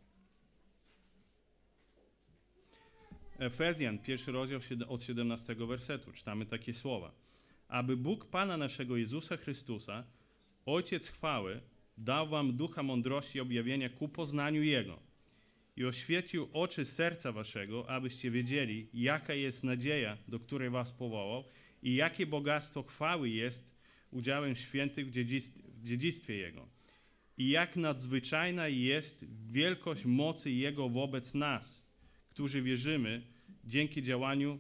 Efezjan, 3.39 3.99
pierwszy 3.99 4.31
rozdział 4.31 4.59
od 4.87 5.03
17 5.03 5.55
wersetu, 5.55 6.11
czytamy 6.11 6.45
takie 6.45 6.73
słowa. 6.73 7.11
Aby 7.67 7.97
Bóg 7.97 8.25
Pana 8.25 8.57
naszego 8.57 8.97
Jezusa 8.97 9.37
Chrystusa, 9.37 10.03
Ojciec 10.65 11.07
chwały, 11.07 11.61
dał 11.97 12.27
wam 12.29 12.57
ducha 12.57 12.83
mądrości 12.83 13.37
i 13.37 13.41
objawienia 13.41 13.89
ku 13.89 14.07
poznaniu 14.07 14.63
Jego 14.63 14.99
i 15.75 15.85
oświecił 15.85 16.49
oczy 16.53 16.85
serca 16.85 17.31
waszego, 17.31 17.89
abyście 17.89 18.31
wiedzieli, 18.31 18.89
jaka 18.93 19.33
jest 19.33 19.63
nadzieja, 19.63 20.17
do 20.27 20.39
której 20.39 20.69
was 20.69 20.91
powołał 20.91 21.43
i 21.83 21.95
jakie 21.95 22.25
bogactwo 22.25 22.83
chwały 22.83 23.29
jest 23.29 23.75
udziałem 24.11 24.55
świętych 24.55 25.07
w 25.07 25.11
dziedzictwie, 25.11 25.61
w 25.67 25.83
dziedzictwie 25.83 26.37
Jego 26.37 26.67
i 27.37 27.49
jak 27.49 27.75
nadzwyczajna 27.75 28.67
jest 28.67 29.25
wielkość 29.51 30.05
mocy 30.05 30.51
Jego 30.51 30.89
wobec 30.89 31.33
nas, 31.33 31.86
którzy 32.37 32.61
wierzymy 32.61 33.21
dzięki 33.65 34.03
działaniu 34.03 34.59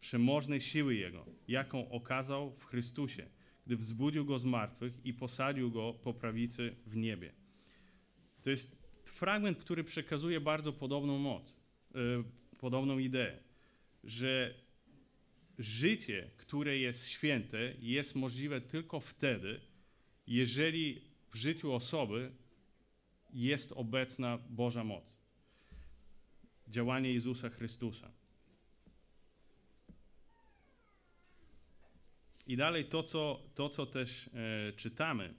przemożnej 0.00 0.60
siły 0.60 0.94
Jego, 0.94 1.26
jaką 1.48 1.90
okazał 1.90 2.52
w 2.56 2.64
Chrystusie, 2.64 3.26
gdy 3.66 3.76
wzbudził 3.76 4.24
Go 4.24 4.38
z 4.38 4.44
martwych 4.44 4.92
i 5.04 5.14
posadził 5.14 5.70
Go 5.70 5.94
po 6.02 6.14
prawicy 6.14 6.76
w 6.86 6.96
niebie. 6.96 7.32
To 8.42 8.50
jest 8.50 8.76
fragment, 9.04 9.58
który 9.58 9.84
przekazuje 9.84 10.40
bardzo 10.40 10.72
podobną 10.72 11.18
moc, 11.18 11.56
yy, 11.94 12.24
podobną 12.58 12.98
ideę, 12.98 13.38
że 14.04 14.54
życie, 15.58 16.30
które 16.36 16.78
jest 16.78 17.08
święte, 17.08 17.74
jest 17.80 18.14
możliwe 18.14 18.60
tylko 18.60 19.00
wtedy, 19.00 19.60
jeżeli 20.26 21.00
w 21.30 21.36
życiu 21.36 21.72
osoby 21.72 22.32
jest 23.32 23.72
obecna 23.72 24.38
Boża 24.38 24.84
moc. 24.84 25.19
Działanie 26.70 27.12
Jezusa 27.12 27.48
Chrystusa. 27.48 28.10
I 32.46 32.56
dalej 32.56 32.84
to, 32.84 33.02
co, 33.02 33.42
to, 33.54 33.68
co 33.68 33.86
też 33.86 34.30
e, 34.34 34.72
czytamy 34.72 35.24
e, 35.24 35.32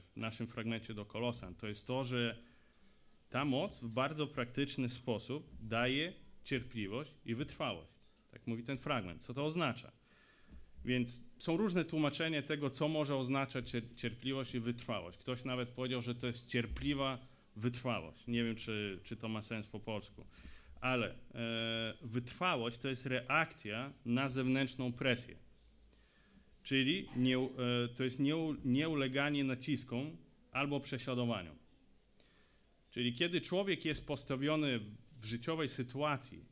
w 0.00 0.12
naszym 0.16 0.46
fragmencie 0.46 0.94
do 0.94 1.04
Kolosan, 1.04 1.54
to 1.54 1.66
jest 1.66 1.86
to, 1.86 2.04
że 2.04 2.38
ta 3.30 3.44
moc 3.44 3.78
w 3.80 3.88
bardzo 3.88 4.26
praktyczny 4.26 4.88
sposób 4.88 5.50
daje 5.60 6.12
cierpliwość 6.44 7.14
i 7.24 7.34
wytrwałość. 7.34 7.92
Tak 8.30 8.46
mówi 8.46 8.62
ten 8.62 8.78
fragment. 8.78 9.22
Co 9.22 9.34
to 9.34 9.44
oznacza? 9.44 9.92
Więc 10.84 11.20
są 11.38 11.56
różne 11.56 11.84
tłumaczenia 11.84 12.42
tego, 12.42 12.70
co 12.70 12.88
może 12.88 13.16
oznaczać 13.16 13.72
cierpliwość 13.96 14.54
i 14.54 14.60
wytrwałość. 14.60 15.18
Ktoś 15.18 15.44
nawet 15.44 15.68
powiedział, 15.68 16.02
że 16.02 16.14
to 16.14 16.26
jest 16.26 16.46
cierpliwa 16.46 17.18
wytrwałość. 17.56 18.26
Nie 18.26 18.44
wiem, 18.44 18.56
czy, 18.56 19.00
czy 19.04 19.16
to 19.16 19.28
ma 19.28 19.42
sens 19.42 19.66
po 19.66 19.80
polsku. 19.80 20.24
Ale 20.80 21.10
e, 21.10 21.14
wytrwałość 22.02 22.78
to 22.78 22.88
jest 22.88 23.06
reakcja 23.06 23.92
na 24.04 24.28
zewnętrzną 24.28 24.92
presję. 24.92 25.36
Czyli 26.62 27.08
nie, 27.16 27.36
e, 27.38 27.48
to 27.96 28.04
jest 28.04 28.20
nie, 28.20 28.34
nieuleganie 28.64 29.44
naciskom 29.44 30.16
albo 30.52 30.80
prześladowaniom. 30.80 31.56
Czyli 32.90 33.14
kiedy 33.14 33.40
człowiek 33.40 33.84
jest 33.84 34.06
postawiony 34.06 34.80
w 35.16 35.24
życiowej 35.24 35.68
sytuacji, 35.68 36.44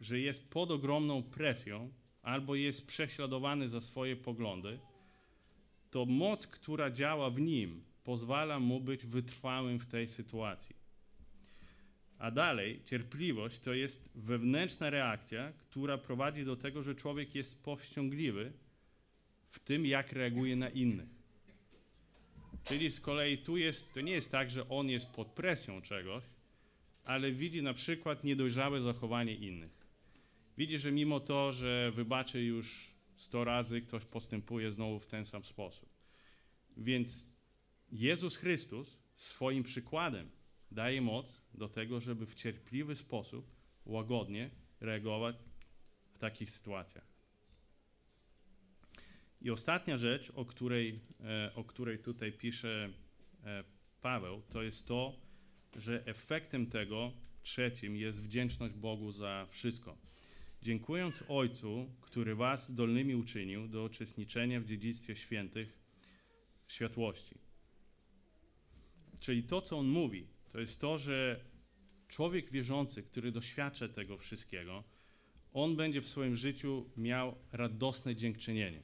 że 0.00 0.20
jest 0.20 0.50
pod 0.50 0.70
ogromną 0.70 1.22
presją 1.22 1.92
albo 2.22 2.54
jest 2.54 2.86
prześladowany 2.86 3.68
za 3.68 3.80
swoje 3.80 4.16
poglądy, 4.16 4.78
to 5.90 6.06
moc, 6.06 6.46
która 6.46 6.90
działa 6.90 7.30
w 7.30 7.40
nim, 7.40 7.84
pozwala 8.08 8.60
mu 8.60 8.80
być 8.80 9.06
wytrwałym 9.06 9.78
w 9.78 9.86
tej 9.86 10.08
sytuacji. 10.08 10.76
A 12.18 12.30
dalej, 12.30 12.80
cierpliwość 12.84 13.58
to 13.58 13.74
jest 13.74 14.10
wewnętrzna 14.14 14.90
reakcja, 14.90 15.52
która 15.52 15.98
prowadzi 15.98 16.44
do 16.44 16.56
tego, 16.56 16.82
że 16.82 16.94
człowiek 16.94 17.34
jest 17.34 17.62
powściągliwy 17.62 18.52
w 19.50 19.58
tym, 19.58 19.86
jak 19.86 20.12
reaguje 20.12 20.56
na 20.56 20.68
innych. 20.68 21.08
Czyli 22.64 22.90
z 22.90 23.00
kolei 23.00 23.38
tu 23.38 23.56
jest, 23.56 23.94
to 23.94 24.00
nie 24.00 24.12
jest 24.12 24.30
tak, 24.30 24.50
że 24.50 24.68
on 24.68 24.88
jest 24.88 25.06
pod 25.06 25.28
presją 25.28 25.82
czegoś, 25.82 26.24
ale 27.04 27.32
widzi 27.32 27.62
na 27.62 27.74
przykład 27.74 28.24
niedojrzałe 28.24 28.80
zachowanie 28.80 29.34
innych. 29.34 29.86
Widzi, 30.58 30.78
że 30.78 30.92
mimo 30.92 31.20
to, 31.20 31.52
że 31.52 31.92
wybaczy 31.94 32.42
już 32.42 32.90
100 33.16 33.44
razy, 33.44 33.80
ktoś 33.80 34.04
postępuje 34.04 34.72
znowu 34.72 35.00
w 35.00 35.06
ten 35.06 35.24
sam 35.24 35.44
sposób. 35.44 35.88
Więc 36.76 37.37
Jezus 37.92 38.36
Chrystus 38.36 38.98
swoim 39.14 39.62
przykładem 39.62 40.30
daje 40.70 41.00
moc 41.00 41.42
do 41.54 41.68
tego, 41.68 42.00
żeby 42.00 42.26
w 42.26 42.34
cierpliwy 42.34 42.96
sposób, 42.96 43.52
łagodnie 43.86 44.50
reagować 44.80 45.36
w 46.12 46.18
takich 46.18 46.50
sytuacjach. 46.50 47.06
I 49.40 49.50
ostatnia 49.50 49.96
rzecz, 49.96 50.32
o 50.34 50.44
której, 50.44 51.00
e, 51.20 51.54
o 51.54 51.64
której 51.64 51.98
tutaj 51.98 52.32
pisze 52.32 52.90
e, 53.44 53.64
Paweł, 54.00 54.42
to 54.50 54.62
jest 54.62 54.88
to, 54.88 55.20
że 55.76 56.06
efektem 56.06 56.66
tego 56.66 57.12
trzecim 57.42 57.96
jest 57.96 58.22
wdzięczność 58.22 58.74
Bogu 58.74 59.12
za 59.12 59.46
wszystko. 59.50 59.98
Dziękując 60.62 61.24
Ojcu, 61.28 61.90
który 62.00 62.34
was 62.34 62.68
zdolnymi 62.68 63.14
uczynił 63.14 63.68
do 63.68 63.84
uczestniczenia 63.84 64.60
w 64.60 64.64
dziedzictwie 64.64 65.16
świętych 65.16 65.78
światłości. 66.68 67.47
Czyli 69.20 69.42
to, 69.42 69.62
co 69.62 69.78
on 69.78 69.88
mówi, 69.88 70.26
to 70.52 70.60
jest 70.60 70.80
to, 70.80 70.98
że 70.98 71.40
człowiek 72.08 72.50
wierzący, 72.50 73.02
który 73.02 73.32
doświadcza 73.32 73.88
tego 73.88 74.18
wszystkiego, 74.18 74.84
on 75.52 75.76
będzie 75.76 76.00
w 76.00 76.08
swoim 76.08 76.36
życiu 76.36 76.90
miał 76.96 77.34
radosne 77.52 78.16
dziękczynienie. 78.16 78.82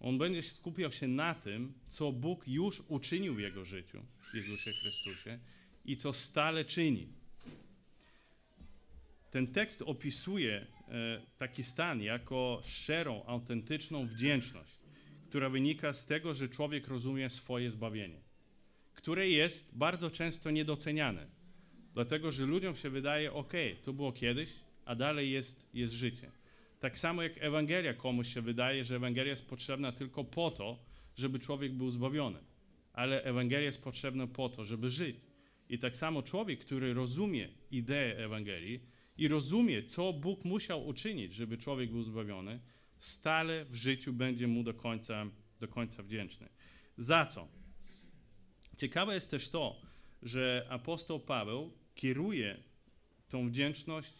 On 0.00 0.18
będzie 0.18 0.42
skupiał 0.42 0.92
się 0.92 1.08
na 1.08 1.34
tym, 1.34 1.72
co 1.88 2.12
Bóg 2.12 2.48
już 2.48 2.82
uczynił 2.88 3.34
w 3.34 3.40
jego 3.40 3.64
życiu, 3.64 4.04
w 4.32 4.34
Jezusie 4.34 4.70
Chrystusie 4.70 5.38
i 5.84 5.96
co 5.96 6.12
stale 6.12 6.64
czyni. 6.64 7.08
Ten 9.30 9.46
tekst 9.46 9.82
opisuje 9.82 10.66
e, 10.88 11.22
taki 11.38 11.62
stan 11.64 12.02
jako 12.02 12.62
szczerą, 12.64 13.24
autentyczną 13.26 14.06
wdzięczność, 14.06 14.78
która 15.28 15.50
wynika 15.50 15.92
z 15.92 16.06
tego, 16.06 16.34
że 16.34 16.48
człowiek 16.48 16.88
rozumie 16.88 17.30
swoje 17.30 17.70
zbawienie, 17.70 18.20
które 18.98 19.28
jest 19.28 19.76
bardzo 19.76 20.10
często 20.10 20.50
niedoceniane, 20.50 21.26
dlatego 21.94 22.32
że 22.32 22.46
ludziom 22.46 22.76
się 22.76 22.90
wydaje, 22.90 23.32
ok, 23.32 23.52
to 23.84 23.92
było 23.92 24.12
kiedyś, 24.12 24.50
a 24.84 24.94
dalej 24.94 25.30
jest, 25.30 25.68
jest 25.74 25.94
życie. 25.94 26.30
Tak 26.80 26.98
samo 26.98 27.22
jak 27.22 27.32
Ewangelia 27.38 27.94
komuś 27.94 28.34
się 28.34 28.42
wydaje, 28.42 28.84
że 28.84 28.96
Ewangelia 28.96 29.30
jest 29.30 29.46
potrzebna 29.46 29.92
tylko 29.92 30.24
po 30.24 30.50
to, 30.50 30.78
żeby 31.16 31.38
człowiek 31.38 31.72
był 31.72 31.90
zbawiony. 31.90 32.38
Ale 32.92 33.22
Ewangelia 33.24 33.64
jest 33.64 33.82
potrzebna 33.82 34.26
po 34.26 34.48
to, 34.48 34.64
żeby 34.64 34.90
żyć. 34.90 35.16
I 35.68 35.78
tak 35.78 35.96
samo 35.96 36.22
człowiek, 36.22 36.60
który 36.60 36.94
rozumie 36.94 37.48
ideę 37.70 38.16
Ewangelii 38.16 38.80
i 39.18 39.28
rozumie, 39.28 39.82
co 39.82 40.12
Bóg 40.12 40.44
musiał 40.44 40.86
uczynić, 40.86 41.34
żeby 41.34 41.58
człowiek 41.58 41.90
był 41.90 42.02
zbawiony, 42.02 42.60
stale 42.98 43.64
w 43.64 43.74
życiu 43.74 44.12
będzie 44.12 44.46
mu 44.46 44.62
do 44.62 44.74
końca, 44.74 45.26
do 45.60 45.68
końca 45.68 46.02
wdzięczny. 46.02 46.48
Za 46.96 47.26
co? 47.26 47.57
Ciekawe 48.78 49.14
jest 49.14 49.30
też 49.30 49.48
to, 49.48 49.76
że 50.22 50.66
apostoł 50.70 51.20
Paweł 51.20 51.70
kieruje 51.94 52.62
tą 53.28 53.48
wdzięczność 53.48 54.12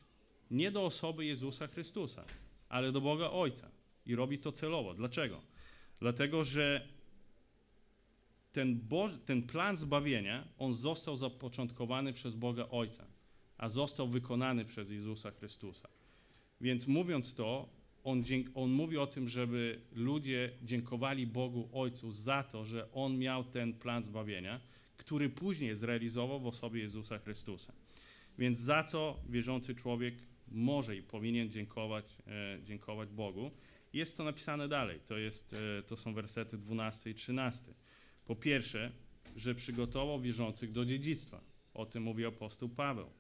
nie 0.51 0.71
do 0.71 0.85
osoby 0.85 1.25
Jezusa 1.25 1.67
Chrystusa, 1.67 2.25
ale 2.69 2.93
do 2.93 3.01
Boga 3.01 3.31
Ojca. 3.31 3.71
I 4.07 4.15
robi 4.15 4.39
to 4.39 4.53
celowo. 4.53 4.95
Dlaczego? 4.95 5.41
Dlatego, 6.01 6.45
że 6.45 6.89
ten, 8.53 8.89
ten 9.25 9.43
plan 9.43 9.77
zbawienia, 9.77 10.49
on 10.59 10.75
został 10.75 11.17
zapoczątkowany 11.17 12.13
przez 12.13 12.35
Boga 12.35 12.69
Ojca, 12.71 13.07
a 13.59 13.69
został 13.69 14.09
wykonany 14.09 14.65
przez 14.65 14.91
Jezusa 14.91 15.31
Chrystusa. 15.31 15.89
Więc 16.61 16.87
mówiąc 16.87 17.35
to, 17.35 17.69
on, 18.09 18.25
on 18.55 18.71
mówi 18.71 18.99
o 18.99 19.07
tym, 19.07 19.29
żeby 19.29 19.81
ludzie 19.93 20.51
dziękowali 20.63 21.27
Bogu 21.27 21.69
Ojcu 21.73 22.13
za 22.13 22.43
to, 22.43 22.65
że 22.65 22.93
On 22.93 23.19
miał 23.19 23.45
ten 23.45 23.73
plan 23.73 24.03
zbawienia, 24.03 24.61
który 24.97 25.29
później 25.29 25.77
zrealizował 25.77 26.41
w 26.41 26.47
osobie 26.47 26.81
Jezusa 26.81 27.19
Chrystusa. 27.19 27.73
Więc 28.39 28.59
za 28.59 28.85
co 28.85 29.17
wierzący 29.29 29.75
człowiek 29.75 30.15
może 30.49 30.97
i 30.97 31.03
powinien 31.03 31.51
dziękować, 31.51 32.17
e, 32.27 32.59
dziękować 32.65 33.09
Bogu. 33.09 33.51
Jest 33.93 34.17
to 34.17 34.25
napisane 34.25 34.69
dalej, 34.69 35.01
to, 35.07 35.19
jest, 35.19 35.53
e, 35.79 35.83
to 35.83 35.97
są 35.97 36.15
wersety 36.15 36.59
12 36.59 37.11
i 37.11 37.15
13. 37.15 37.75
Po 38.25 38.37
pierwsze, 38.37 38.93
że 39.37 39.55
przygotował 39.55 40.21
wierzących 40.21 40.73
do 40.73 40.85
dziedzictwa. 40.85 41.41
O 41.75 41.87
tym 41.87 42.03
mówi 42.03 42.25
apostoł 42.25 42.69
Paweł. 42.69 43.11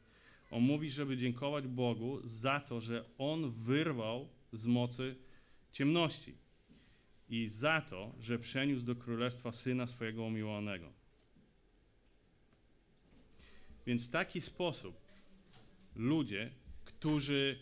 On 0.51 0.63
mówi, 0.63 0.91
żeby 0.91 1.17
dziękować 1.17 1.67
Bogu 1.67 2.21
za 2.25 2.61
to, 2.61 2.81
że 2.81 3.05
On 3.19 3.51
wyrwał 3.51 4.29
z 4.53 4.67
mocy 4.67 5.17
ciemności 5.73 6.35
i 7.29 7.49
za 7.49 7.81
to, 7.81 8.13
że 8.21 8.39
przeniósł 8.39 8.85
do 8.85 8.97
królestwa 8.97 9.53
syna 9.53 9.87
swojego 9.87 10.25
umiłowanego. 10.25 10.93
Więc 13.87 14.07
w 14.07 14.11
taki 14.11 14.41
sposób 14.41 15.01
ludzie, 15.97 16.51
którzy 16.85 17.59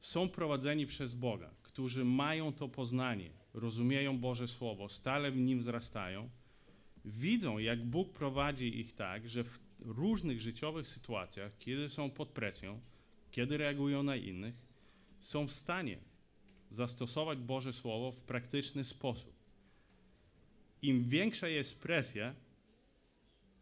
są 0.00 0.28
prowadzeni 0.28 0.86
przez 0.86 1.14
Boga, 1.14 1.50
którzy 1.62 2.04
mają 2.04 2.52
to 2.52 2.68
poznanie, 2.68 3.30
rozumieją 3.54 4.18
Boże 4.18 4.48
Słowo, 4.48 4.88
stale 4.88 5.30
w 5.30 5.36
nim 5.36 5.58
wzrastają, 5.58 6.30
widzą, 7.04 7.58
jak 7.58 7.84
Bóg 7.84 8.12
prowadzi 8.12 8.80
ich 8.80 8.94
tak, 8.94 9.28
że 9.28 9.44
w 9.44 9.60
różnych 9.80 10.40
życiowych 10.40 10.88
sytuacjach, 10.88 11.58
kiedy 11.58 11.88
są 11.88 12.10
pod 12.10 12.28
presją, 12.28 12.80
kiedy 13.30 13.56
reagują 13.56 14.02
na 14.02 14.16
innych, 14.16 14.54
są 15.20 15.46
w 15.46 15.52
stanie 15.52 15.98
zastosować 16.70 17.38
Boże 17.38 17.72
Słowo 17.72 18.12
w 18.12 18.20
praktyczny 18.20 18.84
sposób. 18.84 19.32
Im 20.82 21.08
większa 21.08 21.48
jest 21.48 21.80
presja 21.80 22.34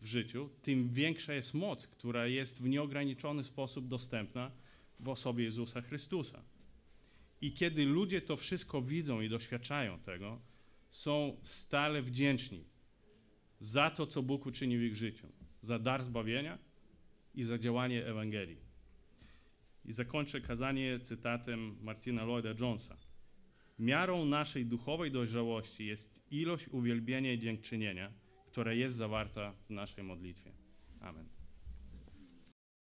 w 0.00 0.06
życiu, 0.06 0.48
tym 0.62 0.88
większa 0.88 1.34
jest 1.34 1.54
moc, 1.54 1.86
która 1.86 2.26
jest 2.26 2.62
w 2.62 2.68
nieograniczony 2.68 3.44
sposób 3.44 3.88
dostępna 3.88 4.50
w 5.00 5.08
osobie 5.08 5.44
Jezusa 5.44 5.82
Chrystusa. 5.82 6.42
I 7.40 7.52
kiedy 7.52 7.84
ludzie 7.84 8.20
to 8.20 8.36
wszystko 8.36 8.82
widzą 8.82 9.20
i 9.20 9.28
doświadczają 9.28 9.98
tego, 9.98 10.40
są 10.90 11.36
stale 11.42 12.02
wdzięczni 12.02 12.64
za 13.60 13.90
to, 13.90 14.06
co 14.06 14.22
Bóg 14.22 14.46
uczynił 14.46 14.80
w 14.80 14.82
ich 14.82 14.96
życiu, 14.96 15.28
za 15.62 15.78
dar 15.78 16.02
zbawienia 16.02 16.58
i 17.34 17.44
za 17.44 17.58
działanie 17.58 18.06
Ewangelii. 18.06 18.67
I 19.88 19.92
zakończę 19.92 20.40
kazanie 20.40 21.00
cytatem 21.00 21.76
Martina 21.82 22.24
Lloyda 22.24 22.48
Jonesa. 22.60 22.96
Miarą 23.78 24.24
naszej 24.24 24.66
duchowej 24.66 25.10
dojrzałości 25.10 25.86
jest 25.86 26.22
ilość 26.30 26.68
uwielbienia 26.68 27.32
i 27.32 27.38
dziękczynienia, 27.38 28.12
która 28.46 28.72
jest 28.72 28.96
zawarta 28.96 29.52
w 29.52 29.70
naszej 29.70 30.04
modlitwie. 30.04 30.52
Amen. 31.00 31.37